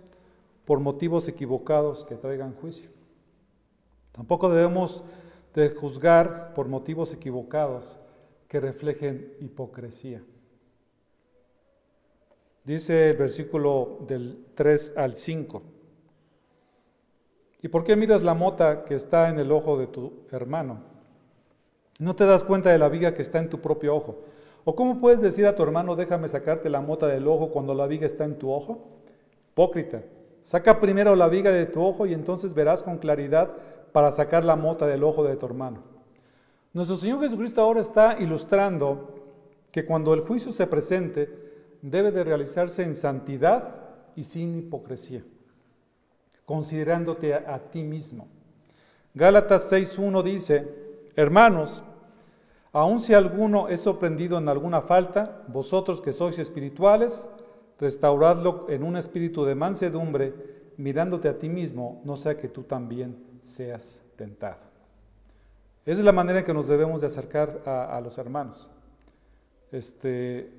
por 0.64 0.80
motivos 0.80 1.28
equivocados 1.28 2.06
que 2.06 2.14
traigan 2.14 2.54
juicio. 2.54 2.88
Tampoco 4.12 4.48
debemos 4.48 5.04
de 5.54 5.68
juzgar 5.68 6.54
por 6.54 6.68
motivos 6.68 7.12
equivocados 7.12 7.98
que 8.48 8.60
reflejen 8.60 9.34
hipocresía. 9.40 10.22
Dice 12.64 13.10
el 13.10 13.16
versículo 13.18 13.98
del 14.06 14.46
3 14.54 14.94
al 14.96 15.14
5. 15.14 15.62
¿Y 17.60 17.68
por 17.68 17.84
qué 17.84 17.94
miras 17.94 18.22
la 18.22 18.32
mota 18.32 18.84
que 18.84 18.94
está 18.94 19.28
en 19.28 19.38
el 19.38 19.52
ojo 19.52 19.76
de 19.76 19.86
tu 19.86 20.24
hermano? 20.30 20.80
No 21.98 22.16
te 22.16 22.24
das 22.24 22.42
cuenta 22.42 22.70
de 22.70 22.78
la 22.78 22.88
viga 22.88 23.12
que 23.12 23.22
está 23.22 23.38
en 23.38 23.50
tu 23.50 23.60
propio 23.60 23.94
ojo. 23.94 24.22
¿O 24.70 24.76
cómo 24.76 25.00
puedes 25.00 25.22
decir 25.22 25.46
a 25.46 25.56
tu 25.56 25.62
hermano, 25.62 25.96
déjame 25.96 26.28
sacarte 26.28 26.68
la 26.68 26.82
mota 26.82 27.06
del 27.06 27.26
ojo 27.26 27.48
cuando 27.48 27.72
la 27.72 27.86
viga 27.86 28.04
está 28.04 28.26
en 28.26 28.36
tu 28.36 28.52
ojo? 28.52 28.98
Hipócrita. 29.52 30.02
Saca 30.42 30.78
primero 30.78 31.16
la 31.16 31.26
viga 31.26 31.50
de 31.50 31.64
tu 31.64 31.82
ojo 31.82 32.04
y 32.04 32.12
entonces 32.12 32.52
verás 32.52 32.82
con 32.82 32.98
claridad 32.98 33.50
para 33.92 34.12
sacar 34.12 34.44
la 34.44 34.56
mota 34.56 34.86
del 34.86 35.04
ojo 35.04 35.24
de 35.24 35.36
tu 35.36 35.46
hermano. 35.46 35.84
Nuestro 36.74 36.98
Señor 36.98 37.22
Jesucristo 37.22 37.62
ahora 37.62 37.80
está 37.80 38.18
ilustrando 38.20 39.14
que 39.70 39.86
cuando 39.86 40.12
el 40.12 40.20
juicio 40.20 40.52
se 40.52 40.66
presente, 40.66 41.30
debe 41.80 42.12
de 42.12 42.24
realizarse 42.24 42.82
en 42.82 42.94
santidad 42.94 43.74
y 44.16 44.24
sin 44.24 44.58
hipocresía, 44.58 45.24
considerándote 46.44 47.32
a, 47.32 47.54
a 47.54 47.58
ti 47.70 47.82
mismo. 47.84 48.28
Gálatas 49.14 49.72
6.1 49.72 50.22
dice, 50.22 50.68
hermanos, 51.16 51.82
aun 52.72 53.00
si 53.00 53.14
alguno 53.14 53.68
es 53.68 53.80
sorprendido 53.80 54.38
en 54.38 54.48
alguna 54.48 54.82
falta, 54.82 55.44
vosotros 55.48 56.00
que 56.00 56.12
sois 56.12 56.38
espirituales, 56.38 57.28
restauradlo 57.80 58.66
en 58.68 58.82
un 58.82 58.96
espíritu 58.96 59.44
de 59.44 59.54
mansedumbre, 59.54 60.34
mirándote 60.76 61.28
a 61.28 61.38
ti 61.38 61.48
mismo, 61.48 62.00
no 62.04 62.16
sea 62.16 62.36
que 62.36 62.48
tú 62.48 62.62
también 62.62 63.16
seas 63.42 64.02
tentado. 64.16 64.68
Esa 65.84 66.00
es 66.00 66.04
la 66.04 66.12
manera 66.12 66.40
en 66.40 66.44
que 66.44 66.52
nos 66.52 66.68
debemos 66.68 67.00
de 67.00 67.06
acercar 67.06 67.62
a, 67.64 67.98
los 68.02 68.18
hermanos. 68.18 68.68
Este, 69.72 70.52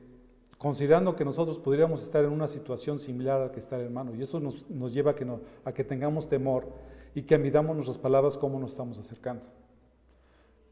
considerando 0.58 1.16
que 1.16 1.24
nosotros 1.24 1.60
podríamos 1.60 2.02
estar 2.02 2.24
en 2.24 2.32
una 2.32 2.48
situación 2.48 2.98
similar 2.98 3.40
a 3.40 3.46
la 3.46 3.52
que 3.52 3.60
está 3.60 3.76
el 3.76 3.84
hermano. 3.84 4.16
Y 4.16 4.24
eso 4.24 4.40
nos, 4.40 4.66
lleva 4.92 5.12
a 5.12 5.16
que, 5.16 5.28
a 5.66 5.72
que 5.72 5.84
tengamos 5.84 6.28
temor 6.28 6.68
y 7.14 7.22
que 7.22 7.38
midamos 7.38 7.76
nuestras 7.76 8.00
palabras 8.00 8.38
cómo 8.38 8.60
nos 8.60 8.72
estamos 8.72 8.98
acercando. 8.98 9.44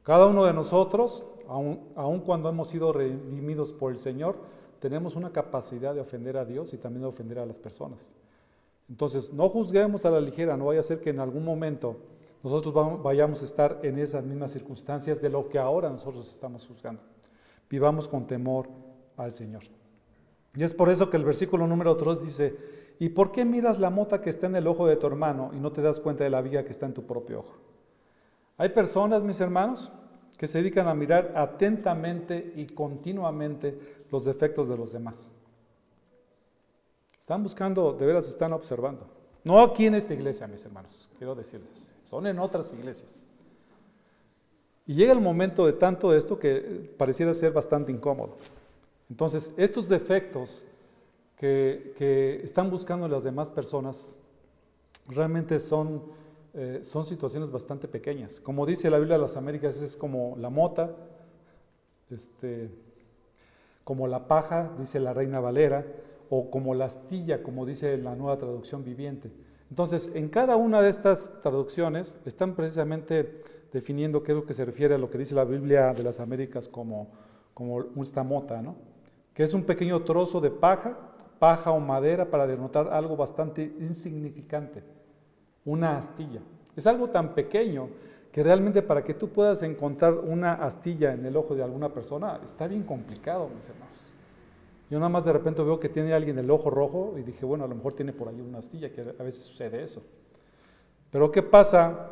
Cada 0.07 0.25
uno 0.25 0.45
de 0.45 0.53
nosotros, 0.53 1.25
aun, 1.49 2.21
cuando 2.21 2.47
hemos 2.47 2.69
sido 2.69 2.93
redimidos 2.93 3.73
por 3.73 3.91
el 3.91 3.97
Señor, 3.97 4.37
tenemos 4.79 5.17
una 5.17 5.33
capacidad 5.33 5.93
de 5.93 5.99
ofender 5.99 6.37
a 6.37 6.45
Dios 6.45 6.71
y 6.71 6.77
también 6.77 7.01
de 7.01 7.09
ofender 7.09 7.39
a 7.39 7.45
las 7.45 7.59
personas. 7.59 8.15
Entonces, 8.87 9.33
no 9.33 9.49
juzguemos 9.49 10.05
a 10.05 10.09
la 10.09 10.21
ligera, 10.21 10.55
no 10.55 10.67
vaya 10.67 10.79
a 10.79 10.83
ser 10.83 11.01
que 11.01 11.09
en 11.09 11.19
algún 11.19 11.43
momento 11.43 11.97
nosotros 12.41 13.03
vayamos 13.03 13.41
a 13.41 13.45
estar 13.45 13.81
en 13.83 13.99
esas 13.99 14.23
mismas 14.23 14.51
circunstancias 14.53 15.21
de 15.21 15.27
lo 15.27 15.49
que 15.49 15.59
ahora 15.59 15.89
nosotros 15.89 16.31
estamos 16.31 16.65
juzgando. 16.65 17.01
Vivamos 17.69 18.07
con 18.07 18.27
temor 18.27 18.69
al 19.17 19.33
Señor. 19.33 19.63
Y 20.55 20.63
es 20.63 20.73
por 20.73 20.89
eso 20.89 21.09
que 21.09 21.17
el 21.17 21.25
versículo 21.25 21.67
número 21.67 21.97
3 21.97 22.21
dice, 22.21 22.57
¿y 22.97 23.09
por 23.09 23.33
qué 23.33 23.43
miras 23.43 23.77
la 23.77 23.89
mota 23.89 24.21
que 24.21 24.29
está 24.29 24.47
en 24.47 24.55
el 24.55 24.67
ojo 24.67 24.87
de 24.87 24.95
tu 24.95 25.05
hermano 25.05 25.51
y 25.53 25.59
no 25.59 25.73
te 25.73 25.81
das 25.81 25.99
cuenta 25.99 26.23
de 26.23 26.29
la 26.29 26.41
viga 26.41 26.63
que 26.63 26.71
está 26.71 26.85
en 26.85 26.93
tu 26.93 27.05
propio 27.05 27.39
ojo? 27.39 27.66
Hay 28.57 28.69
personas, 28.69 29.23
mis 29.23 29.39
hermanos, 29.39 29.91
que 30.37 30.47
se 30.47 30.59
dedican 30.59 30.87
a 30.87 30.93
mirar 30.93 31.33
atentamente 31.35 32.53
y 32.55 32.67
continuamente 32.67 34.05
los 34.11 34.25
defectos 34.25 34.67
de 34.67 34.77
los 34.77 34.91
demás. 34.91 35.33
Están 37.19 37.43
buscando, 37.43 37.93
de 37.93 38.05
veras 38.05 38.27
están 38.27 38.53
observando. 38.53 39.07
No 39.43 39.61
aquí 39.61 39.85
en 39.85 39.95
esta 39.95 40.13
iglesia, 40.13 40.47
mis 40.47 40.63
hermanos, 40.65 41.09
quiero 41.17 41.35
decirles, 41.35 41.89
son 42.03 42.25
en 42.27 42.39
otras 42.39 42.73
iglesias. 42.73 43.25
Y 44.85 44.93
llega 44.93 45.11
el 45.11 45.19
momento 45.19 45.65
de 45.65 45.73
tanto 45.73 46.13
esto 46.13 46.39
que 46.39 46.93
pareciera 46.97 47.33
ser 47.33 47.51
bastante 47.51 47.91
incómodo. 47.91 48.37
Entonces, 49.09 49.53
estos 49.57 49.89
defectos 49.89 50.65
que, 51.35 51.93
que 51.97 52.41
están 52.43 52.69
buscando 52.69 53.07
las 53.07 53.23
demás 53.23 53.51
personas 53.51 54.19
realmente 55.07 55.59
son, 55.59 56.01
eh, 56.57 56.79
son 56.83 57.05
situaciones 57.05 57.51
bastante 57.51 57.87
pequeñas. 57.87 58.39
Como 58.39 58.65
dice 58.65 58.89
la 58.89 58.97
Biblia 58.97 59.15
de 59.15 59.21
las 59.21 59.37
Américas, 59.37 59.79
es 59.81 59.95
como 59.95 60.35
la 60.37 60.49
mota, 60.49 60.95
este, 62.09 62.69
como 63.83 64.07
la 64.07 64.27
paja, 64.27 64.73
dice 64.79 64.99
la 64.99 65.13
Reina 65.13 65.39
Valera, 65.39 65.85
o 66.29 66.49
como 66.49 66.73
la 66.73 66.85
astilla, 66.85 67.43
como 67.43 67.65
dice 67.65 67.97
la 67.97 68.15
nueva 68.15 68.37
traducción 68.37 68.83
viviente. 68.83 69.31
Entonces, 69.69 70.11
en 70.15 70.29
cada 70.29 70.55
una 70.55 70.81
de 70.81 70.89
estas 70.89 71.39
traducciones 71.41 72.19
están 72.25 72.55
precisamente 72.55 73.43
definiendo 73.71 74.23
qué 74.23 74.31
es 74.31 74.37
lo 74.37 74.45
que 74.45 74.53
se 74.53 74.65
refiere 74.65 74.95
a 74.95 74.97
lo 74.97 75.09
que 75.09 75.19
dice 75.19 75.35
la 75.35 75.45
Biblia 75.45 75.93
de 75.93 76.03
las 76.03 76.19
Américas 76.19 76.67
como, 76.67 77.11
como 77.53 77.85
esta 78.01 78.23
mota, 78.23 78.61
¿no? 78.61 78.75
que 79.37 79.43
es 79.43 79.53
un 79.53 79.65
pequeño 79.65 80.01
trozo 80.01 80.41
de 80.41 80.49
paja, 80.49 80.97
paja 81.37 81.69
o 81.69 81.79
madera 81.79 82.31
para 82.31 82.47
denotar 82.47 82.87
algo 82.91 83.15
bastante 83.15 83.71
insignificante, 83.79 84.83
una 85.67 85.97
astilla. 85.97 86.41
Es 86.75 86.87
algo 86.87 87.09
tan 87.09 87.35
pequeño 87.35 87.89
que 88.31 88.41
realmente 88.41 88.81
para 88.81 89.03
que 89.03 89.13
tú 89.13 89.29
puedas 89.29 89.61
encontrar 89.63 90.13
una 90.13 90.53
astilla 90.53 91.13
en 91.13 91.25
el 91.25 91.35
ojo 91.35 91.55
de 91.55 91.63
alguna 91.63 91.93
persona 91.93 92.39
está 92.43 92.67
bien 92.67 92.83
complicado, 92.83 93.49
mis 93.55 93.67
hermanos. 93.67 94.13
Yo 94.89 94.99
nada 94.99 95.09
más 95.09 95.25
de 95.25 95.33
repente 95.33 95.61
veo 95.61 95.79
que 95.79 95.89
tiene 95.89 96.13
alguien 96.13 96.39
el 96.39 96.49
ojo 96.49 96.69
rojo 96.69 97.15
y 97.17 97.23
dije, 97.23 97.45
bueno, 97.45 97.65
a 97.65 97.67
lo 97.67 97.75
mejor 97.75 97.93
tiene 97.93 98.13
por 98.13 98.29
ahí 98.29 98.39
una 98.39 98.59
astilla, 98.59 98.91
que 98.91 99.01
a 99.01 99.23
veces 99.23 99.43
sucede 99.43 99.83
eso. 99.83 100.03
Pero 101.11 101.29
¿qué 101.31 101.43
pasa 101.43 102.11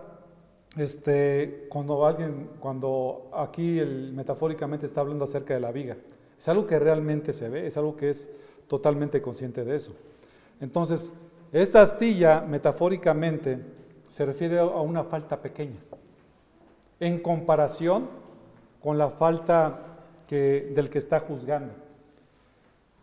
este, 0.75 1.67
cuando 1.69 2.05
alguien, 2.05 2.49
cuando 2.59 3.29
aquí 3.33 3.79
metafóricamente 4.13 4.85
está 4.85 5.01
hablando 5.01 5.23
acerca 5.23 5.53
de 5.53 5.61
la 5.61 5.71
viga? 5.71 5.95
Es 6.37 6.49
algo 6.49 6.67
que 6.67 6.77
realmente 6.77 7.31
se 7.31 7.49
ve, 7.49 7.65
es 7.65 7.77
algo 7.77 7.95
que 7.95 8.09
es 8.09 8.31
totalmente 8.67 9.21
consciente 9.21 9.63
de 9.63 9.75
eso. 9.75 9.95
Entonces, 10.59 11.13
esta 11.51 11.81
astilla 11.81 12.41
metafóricamente 12.41 13.59
se 14.07 14.25
refiere 14.25 14.59
a 14.59 14.65
una 14.65 15.03
falta 15.03 15.41
pequeña, 15.41 15.79
en 16.99 17.19
comparación 17.21 18.07
con 18.81 18.97
la 18.97 19.09
falta 19.09 19.79
del 20.29 20.89
que 20.89 20.97
está 20.97 21.19
juzgando. 21.19 21.73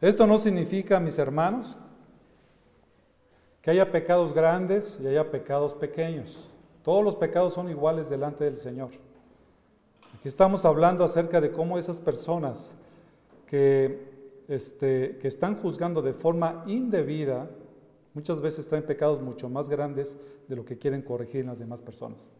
Esto 0.00 0.26
no 0.26 0.38
significa, 0.38 0.98
mis 0.98 1.18
hermanos, 1.18 1.76
que 3.62 3.70
haya 3.70 3.92
pecados 3.92 4.34
grandes 4.34 5.00
y 5.00 5.06
haya 5.06 5.30
pecados 5.30 5.74
pequeños. 5.74 6.48
Todos 6.82 7.04
los 7.04 7.14
pecados 7.14 7.54
son 7.54 7.70
iguales 7.70 8.10
delante 8.10 8.44
del 8.44 8.56
Señor. 8.56 8.90
Aquí 10.18 10.26
estamos 10.26 10.64
hablando 10.64 11.04
acerca 11.04 11.40
de 11.40 11.52
cómo 11.52 11.78
esas 11.78 12.00
personas 12.00 12.74
que, 13.46 14.44
este, 14.48 15.18
que 15.20 15.28
están 15.28 15.54
juzgando 15.54 16.02
de 16.02 16.12
forma 16.12 16.64
indebida, 16.66 17.48
muchas 18.14 18.40
veces 18.40 18.68
traen 18.68 18.84
pecados 18.84 19.20
mucho 19.20 19.48
más 19.48 19.68
grandes 19.68 20.18
de 20.48 20.56
lo 20.56 20.64
que 20.64 20.78
quieren 20.78 21.02
corregir 21.02 21.40
en 21.40 21.46
las 21.48 21.58
demás 21.58 21.82
personas. 21.82 22.30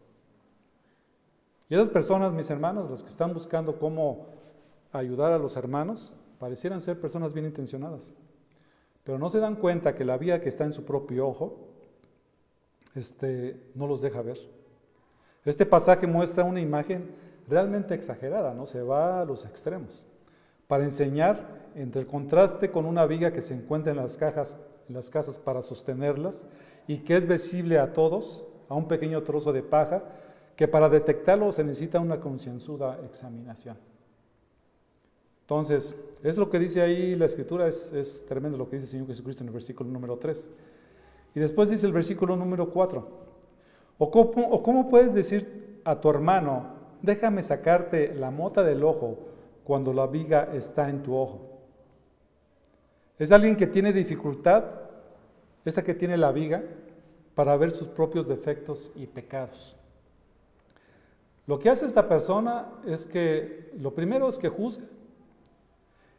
Y 1.69 1.75
esas 1.75 1.89
personas, 1.89 2.33
mis 2.33 2.49
hermanos, 2.49 2.89
los 2.89 3.03
que 3.03 3.09
están 3.09 3.33
buscando 3.33 3.79
cómo 3.79 4.27
ayudar 4.91 5.31
a 5.31 5.37
los 5.37 5.55
hermanos, 5.55 6.13
parecieran 6.39 6.81
ser 6.81 6.99
personas 6.99 7.33
bien 7.33 7.45
intencionadas, 7.45 8.15
pero 9.03 9.17
no 9.17 9.29
se 9.29 9.39
dan 9.39 9.55
cuenta 9.55 9.95
que 9.95 10.05
la 10.05 10.17
vida 10.17 10.41
que 10.41 10.49
está 10.49 10.65
en 10.65 10.73
su 10.73 10.85
propio 10.85 11.27
ojo 11.27 11.57
este, 12.95 13.59
no 13.75 13.87
los 13.87 14.01
deja 14.01 14.21
ver. 14.21 14.37
Este 15.45 15.65
pasaje 15.65 16.07
muestra 16.07 16.43
una 16.43 16.61
imagen 16.61 17.09
realmente 17.49 17.93
exagerada, 17.93 18.53
¿no? 18.53 18.65
Se 18.65 18.81
va 18.81 19.21
a 19.21 19.25
los 19.25 19.45
extremos 19.45 20.05
para 20.67 20.83
enseñar 20.83 21.63
entre 21.75 22.01
el 22.01 22.07
contraste 22.07 22.71
con 22.71 22.85
una 22.85 23.05
viga 23.05 23.33
que 23.33 23.41
se 23.41 23.53
encuentra 23.53 23.91
en 23.91 23.97
las 23.97 24.17
cajas, 24.17 24.59
las 24.89 25.09
casas 25.09 25.39
para 25.39 25.61
sostenerlas 25.61 26.47
y 26.87 26.97
que 26.99 27.15
es 27.15 27.25
visible 27.27 27.79
a 27.79 27.93
todos, 27.93 28.45
a 28.69 28.75
un 28.75 28.87
pequeño 28.87 29.23
trozo 29.23 29.53
de 29.53 29.63
paja, 29.63 30.03
que 30.55 30.67
para 30.67 30.89
detectarlo 30.89 31.51
se 31.51 31.63
necesita 31.63 31.99
una 31.99 32.19
concienzuda 32.19 32.99
examinación. 33.05 33.77
Entonces, 35.41 36.03
es 36.23 36.37
lo 36.37 36.49
que 36.49 36.59
dice 36.59 36.81
ahí 36.81 37.15
la 37.15 37.25
escritura, 37.25 37.67
es, 37.67 37.91
es 37.91 38.25
tremendo 38.25 38.57
lo 38.57 38.69
que 38.69 38.77
dice 38.77 38.85
el 38.85 38.91
Señor 38.91 39.07
Jesucristo 39.07 39.43
en 39.43 39.47
el 39.49 39.53
versículo 39.53 39.89
número 39.89 40.17
3. 40.17 40.49
Y 41.35 41.39
después 41.39 41.69
dice 41.69 41.85
el 41.85 41.93
versículo 41.93 42.35
número 42.35 42.69
4. 42.69 43.23
¿O 43.97 44.11
cómo, 44.63 44.89
puedes 44.89 45.13
decir 45.13 45.81
a 45.85 45.99
tu 46.01 46.09
hermano, 46.09 46.73
déjame 47.01 47.43
sacarte 47.43 48.13
la 48.13 48.31
mota 48.31 48.63
del 48.63 48.83
ojo 48.83 49.19
cuando 49.63 49.93
la 49.93 50.07
viga 50.07 50.49
está 50.53 50.89
en 50.89 51.03
tu 51.03 51.15
ojo? 51.15 51.52
Es 53.19 53.31
alguien 53.31 53.55
que 53.55 53.67
tiene 53.67 53.93
dificultad, 53.93 54.65
esta 55.65 55.83
que 55.83 55.93
tiene 55.93 56.17
la 56.17 56.31
viga, 56.31 56.63
para 57.35 57.55
ver 57.57 57.71
sus 57.71 57.87
propios 57.87 58.27
defectos 58.27 58.91
y 58.95 59.07
pecados. 59.07 59.75
Lo 61.45 61.59
que 61.59 61.69
hace 61.69 61.85
esta 61.85 62.07
persona 62.07 62.69
es 62.85 63.05
que 63.05 63.71
lo 63.77 63.93
primero 63.93 64.29
es 64.29 64.39
que 64.39 64.49
juzga 64.49 64.85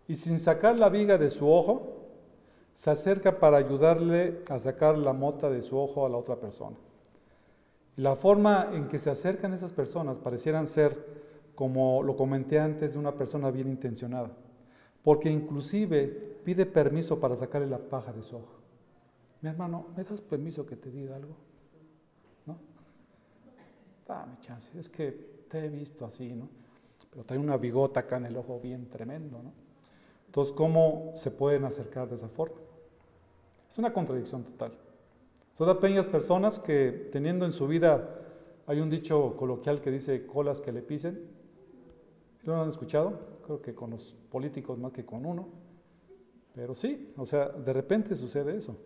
y 0.07 0.16
sin 0.16 0.38
sacar 0.38 0.78
la 0.78 0.90
viga 0.90 1.16
de 1.16 1.30
su 1.30 1.51
ojo, 1.51 1.95
se 2.74 2.90
acerca 2.90 3.38
para 3.38 3.57
ayudarle 3.57 4.42
a 4.49 4.59
sacar 4.59 4.99
la 4.99 5.12
mota 5.12 5.49
de 5.49 5.62
su 5.62 5.78
ojo 5.78 6.05
a 6.05 6.09
la 6.09 6.18
otra 6.18 6.36
persona. 6.36 6.76
La 7.97 8.16
forma 8.16 8.70
en 8.72 8.88
que 8.88 8.99
se 8.99 9.11
acercan 9.11 9.53
esas 9.53 9.72
personas 9.72 10.18
parecieran 10.18 10.66
ser, 10.66 10.97
como 11.55 12.03
lo 12.03 12.16
comenté 12.16 12.59
antes, 12.59 12.95
de 12.95 12.99
una 12.99 13.12
persona 13.12 13.51
bien 13.51 13.68
intencionada, 13.68 14.30
porque 15.05 15.30
inclusive 15.30 16.07
pide 16.42 16.64
permiso 16.64 17.20
para 17.20 17.36
sacarle 17.36 17.68
la 17.68 17.78
paja 17.78 18.12
de 18.12 18.24
su 18.24 18.36
ojo. 18.36 18.55
Mi 19.42 19.50
hermano, 19.50 19.88
¿me 19.94 20.02
das 20.02 20.22
permiso 20.22 20.64
que 20.64 20.76
te 20.76 20.90
diga 20.90 21.14
algo? 21.14 21.36
¿No? 22.46 22.57
Dame 24.09 24.38
chance, 24.40 24.76
es 24.78 24.88
que 24.88 25.12
te 25.48 25.66
he 25.66 25.68
visto 25.68 26.07
así, 26.07 26.32
¿no? 26.34 26.48
Pero 27.11 27.22
trae 27.24 27.38
una 27.38 27.59
bigota 27.59 28.00
acá 28.00 28.16
en 28.16 28.24
el 28.24 28.36
ojo 28.38 28.59
bien 28.61 28.88
tremendo, 28.88 29.42
¿no? 29.42 29.52
Entonces, 30.26 30.55
¿cómo 30.55 31.12
se 31.14 31.30
pueden 31.30 31.64
acercar 31.64 32.09
de 32.09 32.14
esa 32.14 32.28
forma? 32.28 32.57
Es 33.68 33.78
una 33.78 33.92
contradicción 33.92 34.42
total. 34.42 34.72
Son 35.52 35.68
aquellas 35.68 36.07
personas 36.07 36.59
que 36.59 37.09
teniendo 37.12 37.44
en 37.44 37.52
su 37.52 37.68
vida, 37.68 38.22
hay 38.66 38.80
un 38.80 38.88
dicho 38.88 39.36
coloquial 39.36 39.82
que 39.82 39.90
dice 39.90 40.26
colas 40.26 40.61
que 40.61 40.72
le 40.72 40.80
pisen. 40.80 41.28
¿Lo 42.42 42.61
han 42.61 42.68
escuchado? 42.68 43.34
Creo 43.45 43.61
que 43.61 43.74
con 43.74 43.90
los 43.90 44.14
políticos 44.30 44.78
más 44.78 44.92
que 44.92 45.05
con 45.05 45.26
uno. 45.26 45.49
Pero 46.55 46.74
sí, 46.74 47.12
o 47.16 47.26
sea, 47.26 47.49
de 47.49 47.72
repente 47.72 48.14
sucede 48.14 48.57
eso. 48.57 48.76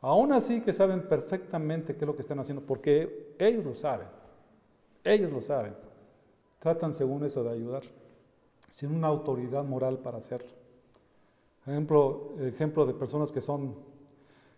Aún 0.00 0.32
así 0.32 0.60
que 0.60 0.72
saben 0.72 1.08
perfectamente 1.08 1.94
qué 1.94 2.04
es 2.04 2.06
lo 2.06 2.14
que 2.14 2.22
están 2.22 2.38
haciendo, 2.38 2.64
porque 2.64 3.34
ellos 3.38 3.64
lo 3.64 3.74
saben. 3.74 4.08
Ellos 5.04 5.32
lo 5.32 5.40
saben. 5.40 5.74
Tratan 6.58 6.92
según 6.92 7.24
eso 7.24 7.44
de 7.44 7.50
ayudar, 7.50 7.82
sin 8.68 8.94
una 8.94 9.06
autoridad 9.06 9.64
moral 9.64 9.98
para 9.98 10.18
hacerlo. 10.18 10.50
Ejemplo, 11.66 12.34
ejemplo 12.40 12.86
de 12.86 12.94
personas 12.94 13.32
que 13.32 13.40
son, 13.40 13.74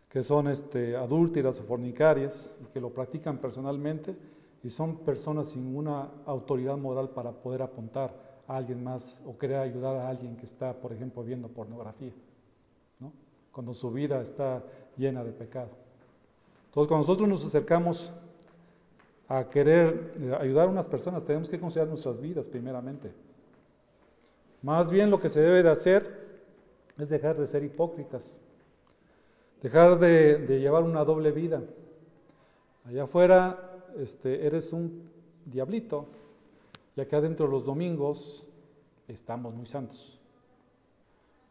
que 0.08 0.22
son 0.22 0.48
este, 0.48 0.96
adúlteras 0.96 1.60
o 1.60 1.62
fornicarias 1.64 2.56
y 2.62 2.66
que 2.72 2.80
lo 2.80 2.90
practican 2.90 3.38
personalmente 3.38 4.16
y 4.62 4.70
son 4.70 4.98
personas 4.98 5.50
sin 5.50 5.76
una 5.76 6.10
autoridad 6.26 6.76
moral 6.76 7.10
para 7.10 7.32
poder 7.32 7.62
apuntar 7.62 8.27
a 8.48 8.56
alguien 8.56 8.82
más 8.82 9.22
o 9.26 9.38
querer 9.38 9.58
ayudar 9.58 9.96
a 9.96 10.08
alguien 10.08 10.36
que 10.36 10.46
está, 10.46 10.72
por 10.72 10.92
ejemplo, 10.92 11.22
viendo 11.22 11.48
pornografía, 11.48 12.12
¿no? 12.98 13.12
cuando 13.52 13.74
su 13.74 13.92
vida 13.92 14.20
está 14.22 14.64
llena 14.96 15.22
de 15.22 15.32
pecado. 15.32 15.70
Entonces, 16.66 16.88
cuando 16.88 17.06
nosotros 17.06 17.28
nos 17.28 17.44
acercamos 17.44 18.10
a 19.28 19.44
querer 19.48 20.14
eh, 20.18 20.36
ayudar 20.40 20.68
a 20.68 20.70
unas 20.70 20.88
personas, 20.88 21.24
tenemos 21.24 21.48
que 21.48 21.60
considerar 21.60 21.88
nuestras 21.88 22.18
vidas 22.18 22.48
primeramente. 22.48 23.12
Más 24.62 24.90
bien 24.90 25.10
lo 25.10 25.20
que 25.20 25.28
se 25.28 25.40
debe 25.40 25.62
de 25.62 25.70
hacer 25.70 26.28
es 26.96 27.10
dejar 27.10 27.36
de 27.36 27.46
ser 27.46 27.62
hipócritas, 27.62 28.42
dejar 29.62 29.98
de, 29.98 30.58
llevar 30.58 30.82
una 30.82 31.04
doble 31.04 31.30
vida. 31.30 31.62
Allá 32.86 33.04
afuera 33.04 33.82
este, 33.98 34.46
eres 34.46 34.72
un 34.72 35.10
diablito 35.44 36.06
y 36.98 37.00
acá 37.00 37.18
adentro 37.18 37.46
los 37.46 37.64
domingos 37.64 38.44
estamos 39.06 39.54
muy 39.54 39.66
santos. 39.66 40.18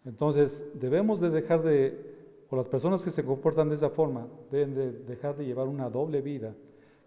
Entonces 0.04 0.66
debemos 0.74 1.22
de 1.22 1.30
dejar 1.30 1.64
de, 1.64 2.44
o 2.50 2.56
las 2.58 2.68
personas 2.68 3.02
que 3.02 3.12
se 3.12 3.24
comportan 3.24 3.70
de 3.70 3.76
esa 3.76 3.90
forma, 3.90 4.28
deben 4.52 4.76
de 4.76 4.92
dejar 4.92 5.38
de 5.38 5.46
llevar 5.46 5.70
una 5.70 5.90
doble 5.90 6.22
vida, 6.22 6.54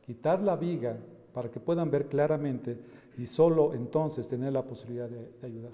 quitar 0.01 0.41
la 0.41 0.57
viga 0.57 0.97
para 1.35 1.51
que 1.51 1.61
puedan 1.61 1.91
ver 1.91 2.07
claramente 2.07 2.79
y 3.19 3.27
solo 3.27 3.75
entonces 3.75 4.27
tener 4.27 4.55
la 4.55 4.65
posibilidad 4.65 5.11
de 5.11 5.47
ayudar. 5.47 5.73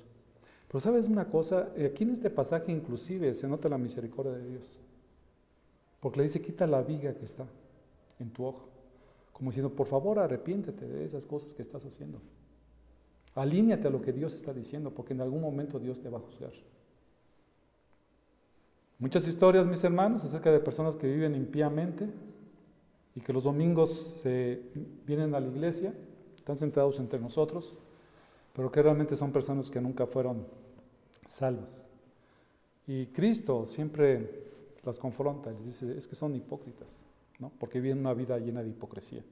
Pero 0.67 0.81
sabes 0.81 1.07
una 1.07 1.29
cosa, 1.29 1.69
aquí 1.85 2.03
en 2.03 2.11
este 2.11 2.31
pasaje 2.31 2.73
inclusive 2.73 3.33
se 3.35 3.47
nota 3.47 3.69
la 3.69 3.79
misericordia 3.79 4.33
de 4.33 4.45
Dios. 4.45 4.77
Porque 6.01 6.19
le 6.19 6.25
dice, 6.25 6.43
quita 6.43 6.67
la 6.67 6.83
viga 6.83 7.14
que 7.14 7.27
está 7.27 7.47
en 8.19 8.31
tu 8.31 8.45
ojo. 8.45 8.69
Como 9.33 9.51
diciendo, 9.51 9.73
por 9.73 9.87
favor, 9.87 10.19
arrepiéntete 10.19 10.85
de 10.85 11.05
esas 11.05 11.27
cosas 11.27 11.55
que 11.55 11.62
estás 11.62 11.85
haciendo. 11.85 12.21
Alíñate 13.37 13.87
a 13.87 13.91
lo 13.91 14.01
que 14.01 14.12
Dios 14.12 14.34
está 14.34 14.53
diciendo, 14.53 14.91
porque 14.91 15.12
en 15.12 15.20
algún 15.20 15.43
momento 15.43 15.78
Dios 15.78 16.01
te 16.01 16.09
va 16.09 16.18
a 16.18 16.22
juzgar. 16.22 16.53
Muchas 18.99 19.28
historias, 19.28 19.66
mis 19.66 19.84
hermanos, 19.84 20.24
acerca 20.24 20.51
de 20.51 20.59
personas 20.59 20.97
que 20.97 21.07
viven 21.07 21.34
impíamente 21.34 22.09
y 23.14 23.20
que 23.20 23.34
los 23.34 23.45
domingos 23.45 23.93
se 23.93 24.62
vienen 25.07 25.34
a 25.34 25.41
la 25.41 25.49
iglesia, 25.49 25.93
están 26.34 26.57
sentados 26.57 26.99
entre 26.99 27.20
nosotros, 27.20 27.76
pero 28.55 28.72
que 28.72 28.82
realmente 28.82 29.16
son 29.16 29.32
personas 29.32 29.70
que 29.70 29.82
nunca 29.82 30.07
fueron 30.07 30.47
salvas. 31.26 31.91
Y 32.87 33.07
Cristo 33.09 33.66
siempre 33.66 34.47
las 34.82 34.99
confronta, 34.99 35.51
les 35.51 35.66
dice, 35.66 35.95
es 35.99 36.09
que 36.09 36.14
son 36.14 36.34
hipócritas, 36.34 37.07
¿no? 37.39 37.53
porque 37.59 37.80
viven 37.80 37.99
una 37.99 38.14
vida 38.14 38.39
llena 38.39 38.62
de 38.62 38.70
hipocresía. 38.70 39.22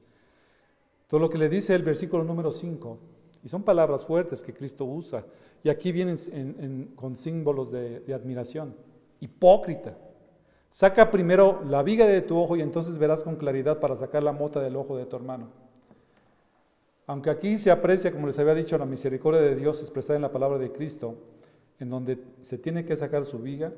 Todo 1.08 1.20
lo 1.20 1.30
que 1.30 1.38
le 1.38 1.48
dice 1.48 1.74
el 1.74 1.82
versículo 1.82 2.22
número 2.22 2.50
5, 2.50 2.98
y 3.44 3.48
son 3.48 3.62
palabras 3.62 4.04
fuertes 4.04 4.42
que 4.42 4.54
Cristo 4.54 4.86
usa, 4.86 5.24
y 5.62 5.68
aquí 5.68 5.92
vienen 5.92 6.92
con 6.96 7.16
símbolos 7.16 7.70
de, 7.70 8.00
de 8.00 8.14
admiración. 8.14 8.74
Hipócrita. 9.20 9.96
Saca 10.70 11.10
primero 11.10 11.62
la 11.64 11.82
viga 11.82 12.06
de 12.06 12.20
tu 12.20 12.36
ojo 12.36 12.56
y 12.56 12.62
entonces 12.62 12.98
verás 12.98 13.22
con 13.22 13.36
claridad 13.36 13.78
para 13.78 13.94
sacar 13.94 14.22
la 14.22 14.32
mota 14.32 14.60
del 14.60 14.76
ojo 14.76 14.96
de 14.96 15.06
tu 15.06 15.16
hermano. 15.16 15.48
Aunque 17.06 17.30
aquí 17.30 17.58
se 17.58 17.70
aprecia, 17.70 18.12
como 18.12 18.26
les 18.26 18.38
había 18.38 18.54
dicho, 18.54 18.76
la 18.78 18.86
misericordia 18.86 19.40
de 19.40 19.54
Dios 19.54 19.80
expresada 19.80 20.16
en 20.16 20.22
la 20.22 20.32
palabra 20.32 20.58
de 20.58 20.72
Cristo, 20.72 21.16
en 21.78 21.90
donde 21.90 22.18
se 22.40 22.58
tiene 22.58 22.84
que 22.84 22.96
sacar 22.96 23.24
su 23.24 23.38
viga, 23.38 23.72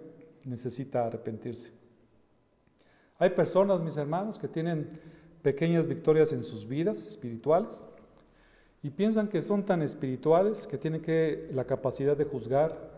necesita 0.44 1.06
arrepentirse. 1.06 1.72
Hay 3.18 3.30
personas, 3.30 3.80
mis 3.80 3.96
hermanos, 3.96 4.38
que 4.38 4.48
tienen 4.48 4.88
pequeñas 5.42 5.86
victorias 5.86 6.32
en 6.32 6.42
sus 6.42 6.66
vidas 6.66 7.06
espirituales 7.06 7.86
y 8.82 8.90
piensan 8.90 9.28
que 9.28 9.42
son 9.42 9.64
tan 9.64 9.82
espirituales 9.82 10.66
que 10.66 10.78
tienen 10.78 11.02
que 11.02 11.48
la 11.52 11.64
capacidad 11.64 12.16
de 12.16 12.24
juzgar 12.24 12.90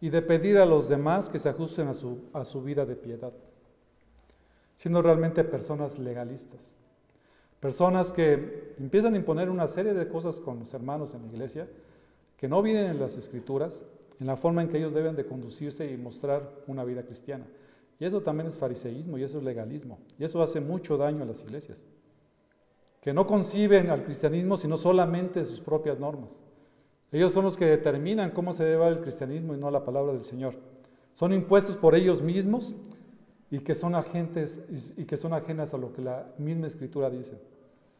y 0.00 0.10
de 0.10 0.22
pedir 0.22 0.58
a 0.58 0.66
los 0.66 0.88
demás 0.88 1.28
que 1.28 1.38
se 1.38 1.48
ajusten 1.48 1.88
a 1.88 1.94
su, 1.94 2.24
a 2.32 2.44
su 2.44 2.62
vida 2.62 2.86
de 2.86 2.96
piedad, 2.96 3.32
siendo 4.76 5.02
realmente 5.02 5.44
personas 5.44 5.98
legalistas. 5.98 6.76
Personas 7.60 8.12
que 8.12 8.74
empiezan 8.78 9.14
a 9.14 9.16
imponer 9.16 9.50
una 9.50 9.66
serie 9.66 9.92
de 9.92 10.08
cosas 10.08 10.40
con 10.40 10.60
los 10.60 10.72
hermanos 10.74 11.14
en 11.14 11.22
la 11.22 11.28
iglesia 11.28 11.68
que 12.36 12.46
no 12.46 12.62
vienen 12.62 12.90
en 12.90 13.00
las 13.00 13.16
escrituras, 13.16 13.84
en 14.20 14.26
la 14.26 14.36
forma 14.36 14.62
en 14.62 14.68
que 14.68 14.78
ellos 14.78 14.94
deben 14.94 15.16
de 15.16 15.26
conducirse 15.26 15.90
y 15.90 15.96
mostrar 15.96 16.62
una 16.68 16.84
vida 16.84 17.02
cristiana. 17.02 17.46
Y 17.98 18.04
eso 18.04 18.22
también 18.22 18.46
es 18.46 18.56
fariseísmo 18.56 19.18
y 19.18 19.24
eso 19.24 19.38
es 19.38 19.44
legalismo. 19.44 19.98
Y 20.18 20.24
eso 20.24 20.40
hace 20.40 20.60
mucho 20.60 20.96
daño 20.96 21.24
a 21.24 21.26
las 21.26 21.42
iglesias. 21.42 21.84
Que 23.08 23.14
no 23.14 23.26
conciben 23.26 23.88
al 23.88 24.04
cristianismo 24.04 24.58
sino 24.58 24.76
solamente 24.76 25.42
sus 25.46 25.62
propias 25.62 25.98
normas. 25.98 26.42
Ellos 27.10 27.32
son 27.32 27.46
los 27.46 27.56
que 27.56 27.64
determinan 27.64 28.32
cómo 28.32 28.52
se 28.52 28.64
debe 28.64 28.86
el 28.86 29.00
cristianismo 29.00 29.54
y 29.54 29.56
no 29.56 29.70
la 29.70 29.82
palabra 29.82 30.12
del 30.12 30.22
Señor. 30.22 30.56
Son 31.14 31.32
impuestos 31.32 31.78
por 31.78 31.94
ellos 31.94 32.20
mismos 32.20 32.76
y 33.50 33.60
que 33.60 33.74
son 33.74 33.94
agentes 33.94 34.94
y 34.98 35.06
que 35.06 35.16
son 35.16 35.32
ajenas 35.32 35.72
a 35.72 35.78
lo 35.78 35.94
que 35.94 36.02
la 36.02 36.34
misma 36.36 36.66
escritura 36.66 37.08
dice. 37.08 37.40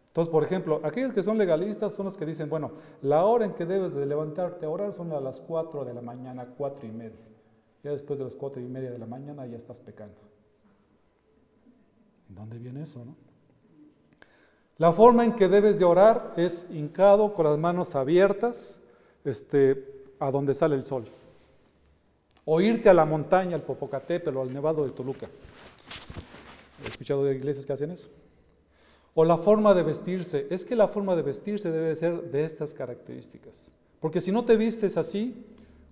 Entonces, 0.09 0.31
por 0.31 0.45
ejemplo, 0.45 0.83
aquellos 0.85 1.15
que 1.15 1.23
son 1.23 1.39
legalistas 1.39 1.95
son 1.95 2.05
los 2.05 2.19
que 2.19 2.27
dicen, 2.27 2.51
bueno, 2.51 2.73
la 3.01 3.25
hora 3.25 3.47
en 3.47 3.55
que 3.55 3.65
debes 3.65 3.95
de 3.95 4.05
levantarte 4.05 4.67
a 4.67 4.69
orar 4.69 4.93
son 4.93 5.11
a 5.13 5.21
las 5.21 5.41
4 5.41 5.87
de 5.87 5.95
la 5.95 6.03
mañana, 6.03 6.49
cuatro 6.55 6.87
y 6.87 6.91
media. 6.91 7.25
Ya 7.83 7.93
después 7.93 8.19
de 8.19 8.27
las 8.27 8.37
cuatro 8.37 8.61
y 8.61 8.69
media 8.69 8.91
de 8.91 8.99
la 8.99 9.07
mañana 9.07 9.47
ya 9.47 9.57
estás 9.57 9.81
pecando. 9.81 10.21
¿Dónde 12.29 12.59
viene 12.59 12.83
eso? 12.83 13.07
La 14.79 14.93
forma 14.93 15.25
en 15.25 15.35
que 15.35 15.49
debes 15.49 15.81
de 15.81 15.85
orar 15.85 16.35
es 16.37 16.69
hincado 16.71 17.35
con 17.35 17.45
las 17.45 17.59
manos 17.59 17.97
abiertas 17.97 18.81
este, 19.25 19.85
a 20.21 20.31
donde 20.31 20.55
sale 20.55 20.77
el 20.77 20.85
sol. 20.85 21.05
O 22.45 22.61
irte 22.61 22.89
a 22.89 22.95
la 22.95 23.05
montaña, 23.05 23.57
al 23.57 23.63
Popocatépetl 23.63 24.37
o 24.37 24.43
al 24.43 24.55
Nevado 24.55 24.85
de 24.85 24.91
Toluca. 24.91 25.29
He 26.85 26.89
escuchado 26.89 27.25
de 27.25 27.35
iglesias 27.35 27.67
que 27.67 27.73
hacen 27.73 27.91
eso. 27.91 28.09
O 29.15 29.25
la 29.25 29.37
forma 29.37 29.75
de 29.75 29.83
vestirse. 29.83 30.47
Es 30.49 30.65
que 30.65 30.77
la 30.77 30.87
forma 30.87 31.17
de 31.17 31.23
vestirse 31.23 31.73
debe 31.73 31.97
ser 31.97 32.31
de 32.31 32.45
estas 32.45 32.73
características. 32.73 33.73
Porque 33.99 34.21
si 34.21 34.31
no 34.31 34.45
te 34.45 34.57
vistes 34.57 34.97
así, 34.97 35.45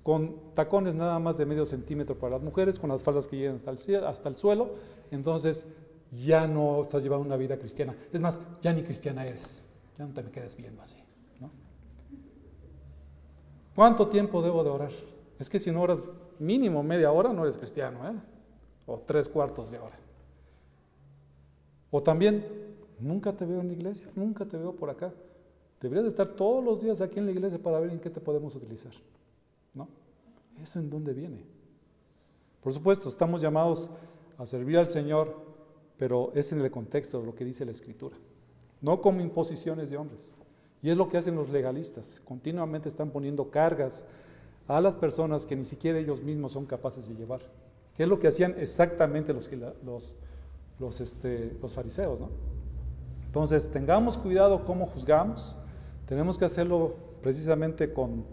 con 0.04 0.36
tacones 0.54 0.94
nada 0.94 1.18
más 1.18 1.36
de 1.36 1.44
medio 1.44 1.66
centímetro 1.66 2.14
para 2.14 2.36
las 2.36 2.42
mujeres, 2.42 2.78
con 2.78 2.90
las 2.90 3.02
faldas 3.02 3.26
que 3.26 3.36
llegan 3.36 3.56
hasta 3.56 3.72
el, 3.72 4.04
hasta 4.04 4.28
el 4.28 4.36
suelo, 4.36 4.70
entonces 5.10 5.66
ya 6.10 6.46
no 6.46 6.82
estás 6.82 7.02
llevando 7.02 7.26
una 7.26 7.36
vida 7.36 7.58
cristiana. 7.58 7.94
Es 8.12 8.22
más, 8.22 8.40
ya 8.60 8.72
ni 8.72 8.82
cristiana 8.82 9.26
eres. 9.26 9.68
Ya 9.98 10.06
no 10.06 10.12
te 10.12 10.22
me 10.22 10.30
quedes 10.30 10.56
viendo 10.56 10.82
así. 10.82 11.02
¿Cuánto 13.74 14.08
tiempo 14.08 14.40
debo 14.40 14.64
de 14.64 14.70
orar? 14.70 14.92
Es 15.38 15.50
que 15.50 15.58
si 15.58 15.70
no 15.70 15.82
oras 15.82 16.02
mínimo 16.38 16.82
media 16.82 17.12
hora, 17.12 17.32
no 17.32 17.42
eres 17.42 17.58
cristiano, 17.58 18.08
¿eh? 18.08 18.14
O 18.86 18.98
tres 19.00 19.28
cuartos 19.28 19.70
de 19.70 19.78
hora. 19.78 19.98
O 21.90 22.02
también, 22.02 22.46
nunca 22.98 23.34
te 23.34 23.44
veo 23.44 23.60
en 23.60 23.68
la 23.68 23.74
iglesia, 23.74 24.08
nunca 24.14 24.46
te 24.46 24.56
veo 24.56 24.74
por 24.74 24.88
acá. 24.88 25.12
Deberías 25.80 26.04
de 26.04 26.08
estar 26.08 26.26
todos 26.28 26.64
los 26.64 26.80
días 26.80 27.02
aquí 27.02 27.18
en 27.18 27.26
la 27.26 27.32
iglesia 27.32 27.58
para 27.62 27.78
ver 27.78 27.90
en 27.90 28.00
qué 28.00 28.08
te 28.08 28.20
podemos 28.20 28.54
utilizar. 28.54 28.92
¿No? 29.74 29.88
¿Eso 30.62 30.78
en 30.78 30.88
dónde 30.88 31.12
viene? 31.12 31.44
Por 32.62 32.72
supuesto, 32.72 33.10
estamos 33.10 33.42
llamados 33.42 33.90
a 34.38 34.46
servir 34.46 34.78
al 34.78 34.88
Señor, 34.88 35.36
pero 35.98 36.32
es 36.34 36.52
en 36.52 36.60
el 36.60 36.70
contexto 36.70 37.20
de 37.20 37.26
lo 37.26 37.34
que 37.34 37.44
dice 37.44 37.64
la 37.64 37.70
Escritura, 37.70 38.16
no 38.80 39.00
como 39.00 39.20
imposiciones 39.20 39.90
de 39.90 39.96
hombres. 39.96 40.36
Y 40.82 40.90
es 40.90 40.96
lo 40.96 41.08
que 41.08 41.16
hacen 41.16 41.34
los 41.34 41.48
legalistas. 41.48 42.20
Continuamente 42.24 42.88
están 42.88 43.10
poniendo 43.10 43.50
cargas 43.50 44.06
a 44.68 44.80
las 44.80 44.96
personas 44.96 45.46
que 45.46 45.56
ni 45.56 45.64
siquiera 45.64 45.98
ellos 45.98 46.22
mismos 46.22 46.52
son 46.52 46.66
capaces 46.66 47.08
de 47.08 47.14
llevar. 47.14 47.40
Que 47.96 48.02
es 48.02 48.08
lo 48.08 48.18
que 48.18 48.28
hacían 48.28 48.54
exactamente 48.58 49.32
los, 49.32 49.50
los, 49.84 50.16
los, 50.78 51.00
este, 51.00 51.56
los 51.60 51.72
fariseos. 51.72 52.20
¿no? 52.20 52.28
Entonces, 53.24 53.70
tengamos 53.70 54.18
cuidado 54.18 54.64
cómo 54.64 54.86
juzgamos. 54.86 55.56
Tenemos 56.06 56.38
que 56.38 56.44
hacerlo 56.44 56.94
precisamente 57.22 57.92
con, 57.92 58.24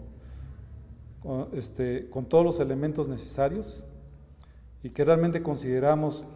con, 1.22 1.48
este, 1.54 2.08
con 2.10 2.26
todos 2.26 2.44
los 2.44 2.60
elementos 2.60 3.08
necesarios 3.08 3.84
y 4.82 4.90
que 4.90 5.04
realmente 5.04 5.42
consideramos 5.42 6.26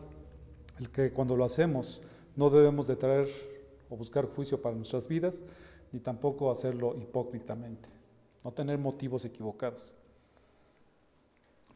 el 0.79 0.91
que 0.91 1.11
cuando 1.11 1.37
lo 1.37 1.45
hacemos 1.45 2.03
no 2.37 2.51
debemos 2.51 2.87
de 2.87 2.97
traer 2.97 3.29
o 3.91 3.97
buscar 3.97 4.27
juicio 4.27 4.61
para 4.61 4.77
nuestras 4.77 5.09
vidas, 5.09 5.43
ni 5.93 6.01
tampoco 6.01 6.51
hacerlo 6.51 6.95
hipócritamente, 6.97 7.89
no 8.45 8.53
tener 8.53 8.79
motivos 8.79 9.25
equivocados. 9.25 9.95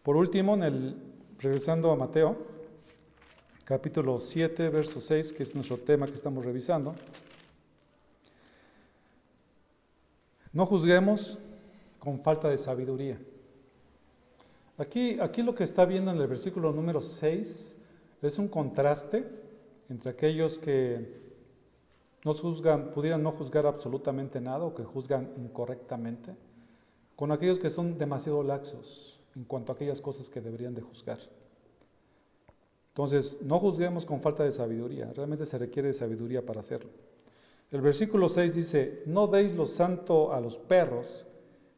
Por 0.03 0.17
último, 0.17 0.55
en 0.55 0.63
el, 0.63 0.97
regresando 1.39 1.91
a 1.91 1.97
Mateo, 1.97 2.37
capítulo 3.65 4.21
7, 4.21 4.69
verso 4.69 5.01
6, 5.01 5.33
que 5.33 5.43
es 5.43 5.55
nuestro 5.55 5.79
tema 5.79 6.07
que 6.07 6.15
estamos 6.15 6.45
revisando, 6.45 6.95
no 10.53 10.67
juzguemos 10.67 11.39
con 11.99 12.19
falta 12.19 12.49
de 12.49 12.59
sabiduría. 12.59 13.19
Aquí, 14.77 15.19
aquí 15.21 15.43
lo 15.43 15.55
que 15.55 15.65
está 15.65 15.85
viendo 15.87 16.11
en 16.11 16.21
el 16.21 16.27
versículo 16.27 16.73
número 16.73 17.01
6 17.01 17.79
es 18.23 18.39
un 18.39 18.49
contraste 18.49 19.25
entre 19.89 20.11
aquellos 20.11 20.59
que 20.59 21.21
no 22.25 22.33
juzgan, 22.33 22.93
pudieran 22.93 23.23
no 23.23 23.33
juzgar 23.33 23.67
absolutamente 23.67 24.41
nada 24.41 24.65
o 24.65 24.75
que 24.75 24.85
juzgan 24.85 25.33
incorrectamente, 25.37 26.35
con 27.17 27.33
aquellos 27.33 27.59
que 27.59 27.71
son 27.71 27.99
demasiado 27.99 28.43
laxos 28.43 29.21
en 29.35 29.45
cuanto 29.45 29.73
a 29.73 29.75
aquellas 29.75 30.01
cosas 30.01 30.31
que 30.31 30.41
deberían 30.41 30.75
de 30.75 30.83
juzgar. 30.83 31.19
Entonces, 32.89 33.41
no 33.43 33.59
juzguemos 33.59 34.05
con 34.05 34.21
falta 34.21 34.45
de 34.45 34.53
sabiduría, 34.53 35.11
realmente 35.15 35.47
se 35.47 35.59
requiere 35.59 35.89
de 35.89 35.95
sabiduría 35.95 36.45
para 36.45 36.61
hacerlo. 36.61 36.91
El 37.71 37.81
versículo 37.81 38.29
6 38.29 38.55
dice, 38.55 39.03
no 39.07 39.27
deis 39.27 39.55
lo 39.55 39.67
santo 39.67 40.33
a 40.33 40.41
los 40.41 40.59
perros, 40.59 41.25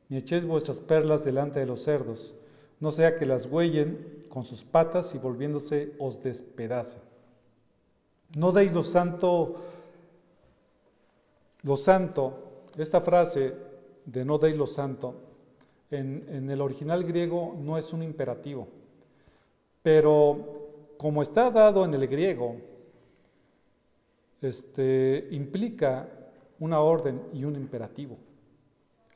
ni 0.08 0.16
echéis 0.16 0.44
vuestras 0.44 0.80
perlas 0.80 1.24
delante 1.24 1.60
de 1.60 1.66
los 1.66 1.82
cerdos, 1.82 2.34
no 2.80 2.90
sea 2.90 3.16
que 3.16 3.26
las 3.26 3.46
huellen 3.46 4.23
con 4.34 4.44
sus 4.44 4.64
patas 4.64 5.14
y 5.14 5.18
volviéndose 5.18 5.94
os 6.00 6.20
despedacen. 6.20 7.02
No 8.34 8.50
deis 8.50 8.74
lo 8.74 8.82
santo 8.82 9.62
lo 11.64 11.78
santo, 11.78 12.64
esta 12.76 13.00
frase 13.00 13.54
de 14.04 14.24
no 14.24 14.36
deis 14.36 14.54
lo 14.54 14.66
santo, 14.66 15.14
en, 15.90 16.50
el 16.50 16.60
original 16.60 17.04
griego 17.04 17.56
no 17.58 17.78
es 17.78 17.92
un 17.94 18.02
imperativo, 18.02 18.68
pero 19.82 20.94
como 20.98 21.22
está 21.22 21.50
dado 21.50 21.84
en 21.86 21.94
el 21.94 22.06
griego, 22.06 22.56
este, 24.42 25.26
implica 25.30 26.06
una 26.60 26.80
orden 26.80 27.22
y 27.32 27.44
un 27.44 27.56
imperativo. 27.56 28.18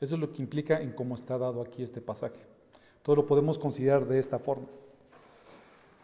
Eso 0.01 0.15
es 0.15 0.21
lo 0.21 0.33
que 0.33 0.41
implica 0.41 0.81
en 0.81 0.91
cómo 0.93 1.13
está 1.13 1.37
dado 1.37 1.61
aquí 1.61 1.83
este 1.83 2.01
pasaje. 2.01 2.39
Todo 3.03 3.17
lo 3.17 3.27
podemos 3.27 3.59
considerar 3.59 4.07
de 4.07 4.17
esta 4.17 4.39
forma. 4.39 4.65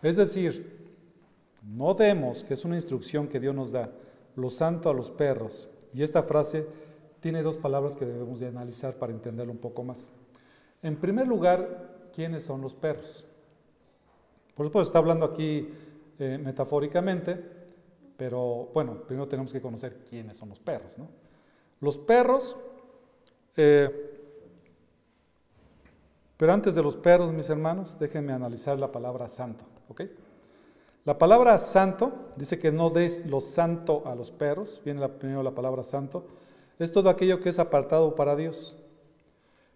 Es 0.06 0.18
decir, 0.18 0.86
no 1.64 1.96
demos, 1.96 2.44
que 2.44 2.54
es 2.54 2.64
una 2.64 2.76
instrucción 2.76 3.28
que 3.28 3.40
Dios 3.40 3.56
nos 3.56 3.72
da, 3.72 3.90
lo 4.36 4.52
santo 4.52 4.88
a 4.92 4.94
los 4.94 5.10
perros 5.10 5.68
y 5.96 6.04
esta 6.04 6.22
frase 6.22 6.68
tiene 7.22 7.42
dos 7.42 7.58
palabras 7.58 7.96
que 7.96 8.06
debemos 8.06 8.40
de 8.40 8.46
analizar 8.46 9.00
para 9.00 9.12
entenderlo 9.12 9.52
un 9.52 9.58
poco 9.58 9.84
más. 9.84 10.14
En 10.84 10.98
primer 10.98 11.28
lugar, 11.28 12.10
¿quiénes 12.14 12.44
son 12.44 12.62
los 12.62 12.76
perros? 12.76 13.26
Por 14.54 14.68
supuesto, 14.68 14.90
está 14.90 15.00
hablando 15.00 15.26
aquí 15.26 15.74
eh, 16.20 16.38
metafóricamente, 16.38 17.44
pero 18.16 18.70
bueno, 18.76 19.02
primero 19.08 19.28
tenemos 19.28 19.52
que 19.52 19.60
conocer 19.60 20.06
quiénes 20.08 20.38
son 20.38 20.50
los 20.50 20.60
perros. 20.60 21.00
¿no? 21.00 21.08
Los 21.82 21.98
perros, 21.98 22.56
eh, 23.58 24.20
pero 26.38 26.54
antes 26.54 26.76
de 26.76 26.84
los 26.84 26.96
perros, 26.96 27.34
mis 27.34 27.50
hermanos, 27.50 27.98
déjenme 27.98 28.34
analizar 28.34 28.80
la 28.80 28.92
palabra 28.92 29.28
santo. 29.28 29.66
¿Ok? 29.90 30.02
La 31.06 31.18
palabra 31.18 31.58
santo 31.60 32.32
dice 32.36 32.58
que 32.58 32.72
no 32.72 32.90
des 32.90 33.28
lo 33.28 33.40
santo 33.40 34.04
a 34.06 34.16
los 34.16 34.32
perros, 34.32 34.82
viene 34.84 35.08
primero 35.08 35.44
la 35.44 35.52
palabra 35.52 35.84
santo, 35.84 36.26
es 36.80 36.92
todo 36.92 37.10
aquello 37.10 37.40
que 37.40 37.50
es 37.50 37.60
apartado 37.60 38.16
para 38.16 38.36
Dios. 38.36 38.78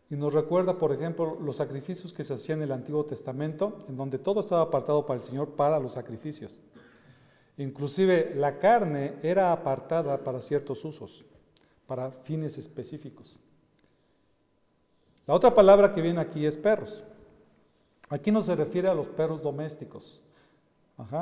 Y 0.10 0.16
nos 0.16 0.34
recuerda, 0.34 0.80
por 0.80 0.91
ejemplo, 0.91 1.38
los 1.39 1.57
sacrificios 1.57 2.14
que 2.14 2.24
se 2.24 2.34
hacían 2.34 2.60
en 2.60 2.64
el 2.64 2.72
Antiguo 2.72 3.05
Testamento, 3.05 3.86
en 3.88 3.95
donde 3.95 4.18
todo 4.18 4.39
estaba 4.39 4.64
apartado 4.64 5.05
para 5.05 5.18
el 5.18 5.24
Señor 5.24 5.49
para 5.49 5.80
los 5.80 5.93
sacrificios. 5.93 6.64
Inclusive 7.57 8.34
la 8.36 8.57
carne 8.57 9.18
era 9.22 9.51
apartada 9.51 10.24
para 10.24 10.41
ciertos 10.41 10.84
usos, 10.84 11.26
para 11.86 12.10
fines 12.10 12.57
específicos. 12.57 13.39
La 15.28 15.36
otra 15.36 15.53
palabra 15.53 15.93
que 15.93 16.01
viene 16.01 16.22
aquí 16.22 16.43
es 16.45 16.57
perros. 16.57 17.03
Aquí 18.10 18.32
no 18.32 18.41
se 18.41 18.55
refiere 18.55 18.88
a 18.88 18.93
los 18.93 19.07
perros 19.07 19.41
domésticos, 19.41 20.22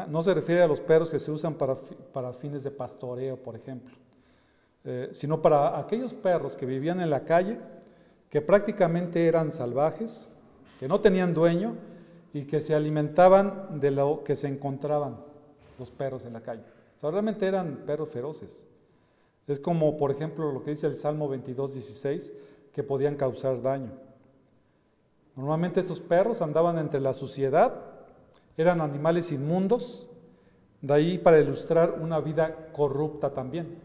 no 0.08 0.24
se 0.24 0.34
refiere 0.34 0.64
a 0.64 0.68
los 0.68 0.80
perros 0.80 1.10
que 1.10 1.20
se 1.20 1.30
usan 1.32 1.54
para, 1.54 1.76
para 1.76 2.34
fines 2.34 2.64
de 2.64 2.72
pastoreo, 2.72 3.38
por 3.38 3.56
ejemplo, 3.56 3.96
eh, 4.84 5.10
sino 5.12 5.42
para 5.42 5.78
aquellos 5.78 6.14
perros 6.14 6.56
que 6.56 6.66
vivían 6.66 7.00
en 7.02 7.10
la 7.10 7.26
calle, 7.26 7.60
que 8.30 8.42
prácticamente 8.42 9.28
eran 9.28 9.52
salvajes, 9.52 10.32
que 10.80 10.88
no 10.88 11.00
tenían 11.00 11.34
dueño 11.34 11.76
y 12.34 12.46
que 12.46 12.60
se 12.60 12.74
alimentaban 12.74 13.80
de 13.80 13.92
lo 13.92 14.24
que 14.24 14.36
se 14.36 14.48
encontraban 14.48 15.18
los 15.78 15.92
perros 15.92 16.24
en 16.26 16.34
la 16.34 16.42
calle. 16.42 16.64
O 17.02 17.12
realmente 17.12 17.46
eran 17.46 17.84
perros 17.86 18.10
feroces. 18.10 18.66
Es 19.46 19.60
como, 19.60 19.96
por 19.98 20.12
ejemplo, 20.12 20.52
lo 20.52 20.64
que 20.64 20.72
dice 20.72 20.88
el 20.88 20.96
Salmo 20.96 21.30
22, 21.30 21.74
16, 21.74 22.34
que 22.74 22.84
podían 22.84 23.16
causar 23.16 23.62
daño. 23.62 23.92
Normalmente 25.38 25.80
estos 25.80 26.02
perros 26.02 26.42
andaban 26.42 26.80
entre 26.80 27.00
la 27.00 27.14
suciedad 27.14 27.80
Eran 28.58 28.82
animales 28.82 29.32
inmundos, 29.32 30.08
de 30.82 30.94
ahí 30.94 31.18
para 31.20 31.40
ilustrar 31.40 32.00
una 32.02 32.20
vida 32.20 32.72
corrupta 32.74 33.30
también. 33.32 33.78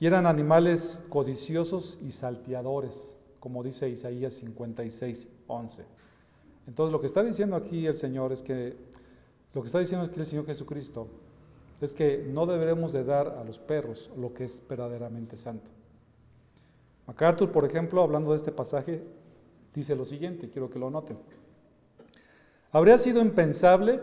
Y 0.00 0.06
eran 0.06 0.26
animales 0.26 1.04
codiciosos 1.10 2.00
y 2.02 2.10
salteadores, 2.10 3.18
como 3.40 3.62
dice 3.62 3.90
Isaías 3.90 4.34
56, 4.34 5.28
11. 5.46 5.84
Entonces 6.66 6.92
lo 6.92 7.00
que 7.00 7.06
está 7.06 7.22
diciendo 7.22 7.56
aquí 7.56 7.86
el 7.86 7.96
Señor 7.96 8.32
es 8.32 8.40
que, 8.40 8.74
lo 9.52 9.60
que 9.60 9.66
está 9.66 9.80
diciendo 9.80 10.06
aquí 10.06 10.18
el 10.18 10.26
Señor 10.26 10.46
Jesucristo 10.46 11.08
es 11.80 11.94
que 11.94 12.26
no 12.26 12.46
deberemos 12.46 12.92
de 12.92 13.04
dar 13.04 13.36
a 13.38 13.44
los 13.44 13.58
perros 13.58 14.10
lo 14.16 14.32
que 14.32 14.44
es 14.44 14.64
verdaderamente 14.66 15.36
santo. 15.36 15.68
MacArthur, 17.06 17.52
por 17.52 17.64
ejemplo, 17.64 18.02
hablando 18.02 18.30
de 18.30 18.36
este 18.36 18.52
pasaje, 18.52 19.02
dice 19.78 19.94
lo 19.94 20.04
siguiente, 20.04 20.50
quiero 20.50 20.68
que 20.68 20.78
lo 20.80 20.90
noten. 20.90 21.16
Habría 22.72 22.98
sido 22.98 23.22
impensable 23.22 24.00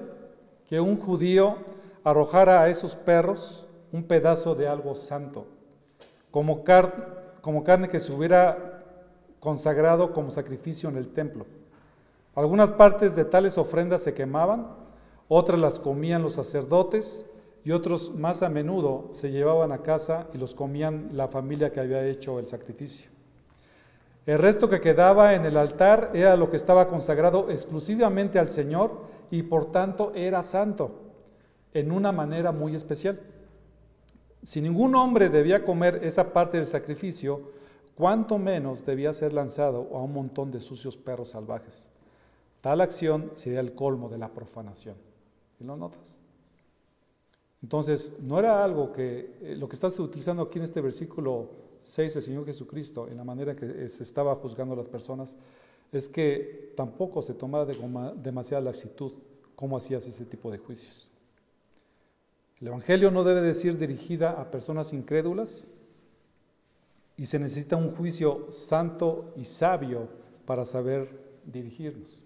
que 0.68 0.80
un 0.80 0.98
judío 0.98 1.58
arrojara 2.06 2.62
a 2.62 2.70
esos 2.70 2.96
perros 2.96 3.68
un 3.92 4.04
pedazo 4.04 4.56
de 4.56 4.70
algo 4.70 4.96
santo, 4.96 5.46
como, 6.32 6.64
como 7.42 7.64
carne 7.66 7.90
que 7.90 8.00
se 8.00 8.14
hubiera 8.14 8.84
consagrado 9.42 10.14
como 10.14 10.32
sacrificio 10.32 10.88
en 10.88 10.96
el 10.96 11.10
templo. 11.10 11.46
Algunas 12.36 12.72
partes 12.72 13.18
de 13.18 13.26
tales 13.26 13.58
ofrendas 13.58 14.02
se 14.02 14.14
quemaban, 14.14 14.68
otras 15.28 15.60
las 15.60 15.80
comían 15.80 16.22
los 16.22 16.36
sacerdotes 16.36 17.26
y 17.66 17.72
otros 17.72 18.16
más 18.16 18.44
a 18.44 18.50
menudo 18.50 19.10
se 19.12 19.30
llevaban 19.30 19.74
a 19.74 19.80
casa 19.80 20.28
y 20.34 20.38
los 20.38 20.56
comían 20.56 21.10
la 21.12 21.28
familia 21.28 21.74
que 21.74 21.82
había 21.82 22.06
hecho 22.08 22.40
el 22.40 22.48
sacrificio. 22.48 23.15
El 24.26 24.40
resto 24.40 24.70
que 24.70 24.82
quedaba 24.82 25.36
en 25.36 25.46
el 25.46 25.56
altar 25.56 26.12
era 26.14 26.36
lo 26.36 26.50
que 26.50 26.56
estaba 26.56 26.88
consagrado 26.88 27.52
exclusivamente 27.52 28.40
al 28.40 28.50
Señor 28.50 29.04
y 29.30 29.44
por 29.44 29.72
tanto 29.72 30.14
era 30.16 30.42
santo, 30.42 30.92
en 31.74 31.92
una 31.92 32.12
manera 32.12 32.52
muy 32.52 32.74
especial. 32.74 33.20
Si 34.42 34.62
ningún 34.62 34.96
hombre 34.96 35.30
debía 35.30 35.64
comer 35.64 36.00
esa 36.04 36.34
parte 36.34 36.58
del 36.58 36.66
sacrificio, 36.66 37.52
cuánto 37.96 38.40
menos 38.40 38.84
debía 38.84 39.14
ser 39.14 39.32
lanzado 39.32 39.90
a 39.94 40.02
un 40.02 40.14
montón 40.14 40.52
de 40.52 40.60
sucios 40.60 40.98
perros 40.98 41.30
salvajes. 41.30 41.92
Tal 42.62 42.82
acción 42.82 43.32
sería 43.36 43.60
el 43.60 43.76
colmo 43.76 44.10
de 44.10 44.18
la 44.18 44.34
profanación. 44.34 44.96
¿Y 45.60 45.64
lo 45.64 45.78
notas? 45.78 46.20
Entonces, 47.62 48.18
no 48.22 48.40
era 48.40 48.64
algo 48.64 48.92
que 48.92 49.38
eh, 49.42 49.56
lo 49.56 49.68
que 49.68 49.76
estás 49.76 50.00
utilizando 50.00 50.44
aquí 50.44 50.60
en 50.60 50.66
este 50.66 50.82
versículo 50.82 51.65
6, 51.86 52.16
el 52.16 52.22
Señor 52.22 52.46
Jesucristo, 52.46 53.08
en 53.08 53.18
la 53.18 53.24
manera 53.24 53.56
que 53.56 53.88
se 53.88 54.04
estaba 54.04 54.36
juzgando 54.36 54.74
a 54.74 54.78
las 54.78 54.88
personas, 54.88 55.38
es 55.92 56.10
que 56.10 56.74
tampoco 56.76 57.22
se 57.22 57.34
tomara 57.34 57.66
de 57.66 57.78
demasiada 58.18 58.64
laxitud 58.64 59.14
cómo 59.56 59.78
hacías 59.78 60.06
ese 60.08 60.26
tipo 60.26 60.52
de 60.52 60.58
juicios. 60.58 61.10
El 62.60 62.68
Evangelio 62.68 63.12
no 63.12 63.24
debe 63.24 63.42
decir 63.42 63.78
dirigida 63.78 64.32
a 64.32 64.50
personas 64.50 64.94
incrédulas 64.94 65.72
y 67.18 67.28
se 67.28 67.38
necesita 67.38 67.76
un 67.76 67.92
juicio 67.92 68.48
santo 68.50 69.34
y 69.36 69.44
sabio 69.44 70.08
para 70.46 70.66
saber 70.66 71.10
dirigirnos. 71.46 72.24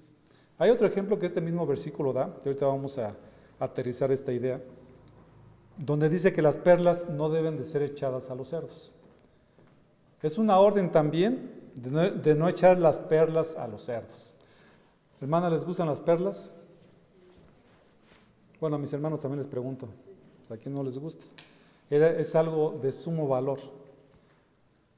Hay 0.57 0.69
otro 0.69 0.87
ejemplo 0.87 1.19
que 1.19 1.25
este 1.25 1.41
mismo 1.41 1.65
versículo 1.65 2.13
da, 2.13 2.33
que 2.41 2.49
ahorita 2.49 2.65
vamos 2.65 2.97
a 2.97 3.15
aterrizar 3.59 4.11
esta 4.11 4.31
idea 4.31 4.61
donde 5.77 6.09
dice 6.09 6.33
que 6.33 6.41
las 6.41 6.57
perlas 6.57 7.09
no 7.09 7.29
deben 7.29 7.57
de 7.57 7.63
ser 7.63 7.81
echadas 7.83 8.29
a 8.29 8.35
los 8.35 8.49
cerdos. 8.49 8.93
Es 10.21 10.37
una 10.37 10.59
orden 10.59 10.91
también 10.91 11.59
de 11.75 12.35
no, 12.35 12.49
echar 12.49 12.77
las 12.77 12.99
perlas 12.99 13.55
a 13.55 13.67
los 13.67 13.83
cerdos. 13.83 14.35
Hermanas, 15.21 15.51
¿les 15.51 15.65
gustan 15.65 15.87
las 15.87 16.01
perlas? 16.01 16.57
Bueno, 18.59 18.75
a 18.75 18.79
mis 18.79 18.91
hermanos 18.91 19.21
también 19.21 19.39
les 19.39 19.47
pregunto, 19.47 19.87
¿a 20.49 20.57
quién 20.57 20.73
no 20.73 20.83
les 20.83 20.97
gusta? 20.97 21.25
es 21.89 22.35
algo 22.35 22.77
de 22.83 22.91
sumo 22.91 23.27
valor. 23.27 23.57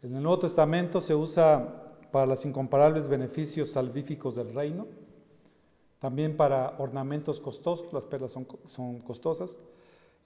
En 0.03 0.13
el 0.13 0.21
Nuevo 0.21 0.39
Testamento 0.39 0.99
se 0.99 1.15
usa 1.15 1.93
para 2.11 2.25
los 2.25 2.45
incomparables 2.45 3.07
beneficios 3.07 3.69
salvíficos 3.71 4.35
del 4.35 4.53
reino, 4.53 4.87
también 5.99 6.35
para 6.35 6.75
ornamentos 6.79 7.39
costosos, 7.39 7.93
las 7.93 8.05
perlas 8.05 8.33
son, 8.33 8.45
son 8.65 8.99
costosas, 8.99 9.57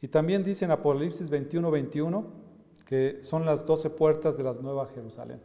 y 0.02 0.08
también 0.08 0.44
dice 0.44 0.66
en 0.66 0.72
Apocalipsis 0.72 1.30
21, 1.30 1.70
21 1.70 2.45
que 2.84 3.22
son 3.22 3.46
las 3.46 3.66
doce 3.66 3.90
puertas 3.90 4.38
de 4.38 4.44
la 4.44 4.54
Nueva 4.54 4.88
Jerusalén. 4.88 5.42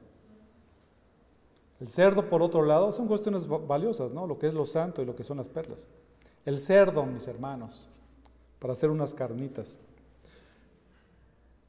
El 1.80 1.88
cerdo, 1.88 2.28
por 2.28 2.42
otro 2.42 2.62
lado, 2.62 2.92
son 2.92 3.06
cuestiones 3.06 3.48
valiosas, 3.48 4.12
¿no? 4.12 4.26
Lo 4.26 4.38
que 4.38 4.46
es 4.46 4.54
lo 4.54 4.66
santo 4.66 5.00
y 5.00 5.06
lo 5.06 5.16
que 5.16 5.24
son 5.24 5.38
las 5.38 5.48
perlas. 5.48 5.90
El 6.44 6.58
cerdo, 6.58 7.04
mis 7.06 7.26
hermanos, 7.26 7.88
para 8.58 8.74
hacer 8.74 8.90
unas 8.90 9.14
carnitas. 9.14 9.78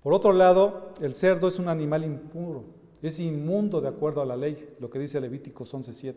Por 0.04 0.14
otro 0.14 0.34
lado, 0.34 0.92
el 1.00 1.14
cerdo 1.14 1.48
es 1.48 1.60
un 1.60 1.70
animal 1.70 2.04
impuro, 2.04 2.66
es 3.02 3.20
inmundo 3.20 3.80
de 3.80 3.88
acuerdo 3.88 4.22
a 4.22 4.26
la 4.26 4.36
ley, 4.36 4.76
lo 4.80 4.90
que 4.90 5.00
dice 5.00 5.22
Levíticos 5.22 5.74
11.7. 5.74 6.16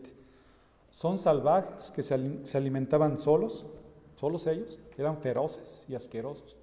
Son 0.89 1.17
salvajes 1.17 1.91
que 1.91 2.03
se 2.03 2.57
alimentaban 2.57 3.17
solos, 3.17 3.65
solos 4.15 4.47
ellos, 4.47 4.79
eran 4.97 5.17
feroces 5.19 5.85
y 5.87 5.95
asquerosos. 5.95 6.57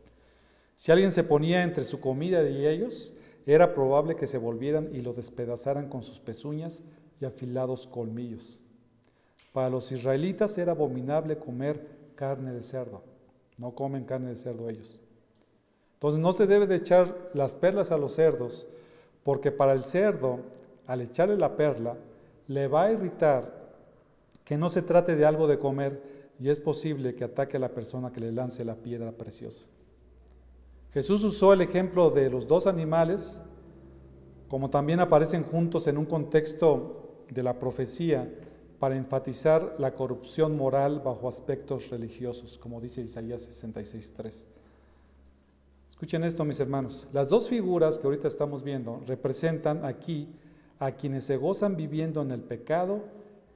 Si 0.83 0.91
alguien 0.91 1.13
se 1.13 1.23
ponía 1.23 1.63
entre 1.63 1.85
su 1.85 2.01
comida 2.01 2.43
y 2.43 2.67
ellos, 2.67 3.13
era 3.47 3.73
probable 3.73 4.17
que 4.17 4.27
se 4.27 4.37
volvieran 4.37 4.93
y 4.93 5.01
lo 5.01 5.13
despedazaran 5.13 5.89
con 5.89 6.03
sus 6.03 6.19
pezuñas 6.19 6.83
y 7.21 7.25
afilados 7.25 7.87
colmillos. 7.87 8.59
Para 9.53 9.71
los 9.71 9.93
israelitas 9.93 10.59
era 10.59 10.73
abominable 10.73 11.39
comer 11.39 11.87
carne 12.17 12.53
de 12.53 12.65
cerdo. 12.65 13.05
No 13.59 13.77
comen 13.77 14.03
carne 14.03 14.31
de 14.31 14.35
cerdo 14.35 14.69
ellos. 14.69 14.99
Entonces 15.95 16.19
no 16.19 16.33
se 16.33 16.49
debe 16.49 16.67
de 16.67 16.75
echar 16.75 17.31
las 17.33 17.55
perlas 17.55 17.93
a 17.93 17.97
los 17.97 18.15
cerdos, 18.15 18.67
porque 19.23 19.53
para 19.53 19.75
el 19.75 19.85
cerdo, 19.85 20.41
al 20.89 21.01
echarle 21.01 21.37
la 21.37 21.57
perla, 21.57 21.97
le 22.49 22.67
va 22.67 22.87
a 22.87 22.93
irritar 22.93 23.71
que 24.43 24.59
no 24.59 24.69
se 24.69 24.83
trate 24.83 25.15
de 25.15 25.27
algo 25.27 25.47
de 25.47 25.61
comer, 25.61 26.03
y 26.41 26.49
es 26.49 26.59
posible 26.59 27.15
que 27.15 27.23
ataque 27.23 27.57
a 27.57 27.61
la 27.61 27.73
persona 27.73 28.13
que 28.13 28.19
le 28.19 28.33
lance 28.33 28.65
la 28.65 28.75
piedra 28.75 29.13
preciosa. 29.13 29.67
Jesús 30.93 31.25
usó 31.25 31.53
el 31.53 31.63
ejemplo 31.63 32.11
de 32.11 32.29
los 32.29 32.47
dos 32.47 32.67
animales, 32.67 33.43
como 34.49 34.69
también 34.69 35.01
aparecen 35.01 35.43
juntos 35.43 35.87
en 35.87 35.97
un 35.97 36.05
contexto 36.05 37.25
de 37.31 37.43
la 37.43 37.59
profecía, 37.59 38.31
para 38.79 38.97
enfatizar 38.97 39.77
la 39.79 39.95
corrupción 39.95 40.57
moral 40.57 41.01
bajo 41.05 41.29
aspectos 41.29 41.91
religiosos, 41.91 42.59
como 42.59 42.81
dice 42.81 43.01
Isaías 43.01 43.49
66.3. 43.65 44.47
Escuchen 45.89 46.25
esto, 46.25 46.45
mis 46.45 46.59
hermanos. 46.59 47.07
Las 47.13 47.29
dos 47.29 47.49
figuras 47.49 47.97
que 47.97 48.09
ahorita 48.09 48.27
estamos 48.27 48.65
viendo 48.65 49.01
representan 49.07 49.85
aquí 49.85 50.29
a 50.81 50.91
quienes 50.91 51.23
se 51.23 51.37
gozan 51.37 51.77
viviendo 51.77 52.23
en 52.23 52.33
el 52.33 52.41
pecado 52.41 53.05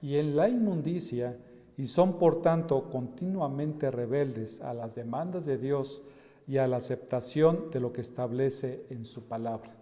y 0.01 0.16
en 0.16 0.37
la 0.37 0.49
inmundicia 0.49 1.37
y 1.76 1.87
son 1.87 2.20
por 2.20 2.41
tanto 2.41 2.89
continuamente 2.89 3.91
rebeldes 3.91 4.61
a 4.61 4.74
las 4.74 4.95
demandas 4.95 5.45
de 5.45 5.59
Dios 5.59 6.03
y 6.47 6.59
a 6.59 6.66
la 6.66 6.76
aceptación 6.76 7.70
de 7.70 7.80
lo 7.80 7.92
que 7.92 8.01
establece 8.01 8.84
en 8.90 9.05
su 9.05 9.24
palabra. 9.24 9.74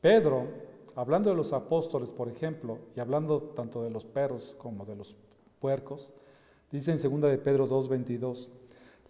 Pedro, 0.00 0.46
hablando 0.94 1.30
de 1.30 1.36
los 1.36 1.52
apóstoles, 1.52 2.12
por 2.12 2.28
ejemplo, 2.28 2.78
y 2.94 3.00
hablando 3.00 3.40
tanto 3.40 3.82
de 3.82 3.90
los 3.90 4.04
perros 4.04 4.54
como 4.58 4.84
de 4.84 4.96
los 4.96 5.16
puercos, 5.60 6.10
dice 6.70 6.92
en 6.92 7.20
2 7.20 7.30
de 7.30 7.38
Pedro 7.38 7.66
2:22, 7.66 8.48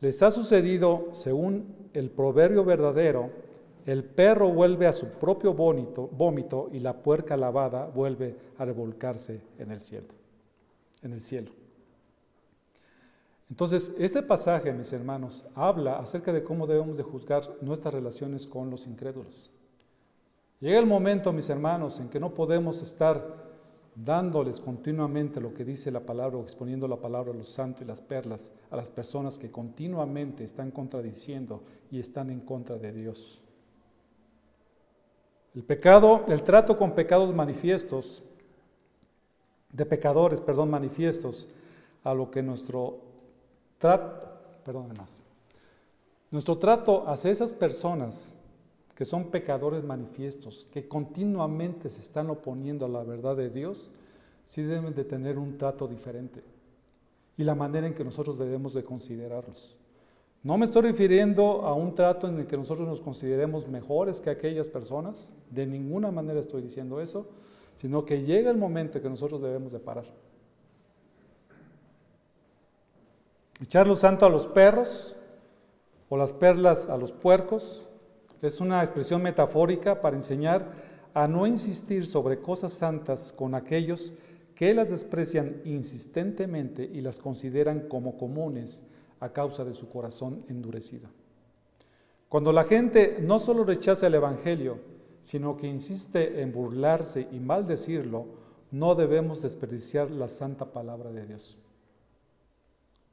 les 0.01 0.23
ha 0.23 0.31
sucedido, 0.31 1.09
según 1.13 1.91
el 1.93 2.11
proverbio 2.11 2.65
verdadero, 2.65 3.31
el 3.87 4.05
perro 4.05 4.49
vuelve 4.49 4.87
a 4.87 4.93
su 4.93 5.07
propio 5.07 5.55
vómito, 5.55 6.09
vómito 6.13 6.69
y 6.73 6.81
la 6.81 7.03
puerca 7.03 7.37
lavada 7.37 7.87
vuelve 7.87 8.37
a 8.59 8.65
revolcarse 8.65 9.41
en 9.59 9.71
el 9.71 9.81
cielo 9.81 10.27
en 11.07 11.13
el 11.13 11.21
cielo. 11.21 11.51
Entonces, 13.49 13.95
este 13.99 14.23
pasaje, 14.23 14.73
mis 14.73 14.93
hermanos, 14.93 15.47
habla 15.55 15.99
acerca 15.99 16.33
de 16.33 16.43
cómo 16.43 16.67
debemos 16.67 16.97
de 16.97 17.05
juzgar 17.05 17.49
nuestras 17.61 17.95
relaciones 17.95 18.47
con 18.47 18.71
los 18.71 18.87
incrédulos. 18.87 19.51
Llega 20.61 20.79
el 20.79 20.87
momento, 20.87 21.33
mis 21.33 21.49
hermanos, 21.49 22.01
en 22.01 22.09
que 22.09 22.19
no 22.19 22.35
podemos 22.35 22.83
estar 22.83 23.47
dándoles 23.95 24.61
continuamente 24.61 25.41
lo 25.41 25.55
que 25.55 25.65
dice 25.65 25.91
la 25.91 26.01
palabra 26.01 26.37
o 26.37 26.43
exponiendo 26.43 26.87
la 26.87 27.01
palabra 27.01 27.33
a 27.33 27.37
los 27.37 27.51
santos 27.51 27.83
y 27.83 27.85
las 27.87 28.01
perlas 28.01 28.53
a 28.71 28.77
las 28.77 28.91
personas 28.91 29.39
que 29.39 29.51
continuamente 29.51 30.45
están 30.45 30.71
contradiciendo 30.71 31.63
y 31.91 32.01
están 32.01 32.31
en 32.31 32.41
contra 32.41 32.77
de 32.77 32.93
Dios. 32.93 33.43
El 35.55 35.65
pecado, 35.65 36.25
el 36.29 36.43
trato 36.43 36.77
con 36.77 36.95
pecados 36.95 37.35
manifiestos 37.35 38.23
de 39.73 39.87
pecadores, 39.87 40.41
perdón, 40.41 40.71
manifiestos, 40.71 41.49
a 42.05 42.15
lo 42.15 42.31
que 42.31 42.43
nuestro 42.43 43.01
perdón, 43.79 44.95
nuestro 46.31 46.59
trato 46.59 47.09
hacia 47.09 47.31
esas 47.31 47.55
personas 47.55 48.35
que 48.95 49.05
son 49.05 49.31
pecadores 49.31 49.85
manifiestos, 49.85 50.67
que 50.73 50.89
continuamente 50.89 51.89
se 51.91 52.01
están 52.01 52.31
oponiendo 52.31 52.87
a 52.87 52.89
la 52.89 53.05
verdad 53.05 53.37
de 53.37 53.51
Dios, 53.51 53.91
sí 54.47 54.63
deben 54.63 54.95
de 54.95 55.05
tener 55.05 55.39
un 55.39 55.59
trato 55.59 55.87
diferente. 55.87 56.43
y 57.39 57.45
la 57.45 57.55
manera 57.55 57.87
en 57.87 57.93
que 57.93 58.03
nosotros 58.03 58.39
debemos 58.39 58.73
de 58.73 58.83
considerarlos. 58.83 59.77
No 60.43 60.57
me 60.57 60.65
estoy 60.65 60.83
refiriendo 60.83 61.67
a 61.67 61.75
un 61.75 61.95
trato 61.95 62.29
en 62.29 62.39
el 62.39 62.47
que 62.47 62.57
nosotros 62.57 62.89
nos 62.89 63.03
consideremos 63.03 63.69
mejores 63.69 64.23
que 64.23 64.31
aquellas 64.31 64.71
personas, 64.71 65.35
de 65.51 65.67
ninguna 65.67 66.11
manera 66.11 66.41
estoy 66.41 66.63
diciendo 66.63 66.99
eso, 66.99 67.27
sino 67.77 68.07
que 68.07 68.23
llega 68.23 68.51
el 68.51 68.57
momento 68.57 68.97
en 68.97 69.03
que 69.03 69.11
nosotros 69.11 69.43
debemos 69.43 69.73
de 69.73 69.81
parar. 69.81 70.07
Echar 73.61 73.87
lo 73.87 73.95
santo 73.95 74.27
a 74.27 74.31
los 74.31 74.47
perros 74.47 75.17
o 76.09 76.17
las 76.17 76.35
perlas 76.35 76.89
a 76.89 76.97
los 76.97 77.13
puercos 77.13 77.89
es 78.43 78.61
una 78.61 78.81
expresión 78.81 79.23
metafórica 79.23 80.01
para 80.01 80.17
enseñar 80.17 80.73
a 81.15 81.27
no 81.27 81.47
insistir 81.47 82.07
sobre 82.07 82.41
cosas 82.41 82.75
santas 82.75 83.33
con 83.33 83.55
aquellos 83.55 84.13
que 84.55 84.75
las 84.75 84.91
desprecian 84.91 85.63
insistentemente 85.65 86.85
y 86.85 87.01
las 87.01 87.19
consideran 87.19 87.89
como 87.89 88.19
comunes 88.19 88.85
a 89.21 89.31
causa 89.31 89.65
de 89.65 89.73
su 89.73 89.89
corazón 89.89 90.45
endurecido. 90.49 91.09
Cuando 92.29 92.53
la 92.53 92.65
gente 92.65 93.19
no 93.23 93.39
solo 93.39 93.65
rechaza 93.65 94.07
el 94.07 94.15
Evangelio, 94.15 94.79
sino 95.23 95.57
que 95.57 95.67
insiste 95.67 96.43
en 96.43 96.53
burlarse 96.53 97.29
y 97.33 97.41
maldecirlo, 97.41 98.27
no 98.71 98.95
debemos 98.95 99.41
desperdiciar 99.41 100.11
la 100.11 100.29
santa 100.29 100.67
palabra 100.73 101.11
de 101.11 101.27
Dios. 101.27 101.59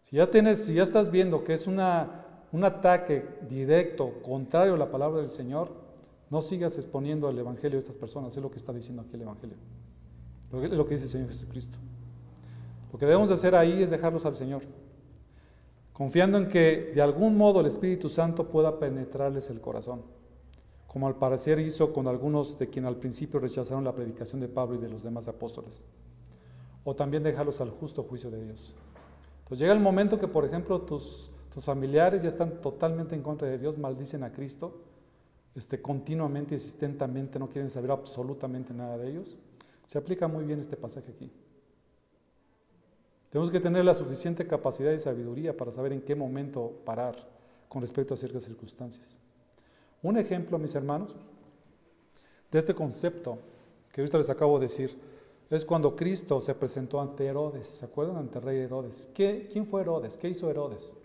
Si 0.04 0.18
ya, 0.18 0.84
estás 0.84 1.10
viendo 1.10 1.46
que 1.46 1.54
es 1.54 1.66
un 1.66 1.80
ataque 1.80 3.26
directo, 3.50 4.22
contrario 4.22 4.74
a 4.74 4.78
la 4.78 4.92
palabra 4.92 5.22
del 5.22 5.30
Señor, 5.30 5.72
no 6.30 6.42
sigas 6.42 6.76
exponiendo 6.76 7.30
el 7.30 7.40
Evangelio 7.40 7.78
a 7.78 7.80
estas 7.80 7.96
personas, 7.96 8.36
es 8.36 8.44
lo 8.44 8.52
que 8.52 8.58
está 8.58 8.74
diciendo 8.74 9.02
aquí 9.02 9.16
el 9.16 9.22
Evangelio. 9.22 9.56
Es 10.62 10.72
lo 10.72 10.86
que 10.86 10.96
dice 10.96 11.06
el 11.06 11.10
Señor 11.10 11.28
Jesucristo. 11.30 11.78
Lo 12.92 13.00
que 13.00 13.06
debemos 13.06 13.30
de 13.30 13.36
hacer 13.36 13.56
ahí 13.56 13.82
es 13.82 13.90
dejarlos 13.90 14.26
al 14.26 14.36
Señor, 14.36 14.62
confiando 15.94 16.38
en 16.38 16.50
que 16.50 16.92
de 16.94 17.02
algún 17.02 17.38
modo 17.38 17.62
el 17.62 17.66
Espíritu 17.66 18.10
Santo 18.10 18.50
pueda 18.50 18.80
penetrarles 18.80 19.50
el 19.50 19.62
corazón, 19.62 20.02
como 20.86 21.08
al 21.08 21.16
parecer 21.16 21.60
hizo 21.60 21.94
con 21.94 22.10
algunos 22.10 22.60
de 22.60 22.70
quienes 22.70 22.90
al 22.90 22.98
principio 22.98 23.40
rechazaron 23.40 23.86
la 23.86 23.96
predicación 23.96 24.42
de 24.42 24.50
Pablo 24.50 24.76
y 24.76 24.80
de 24.80 24.90
los 24.90 25.02
demás 25.02 25.30
apóstoles, 25.30 25.86
o 26.84 26.94
también 26.94 27.24
dejarlos 27.24 27.62
al 27.62 27.70
justo 27.70 28.04
juicio 28.04 28.30
de 28.30 28.44
Dios. 28.44 28.76
Entonces 29.44 29.60
llega 29.60 29.74
el 29.74 29.80
momento 29.80 30.20
que, 30.20 30.28
por 30.28 30.46
ejemplo, 30.46 30.82
tus, 30.82 31.30
tus 31.54 31.64
familiares 31.64 32.22
ya 32.24 32.30
están 32.30 32.62
totalmente 32.62 33.14
en 33.14 33.22
contra 33.22 33.48
de 33.48 33.58
Dios, 33.58 33.78
maldicen 33.78 34.24
a 34.24 34.32
Cristo, 34.32 34.82
este, 35.56 35.82
continuamente, 35.82 36.56
insistentemente, 36.56 37.38
no 37.38 37.50
quieren 37.50 37.70
saber 37.70 37.92
absolutamente 37.92 38.74
nada 38.74 38.98
de 38.98 39.10
ellos. 39.10 39.38
Se 39.86 39.98
aplica 39.98 40.28
muy 40.28 40.46
bien 40.46 40.60
este 40.60 40.78
pasaje 40.78 41.12
aquí. 41.12 41.32
Tenemos 43.30 43.52
que 43.52 43.60
tener 43.60 43.84
la 43.84 43.94
suficiente 43.94 44.48
capacidad 44.48 44.92
y 44.92 45.00
sabiduría 45.00 45.56
para 45.56 45.72
saber 45.72 45.92
en 45.92 46.02
qué 46.02 46.16
momento 46.16 46.72
parar 46.86 47.16
con 47.68 47.82
respecto 47.82 48.14
a 48.14 48.18
ciertas 48.18 48.44
circunstancias. 48.44 49.20
Un 50.02 50.18
ejemplo, 50.18 50.58
mis 50.60 50.76
hermanos, 50.76 51.16
de 52.52 52.60
este 52.60 52.74
concepto 52.74 53.40
que 53.92 54.02
ahorita 54.02 54.18
les 54.18 54.30
acabo 54.30 54.60
de 54.60 54.66
decir, 54.66 54.98
es 55.50 55.66
cuando 55.66 55.96
Cristo 55.96 56.42
se 56.42 56.56
presentó 56.56 57.00
ante 57.00 57.26
Herodes. 57.26 57.68
¿Se 57.68 57.86
acuerdan? 57.86 58.18
Ante 58.18 58.40
rey 58.40 58.60
Herodes. 58.60 59.10
¿Quién 59.14 59.66
fue 59.66 59.82
Herodes? 59.82 60.18
¿Qué 60.18 60.30
hizo 60.30 60.50
Herodes? 60.50 60.98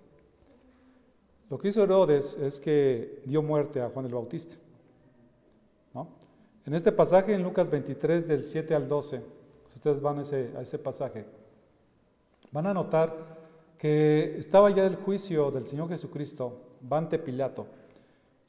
Lo 1.51 1.59
que 1.59 1.69
hizo 1.69 1.83
Herodes 1.83 2.37
es 2.39 2.61
que 2.61 3.23
dio 3.25 3.43
muerte 3.43 3.81
a 3.81 3.89
Juan 3.89 4.07
el 4.07 4.15
Bautista. 4.15 4.57
En 6.67 6.75
este 6.75 6.93
pasaje, 6.93 7.33
en 7.33 7.43
Lucas 7.43 7.71
23, 7.71 8.29
del 8.29 8.45
7 8.45 8.75
al 8.75 8.89
12, 8.89 9.23
si 9.69 9.77
ustedes 9.77 10.03
van 10.03 10.19
a 10.19 10.21
ese, 10.21 10.79
pasaje, 10.79 11.25
van 12.53 12.67
a 12.67 12.75
notar 12.75 13.15
que 13.79 14.37
estaba 14.37 14.69
ya 14.69 14.85
el 14.85 14.97
juicio 14.97 15.51
del 15.51 15.65
Señor 15.65 15.89
Jesucristo, 15.89 16.61
va 16.93 16.99
ante 16.99 17.19
Pilato. 17.19 17.67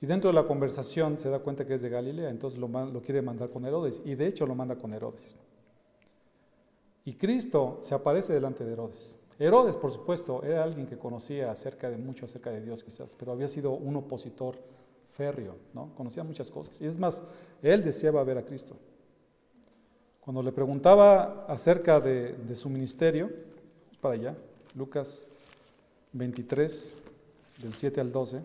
Y 0.02 0.06
dentro 0.06 0.32
de 0.32 0.34
la 0.34 0.44
conversación 0.44 1.18
se 1.18 1.30
da 1.30 1.40
cuenta 1.40 1.66
que 1.66 1.76
es 1.76 1.82
de 1.82 1.88
Galilea, 1.88 2.30
entonces 2.30 2.60
lo 2.60 3.02
quiere 3.02 3.22
mandar 3.22 3.52
con 3.52 3.66
Herodes, 3.66 4.02
y 4.04 4.16
de 4.16 4.28
hecho 4.28 4.46
lo 4.46 4.54
manda 4.54 4.76
con 4.76 4.94
Herodes. 4.94 5.38
Y 7.10 7.14
Cristo 7.14 7.80
se 7.82 7.96
aparece 7.96 8.34
delante 8.34 8.64
de 8.64 8.72
Herodes. 8.72 9.18
Herodes, 9.40 9.76
por 9.76 9.92
supuesto, 9.92 10.44
era 10.44 10.64
alguien 10.64 10.86
que 10.86 10.96
conocía 10.96 11.50
acerca 11.50 11.90
de 11.90 11.98
mucho 11.98 12.26
acerca 12.26 12.52
de 12.52 12.62
Dios 12.62 12.84
quizás, 12.84 13.16
pero 13.18 13.32
había 13.32 13.48
sido 13.48 13.72
un 13.72 13.96
opositor 13.96 14.56
férreo, 15.18 15.56
¿no? 15.74 15.90
Conocía 15.96 16.24
muchas 16.24 16.52
cosas. 16.52 16.80
Y 16.82 16.86
es 16.86 17.00
más, 17.00 17.24
él 17.64 17.84
deseaba 17.84 18.24
ver 18.24 18.38
a 18.38 18.46
Cristo. 18.46 18.76
Cuando 20.22 20.44
le 20.44 20.52
preguntaba 20.52 21.48
acerca 21.48 22.00
de, 22.00 22.34
de 22.34 22.56
su 22.56 22.70
ministerio, 22.70 23.32
para 24.02 24.14
allá, 24.14 24.38
Lucas 24.76 25.30
23, 26.14 26.96
del 27.64 27.74
7 27.74 28.02
al 28.02 28.12
12. 28.12 28.40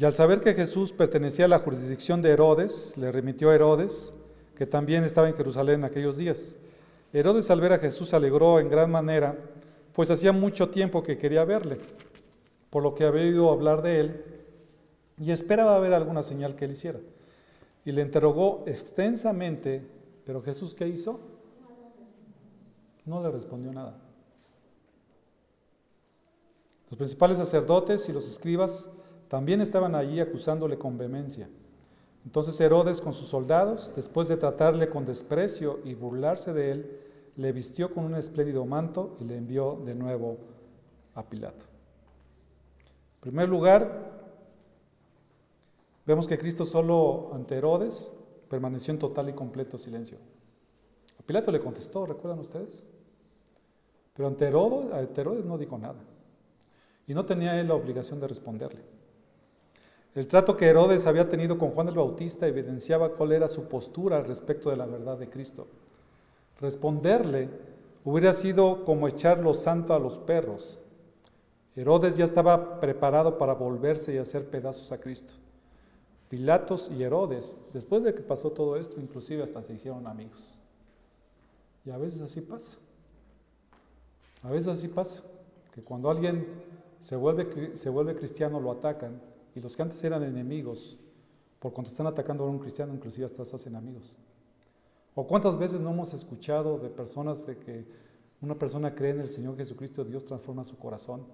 Y 0.00 0.04
al 0.06 0.14
saber 0.14 0.40
que 0.40 0.54
Jesús 0.54 0.94
pertenecía 0.94 1.44
a 1.44 1.48
la 1.48 1.58
jurisdicción 1.58 2.22
de 2.22 2.30
Herodes, 2.30 2.96
le 2.96 3.12
remitió 3.12 3.50
a 3.50 3.54
Herodes, 3.54 4.14
que 4.56 4.64
también 4.64 5.04
estaba 5.04 5.28
en 5.28 5.34
Jerusalén 5.34 5.80
en 5.80 5.84
aquellos 5.84 6.16
días. 6.16 6.56
Herodes 7.12 7.50
al 7.50 7.60
ver 7.60 7.74
a 7.74 7.78
Jesús 7.78 8.08
se 8.08 8.16
alegró 8.16 8.58
en 8.60 8.70
gran 8.70 8.90
manera, 8.90 9.36
pues 9.92 10.10
hacía 10.10 10.32
mucho 10.32 10.70
tiempo 10.70 11.02
que 11.02 11.18
quería 11.18 11.44
verle, 11.44 11.76
por 12.70 12.82
lo 12.82 12.94
que 12.94 13.04
había 13.04 13.24
oído 13.24 13.50
hablar 13.50 13.82
de 13.82 14.00
él, 14.00 14.24
y 15.18 15.32
esperaba 15.32 15.78
ver 15.80 15.92
alguna 15.92 16.22
señal 16.22 16.56
que 16.56 16.64
él 16.64 16.70
hiciera. 16.70 16.98
Y 17.84 17.92
le 17.92 18.00
interrogó 18.00 18.64
extensamente, 18.66 19.86
pero 20.24 20.40
Jesús 20.40 20.74
¿qué 20.74 20.88
hizo? 20.88 21.20
No 23.04 23.22
le 23.22 23.30
respondió 23.30 23.70
nada. 23.70 23.98
Los 26.88 26.96
principales 26.96 27.36
sacerdotes 27.36 28.08
y 28.08 28.14
los 28.14 28.26
escribas 28.26 28.90
también 29.30 29.60
estaban 29.60 29.94
allí 29.94 30.18
acusándole 30.18 30.76
con 30.76 30.98
vehemencia. 30.98 31.48
Entonces 32.24 32.60
Herodes 32.60 33.00
con 33.00 33.12
sus 33.12 33.28
soldados, 33.28 33.92
después 33.94 34.26
de 34.26 34.36
tratarle 34.36 34.88
con 34.88 35.06
desprecio 35.06 35.78
y 35.84 35.94
burlarse 35.94 36.52
de 36.52 36.72
él, 36.72 37.00
le 37.36 37.52
vistió 37.52 37.94
con 37.94 38.06
un 38.06 38.16
espléndido 38.16 38.66
manto 38.66 39.16
y 39.20 39.24
le 39.24 39.36
envió 39.36 39.80
de 39.84 39.94
nuevo 39.94 40.36
a 41.14 41.22
Pilato. 41.22 41.64
En 43.14 43.20
primer 43.20 43.48
lugar, 43.48 44.10
vemos 46.04 46.26
que 46.26 46.36
Cristo 46.36 46.66
solo 46.66 47.30
ante 47.32 47.54
Herodes 47.54 48.12
permaneció 48.48 48.92
en 48.92 48.98
total 48.98 49.28
y 49.28 49.32
completo 49.32 49.78
silencio. 49.78 50.18
A 51.20 51.22
Pilato 51.22 51.52
le 51.52 51.60
contestó, 51.60 52.04
¿recuerdan 52.04 52.40
ustedes? 52.40 52.84
Pero 54.12 54.26
ante 54.26 54.48
Herodes 54.48 55.44
no 55.44 55.56
dijo 55.56 55.78
nada. 55.78 56.00
Y 57.06 57.14
no 57.14 57.24
tenía 57.24 57.60
él 57.60 57.68
la 57.68 57.74
obligación 57.74 58.18
de 58.18 58.26
responderle. 58.26 58.99
El 60.14 60.26
trato 60.26 60.56
que 60.56 60.66
Herodes 60.66 61.06
había 61.06 61.28
tenido 61.28 61.56
con 61.56 61.70
Juan 61.70 61.88
el 61.88 61.94
Bautista 61.94 62.46
evidenciaba 62.46 63.10
cuál 63.10 63.32
era 63.32 63.46
su 63.46 63.68
postura 63.68 64.22
respecto 64.22 64.70
de 64.70 64.76
la 64.76 64.86
verdad 64.86 65.16
de 65.16 65.30
Cristo. 65.30 65.68
Responderle 66.60 67.48
hubiera 68.04 68.32
sido 68.32 68.84
como 68.84 69.06
echar 69.06 69.38
lo 69.38 69.54
santo 69.54 69.94
a 69.94 70.00
los 70.00 70.18
perros. 70.18 70.80
Herodes 71.76 72.16
ya 72.16 72.24
estaba 72.24 72.80
preparado 72.80 73.38
para 73.38 73.54
volverse 73.54 74.12
y 74.12 74.18
hacer 74.18 74.50
pedazos 74.50 74.90
a 74.90 74.98
Cristo. 74.98 75.34
Pilatos 76.28 76.90
y 76.90 77.02
Herodes, 77.04 77.60
después 77.72 78.02
de 78.02 78.12
que 78.12 78.22
pasó 78.22 78.50
todo 78.50 78.76
esto, 78.76 79.00
inclusive 79.00 79.44
hasta 79.44 79.62
se 79.62 79.74
hicieron 79.74 80.06
amigos. 80.08 80.56
Y 81.84 81.90
a 81.90 81.98
veces 81.98 82.20
así 82.20 82.40
pasa. 82.40 82.76
A 84.42 84.50
veces 84.50 84.68
así 84.68 84.88
pasa, 84.88 85.22
que 85.72 85.82
cuando 85.82 86.10
alguien 86.10 86.46
se 86.98 87.14
vuelve, 87.14 87.76
se 87.76 87.90
vuelve 87.90 88.16
cristiano 88.16 88.58
lo 88.58 88.72
atacan 88.72 89.29
y 89.54 89.60
los 89.60 89.76
que 89.76 89.82
antes 89.82 90.02
eran 90.04 90.22
enemigos, 90.22 90.96
por 91.58 91.72
cuanto 91.72 91.90
están 91.90 92.06
atacando 92.06 92.44
a 92.44 92.48
un 92.48 92.58
cristiano, 92.58 92.94
inclusive 92.94 93.26
hasta 93.26 93.44
se 93.44 93.56
hacen 93.56 93.76
amigos. 93.76 94.16
¿O 95.14 95.26
cuántas 95.26 95.58
veces 95.58 95.80
no 95.80 95.90
hemos 95.90 96.14
escuchado 96.14 96.78
de 96.78 96.88
personas 96.88 97.46
de 97.46 97.58
que 97.58 97.84
una 98.40 98.54
persona 98.54 98.94
cree 98.94 99.10
en 99.10 99.20
el 99.20 99.28
Señor 99.28 99.56
Jesucristo, 99.56 100.04
Dios 100.04 100.24
transforma 100.24 100.64
su 100.64 100.78
corazón 100.78 101.26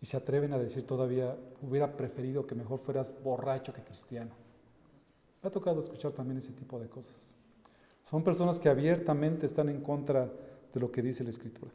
y 0.00 0.06
se 0.06 0.16
atreven 0.16 0.52
a 0.52 0.58
decir 0.58 0.84
todavía, 0.84 1.36
hubiera 1.60 1.96
preferido 1.96 2.46
que 2.46 2.54
mejor 2.54 2.80
fueras 2.80 3.14
borracho 3.22 3.72
que 3.72 3.82
cristiano? 3.82 4.32
Me 5.42 5.48
ha 5.48 5.50
tocado 5.50 5.80
escuchar 5.80 6.12
también 6.12 6.38
ese 6.38 6.52
tipo 6.52 6.80
de 6.80 6.88
cosas. 6.88 7.34
Son 8.08 8.24
personas 8.24 8.58
que 8.58 8.68
abiertamente 8.68 9.46
están 9.46 9.68
en 9.68 9.80
contra 9.80 10.30
de 10.72 10.80
lo 10.80 10.90
que 10.90 11.02
dice 11.02 11.24
la 11.24 11.30
Escritura. 11.30 11.70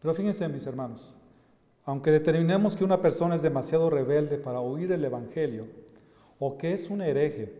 Pero 0.00 0.14
fíjense, 0.14 0.48
mis 0.48 0.66
hermanos, 0.66 1.14
aunque 1.88 2.10
determinemos 2.10 2.76
que 2.76 2.84
una 2.84 3.00
persona 3.00 3.34
es 3.34 3.40
demasiado 3.40 3.88
rebelde 3.88 4.36
para 4.36 4.60
oír 4.60 4.92
el 4.92 5.02
Evangelio, 5.02 5.64
o 6.38 6.58
que 6.58 6.74
es 6.74 6.90
un 6.90 7.00
hereje 7.00 7.50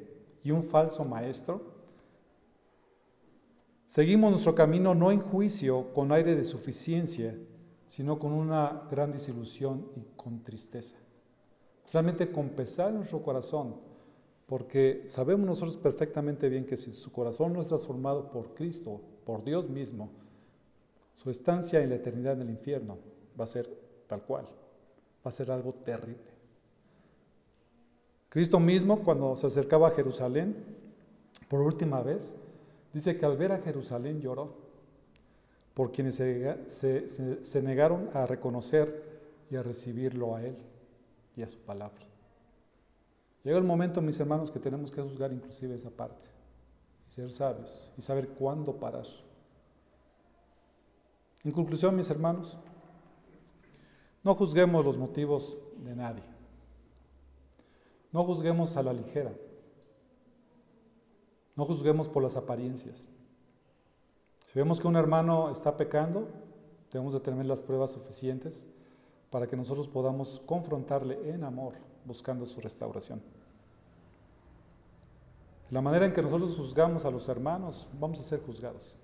y 0.44 0.50
un 0.50 0.62
falso 0.62 1.02
maestro, 1.02 1.62
seguimos 3.86 4.30
nuestro 4.30 4.54
camino 4.54 4.94
no 4.94 5.10
en 5.10 5.20
juicio 5.20 5.94
con 5.94 6.12
aire 6.12 6.36
de 6.36 6.44
suficiencia, 6.44 7.34
sino 7.86 8.18
con 8.18 8.32
una 8.32 8.82
gran 8.90 9.12
desilusión 9.12 9.88
y 9.96 10.02
con 10.14 10.44
tristeza. 10.44 10.98
realmente 11.90 12.30
con 12.30 12.50
pesar 12.50 12.90
en 12.90 12.96
nuestro 12.96 13.22
corazón, 13.22 13.76
porque 14.44 15.04
sabemos 15.06 15.46
nosotros 15.46 15.78
perfectamente 15.78 16.50
bien 16.50 16.66
que 16.66 16.76
si 16.76 16.92
su 16.92 17.10
corazón 17.10 17.54
no 17.54 17.62
es 17.62 17.68
transformado 17.68 18.30
por 18.30 18.52
Cristo, 18.52 19.00
por 19.24 19.42
Dios 19.42 19.70
mismo, 19.70 20.10
su 21.14 21.30
estancia 21.30 21.82
en 21.82 21.88
la 21.88 21.96
eternidad 21.96 22.34
en 22.34 22.42
el 22.42 22.50
infierno 22.50 22.98
va 23.40 23.44
a 23.44 23.46
ser 23.46 23.87
tal 24.08 24.22
cual, 24.22 24.44
va 24.44 25.28
a 25.28 25.32
ser 25.32 25.52
algo 25.52 25.72
terrible. 25.72 26.38
Cristo 28.28 28.58
mismo, 28.58 29.04
cuando 29.04 29.36
se 29.36 29.46
acercaba 29.46 29.88
a 29.88 29.92
Jerusalén, 29.92 30.56
por 31.48 31.60
última 31.60 32.02
vez, 32.02 32.36
dice 32.92 33.16
que 33.16 33.24
al 33.24 33.36
ver 33.36 33.52
a 33.52 33.58
Jerusalén 33.58 34.20
lloró, 34.20 34.68
por 35.74 35.92
quienes 35.92 36.16
se, 36.16 37.62
negaron 37.62 38.10
a 38.12 38.26
reconocer 38.26 39.20
y 39.48 39.54
a 39.54 39.62
recibirlo 39.62 40.34
a 40.34 40.42
Él 40.42 40.56
y 41.36 41.42
a 41.42 41.48
su 41.48 41.58
palabra. 41.60 42.04
Llega 43.44 43.56
el 43.56 43.64
momento, 43.64 44.02
mis 44.02 44.18
hermanos, 44.18 44.50
que 44.50 44.58
tenemos 44.58 44.90
que 44.90 45.00
juzgar 45.00 45.32
inclusive 45.32 45.76
esa 45.76 45.90
parte, 45.90 46.28
y 47.08 47.12
ser 47.12 47.30
sabios, 47.30 47.92
y 47.96 48.02
saber 48.02 48.28
cuándo 48.30 48.74
parar. 48.74 49.06
En 51.44 51.52
conclusión, 51.52 51.94
mis 51.94 52.10
hermanos, 52.10 52.58
no 54.22 54.34
juzguemos 54.34 54.84
los 54.84 54.96
motivos 54.96 55.58
de 55.76 55.94
nadie. 55.94 56.22
No 58.12 58.24
juzguemos 58.24 58.76
a 58.76 58.82
la 58.82 58.92
ligera. 58.92 59.32
No 61.54 61.64
juzguemos 61.64 62.08
por 62.08 62.22
las 62.22 62.36
apariencias. 62.36 63.10
Si 64.46 64.58
vemos 64.58 64.80
que 64.80 64.88
un 64.88 64.96
hermano 64.96 65.50
está 65.50 65.76
pecando, 65.76 66.28
debemos 66.90 67.12
de 67.12 67.20
tener 67.20 67.44
las 67.46 67.62
pruebas 67.62 67.92
suficientes 67.92 68.70
para 69.30 69.46
que 69.46 69.56
nosotros 69.56 69.88
podamos 69.88 70.40
confrontarle 70.46 71.30
en 71.30 71.44
amor, 71.44 71.74
buscando 72.04 72.46
su 72.46 72.60
restauración. 72.60 73.20
La 75.70 75.82
manera 75.82 76.06
en 76.06 76.14
que 76.14 76.22
nosotros 76.22 76.56
juzgamos 76.56 77.04
a 77.04 77.10
los 77.10 77.28
hermanos, 77.28 77.88
vamos 78.00 78.20
a 78.20 78.22
ser 78.22 78.40
juzgados. 78.40 78.96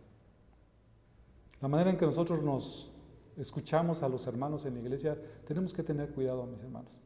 La 1.60 1.68
manera 1.68 1.90
en 1.90 1.98
que 1.98 2.06
nosotros 2.06 2.42
nos 2.42 2.93
escuchamos 3.36 4.02
a 4.02 4.08
los 4.08 4.26
hermanos 4.26 4.64
en 4.64 4.74
la 4.74 4.80
iglesia, 4.80 5.18
tenemos 5.46 5.72
que 5.72 5.82
tener 5.82 6.10
cuidado, 6.10 6.46
mis 6.46 6.62
hermanos. 6.62 7.00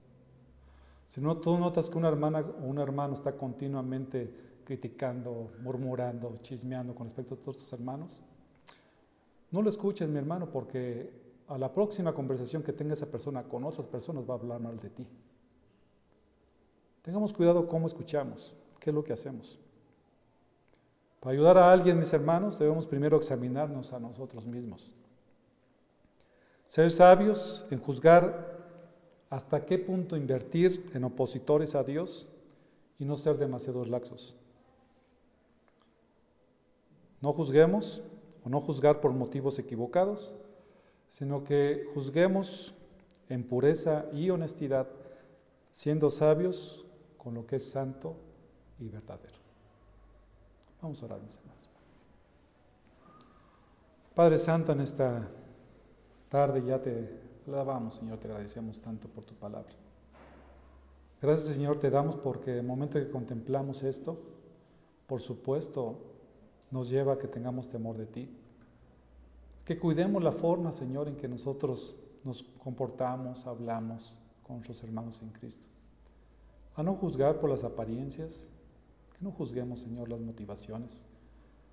Si 1.06 1.20
no, 1.20 1.38
tú 1.38 1.58
notas 1.58 1.88
que 1.88 1.98
una 1.98 2.08
hermana 2.08 2.40
o 2.40 2.66
un 2.66 2.78
hermano 2.78 3.14
está 3.14 3.32
continuamente 3.32 4.60
criticando, 4.64 5.52
murmurando, 5.62 6.34
chismeando 6.42 6.94
con 6.94 7.06
respecto 7.06 7.34
a 7.34 7.38
todos 7.38 7.56
tus 7.56 7.72
hermanos, 7.72 8.22
no 9.50 9.62
lo 9.62 9.70
escuches, 9.70 10.08
mi 10.08 10.18
hermano, 10.18 10.50
porque 10.50 11.10
a 11.48 11.56
la 11.56 11.72
próxima 11.72 12.12
conversación 12.12 12.62
que 12.62 12.74
tenga 12.74 12.92
esa 12.92 13.06
persona 13.06 13.42
con 13.42 13.64
otras 13.64 13.86
personas 13.86 14.28
va 14.28 14.34
a 14.34 14.36
hablar 14.36 14.60
mal 14.60 14.78
de 14.78 14.90
ti. 14.90 15.06
Tengamos 17.00 17.32
cuidado 17.32 17.66
cómo 17.66 17.86
escuchamos, 17.86 18.54
qué 18.78 18.90
es 18.90 18.94
lo 18.94 19.02
que 19.02 19.14
hacemos. 19.14 19.58
Para 21.20 21.32
ayudar 21.32 21.56
a 21.56 21.72
alguien, 21.72 21.98
mis 21.98 22.12
hermanos, 22.12 22.58
debemos 22.58 22.86
primero 22.86 23.16
examinarnos 23.16 23.94
a 23.94 23.98
nosotros 23.98 24.44
mismos. 24.44 24.94
Ser 26.68 26.90
sabios 26.90 27.64
en 27.70 27.80
juzgar 27.80 28.58
hasta 29.30 29.64
qué 29.64 29.78
punto 29.78 30.18
invertir 30.18 30.90
en 30.92 31.02
opositores 31.04 31.74
a 31.74 31.82
Dios 31.82 32.28
y 32.98 33.06
no 33.06 33.16
ser 33.16 33.38
demasiados 33.38 33.88
laxos. 33.88 34.36
No 37.22 37.32
juzguemos 37.32 38.02
o 38.44 38.50
no 38.50 38.60
juzgar 38.60 39.00
por 39.00 39.12
motivos 39.12 39.58
equivocados, 39.58 40.30
sino 41.08 41.42
que 41.42 41.88
juzguemos 41.94 42.74
en 43.30 43.44
pureza 43.44 44.04
y 44.12 44.28
honestidad, 44.28 44.88
siendo 45.70 46.10
sabios 46.10 46.84
con 47.16 47.32
lo 47.32 47.46
que 47.46 47.56
es 47.56 47.70
santo 47.70 48.14
y 48.78 48.88
verdadero. 48.88 49.38
Vamos 50.82 51.02
a 51.02 51.06
orar, 51.06 51.20
mis 51.22 51.38
hermanos. 51.38 51.68
Padre 54.14 54.38
Santo, 54.38 54.72
en 54.72 54.80
esta 54.82 55.30
tarde 56.28 56.64
ya 56.64 56.80
te 56.80 57.08
alabamos, 57.46 57.96
Señor, 57.96 58.18
te 58.18 58.28
agradecemos 58.28 58.80
tanto 58.80 59.08
por 59.08 59.24
tu 59.24 59.34
palabra. 59.34 59.72
Gracias, 61.20 61.56
Señor, 61.56 61.80
te 61.80 61.90
damos 61.90 62.16
porque 62.16 62.58
el 62.58 62.66
momento 62.66 62.98
que 62.98 63.10
contemplamos 63.10 63.82
esto, 63.82 64.18
por 65.06 65.20
supuesto, 65.20 65.98
nos 66.70 66.90
lleva 66.90 67.14
a 67.14 67.18
que 67.18 67.26
tengamos 67.26 67.68
temor 67.68 67.96
de 67.96 68.06
ti. 68.06 68.28
Que 69.64 69.78
cuidemos 69.78 70.22
la 70.22 70.32
forma, 70.32 70.70
Señor, 70.70 71.08
en 71.08 71.16
que 71.16 71.28
nosotros 71.28 71.96
nos 72.24 72.42
comportamos, 72.42 73.46
hablamos 73.46 74.16
con 74.46 74.56
nuestros 74.56 74.82
hermanos 74.84 75.20
en 75.22 75.30
Cristo. 75.30 75.66
A 76.76 76.82
no 76.82 76.94
juzgar 76.94 77.40
por 77.40 77.50
las 77.50 77.64
apariencias, 77.64 78.50
que 79.12 79.24
no 79.24 79.32
juzguemos, 79.32 79.80
Señor, 79.80 80.08
las 80.08 80.20
motivaciones, 80.20 81.06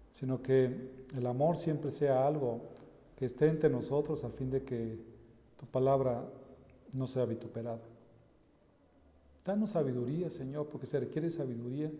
sino 0.10 0.42
que 0.42 1.06
el 1.16 1.28
amor 1.28 1.58
siempre 1.58 1.92
sea 1.92 2.26
algo 2.26 2.62
que 3.16 3.26
esté 3.26 3.48
entre 3.48 3.70
nosotros 3.70 4.24
a 4.24 4.30
fin 4.30 4.50
de 4.50 4.64
que 4.64 4.98
tu 5.58 5.66
palabra 5.66 6.28
no 6.94 7.08
sea 7.08 7.26
vituperada. 7.26 7.82
Danos 9.46 9.72
sabiduría, 9.72 10.30
Señor, 10.30 10.68
porque 10.68 10.88
se 10.88 11.00
requiere 11.00 11.30
sabiduría 11.30 11.92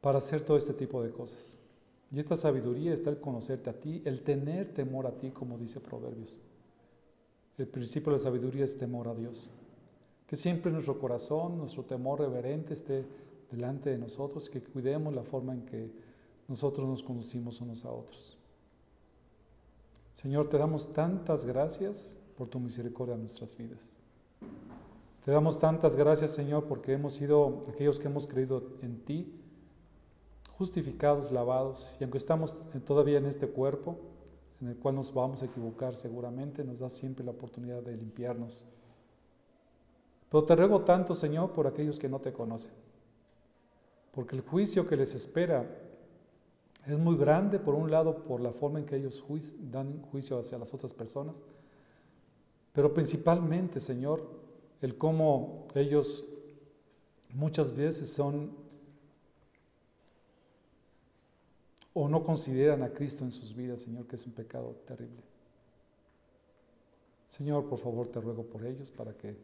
para 0.00 0.18
hacer 0.18 0.42
todo 0.42 0.56
este 0.56 0.74
tipo 0.74 1.02
de 1.02 1.10
cosas. 1.10 1.58
Y 2.12 2.18
esta 2.18 2.36
sabiduría 2.36 2.92
está 2.92 3.10
el 3.10 3.20
conocerte 3.20 3.70
a 3.70 3.72
ti, 3.72 4.02
el 4.04 4.22
tener 4.22 4.68
temor 4.74 5.06
a 5.06 5.12
ti, 5.12 5.30
como 5.30 5.56
dice 5.56 5.80
Proverbios. 5.80 6.38
El 7.56 7.68
principio 7.68 8.12
de 8.12 8.18
la 8.18 8.24
sabiduría 8.24 8.64
es 8.64 8.78
temor 8.78 9.08
a 9.08 9.14
Dios. 9.14 9.50
Que 10.26 10.36
siempre 10.36 10.72
nuestro 10.72 10.98
corazón, 10.98 11.58
nuestro 11.58 11.84
temor 11.84 12.20
reverente 12.20 12.74
esté 12.74 13.04
delante 13.50 13.90
de 13.90 13.98
nosotros, 13.98 14.48
que 14.50 14.60
cuidemos 14.60 15.14
la 15.14 15.22
forma 15.22 15.54
en 15.54 15.62
que 15.66 15.90
nosotros 16.48 16.88
nos 16.88 17.02
conducimos 17.02 17.60
unos 17.60 17.84
a 17.84 17.90
otros. 17.90 18.39
Señor, 20.14 20.48
te 20.48 20.58
damos 20.58 20.92
tantas 20.92 21.44
gracias 21.44 22.18
por 22.36 22.48
tu 22.48 22.60
misericordia 22.60 23.14
en 23.14 23.22
nuestras 23.22 23.56
vidas. 23.56 23.96
Te 25.24 25.30
damos 25.30 25.58
tantas 25.58 25.96
gracias, 25.96 26.30
Señor, 26.30 26.64
porque 26.64 26.94
hemos 26.94 27.14
sido 27.14 27.66
aquellos 27.68 28.00
que 28.00 28.08
hemos 28.08 28.26
creído 28.26 28.62
en 28.82 29.00
ti, 29.04 29.38
justificados, 30.56 31.30
lavados, 31.30 31.94
y 32.00 32.04
aunque 32.04 32.18
estamos 32.18 32.54
todavía 32.84 33.18
en 33.18 33.26
este 33.26 33.48
cuerpo, 33.48 33.98
en 34.60 34.68
el 34.68 34.76
cual 34.76 34.94
nos 34.94 35.12
vamos 35.12 35.42
a 35.42 35.46
equivocar 35.46 35.96
seguramente, 35.96 36.64
nos 36.64 36.80
da 36.80 36.88
siempre 36.88 37.24
la 37.24 37.30
oportunidad 37.30 37.82
de 37.82 37.96
limpiarnos. 37.96 38.64
Pero 40.30 40.44
te 40.44 40.56
ruego 40.56 40.82
tanto, 40.82 41.14
Señor, 41.14 41.52
por 41.52 41.66
aquellos 41.66 41.98
que 41.98 42.08
no 42.08 42.20
te 42.20 42.32
conocen, 42.32 42.72
porque 44.12 44.36
el 44.36 44.42
juicio 44.42 44.86
que 44.86 44.96
les 44.96 45.14
espera 45.14 45.66
es 46.86 46.98
muy 46.98 47.16
grande, 47.16 47.58
por 47.58 47.74
un 47.74 47.90
lado, 47.90 48.24
por 48.24 48.40
la 48.40 48.52
forma 48.52 48.78
en 48.78 48.86
que 48.86 48.96
ellos 48.96 49.24
dan 49.70 50.02
juicio 50.02 50.38
hacia 50.38 50.58
las 50.58 50.72
otras 50.72 50.94
personas, 50.94 51.42
pero 52.72 52.94
principalmente, 52.94 53.80
Señor, 53.80 54.22
el 54.80 54.96
cómo 54.96 55.66
ellos 55.74 56.24
muchas 57.34 57.74
veces 57.74 58.10
son 58.12 58.50
o 61.92 62.08
no 62.08 62.22
consideran 62.22 62.82
a 62.82 62.90
Cristo 62.90 63.24
en 63.24 63.32
sus 63.32 63.54
vidas, 63.54 63.82
Señor, 63.82 64.06
que 64.06 64.16
es 64.16 64.26
un 64.26 64.32
pecado 64.32 64.76
terrible. 64.86 65.22
Señor, 67.26 67.68
por 67.68 67.78
favor, 67.78 68.06
te 68.06 68.20
ruego 68.20 68.44
por 68.44 68.64
ellos 68.64 68.90
para 68.90 69.12
que 69.12 69.36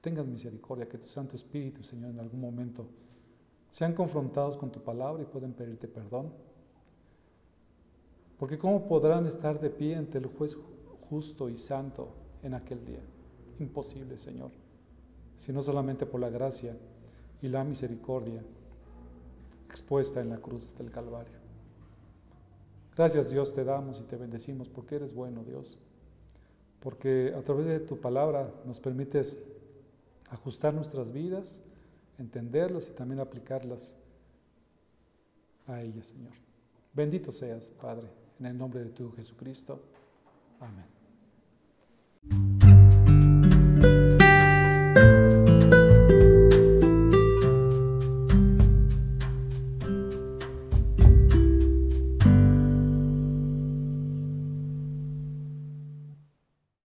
tengas 0.00 0.26
misericordia, 0.26 0.88
que 0.88 0.98
tu 0.98 1.08
Santo 1.08 1.34
Espíritu, 1.34 1.82
Señor, 1.82 2.10
en 2.10 2.20
algún 2.20 2.40
momento 2.40 2.86
sean 3.68 3.94
confrontados 3.94 4.56
con 4.56 4.70
tu 4.70 4.80
palabra 4.80 5.22
y 5.22 5.26
pueden 5.26 5.52
pedirte 5.52 5.88
perdón 5.88 6.32
porque 8.38 8.58
¿cómo 8.58 8.86
podrán 8.86 9.26
estar 9.26 9.58
de 9.58 9.70
pie 9.70 9.96
ante 9.96 10.18
el 10.18 10.26
juez 10.26 10.56
justo 11.10 11.48
y 11.48 11.56
santo 11.56 12.08
en 12.42 12.54
aquel 12.54 12.84
día? 12.84 13.02
Imposible, 13.58 14.16
Señor, 14.16 14.50
sino 15.36 15.62
solamente 15.62 16.06
por 16.06 16.20
la 16.20 16.30
gracia 16.30 16.76
y 17.42 17.48
la 17.48 17.64
misericordia 17.64 18.42
expuesta 19.68 20.20
en 20.20 20.30
la 20.30 20.38
cruz 20.38 20.76
del 20.78 20.90
Calvario. 20.90 21.34
Gracias 22.96 23.30
Dios 23.30 23.52
te 23.52 23.64
damos 23.64 24.00
y 24.00 24.04
te 24.04 24.16
bendecimos 24.16 24.68
porque 24.68 24.96
eres 24.96 25.14
bueno 25.14 25.44
Dios, 25.44 25.78
porque 26.80 27.32
a 27.36 27.42
través 27.42 27.66
de 27.66 27.80
tu 27.80 27.98
palabra 27.98 28.52
nos 28.64 28.80
permites 28.80 29.42
ajustar 30.30 30.74
nuestras 30.74 31.12
vidas, 31.12 31.62
entenderlas 32.18 32.88
y 32.88 32.92
también 32.92 33.20
aplicarlas 33.20 33.98
a 35.66 35.82
ellas, 35.82 36.08
Señor. 36.08 36.32
Bendito 36.92 37.30
seas, 37.30 37.70
Padre. 37.70 38.08
En 38.40 38.46
el 38.46 38.56
nombre 38.56 38.84
de 38.84 38.90
tu 38.90 39.10
Jesucristo. 39.12 39.82
Amén. 40.60 40.86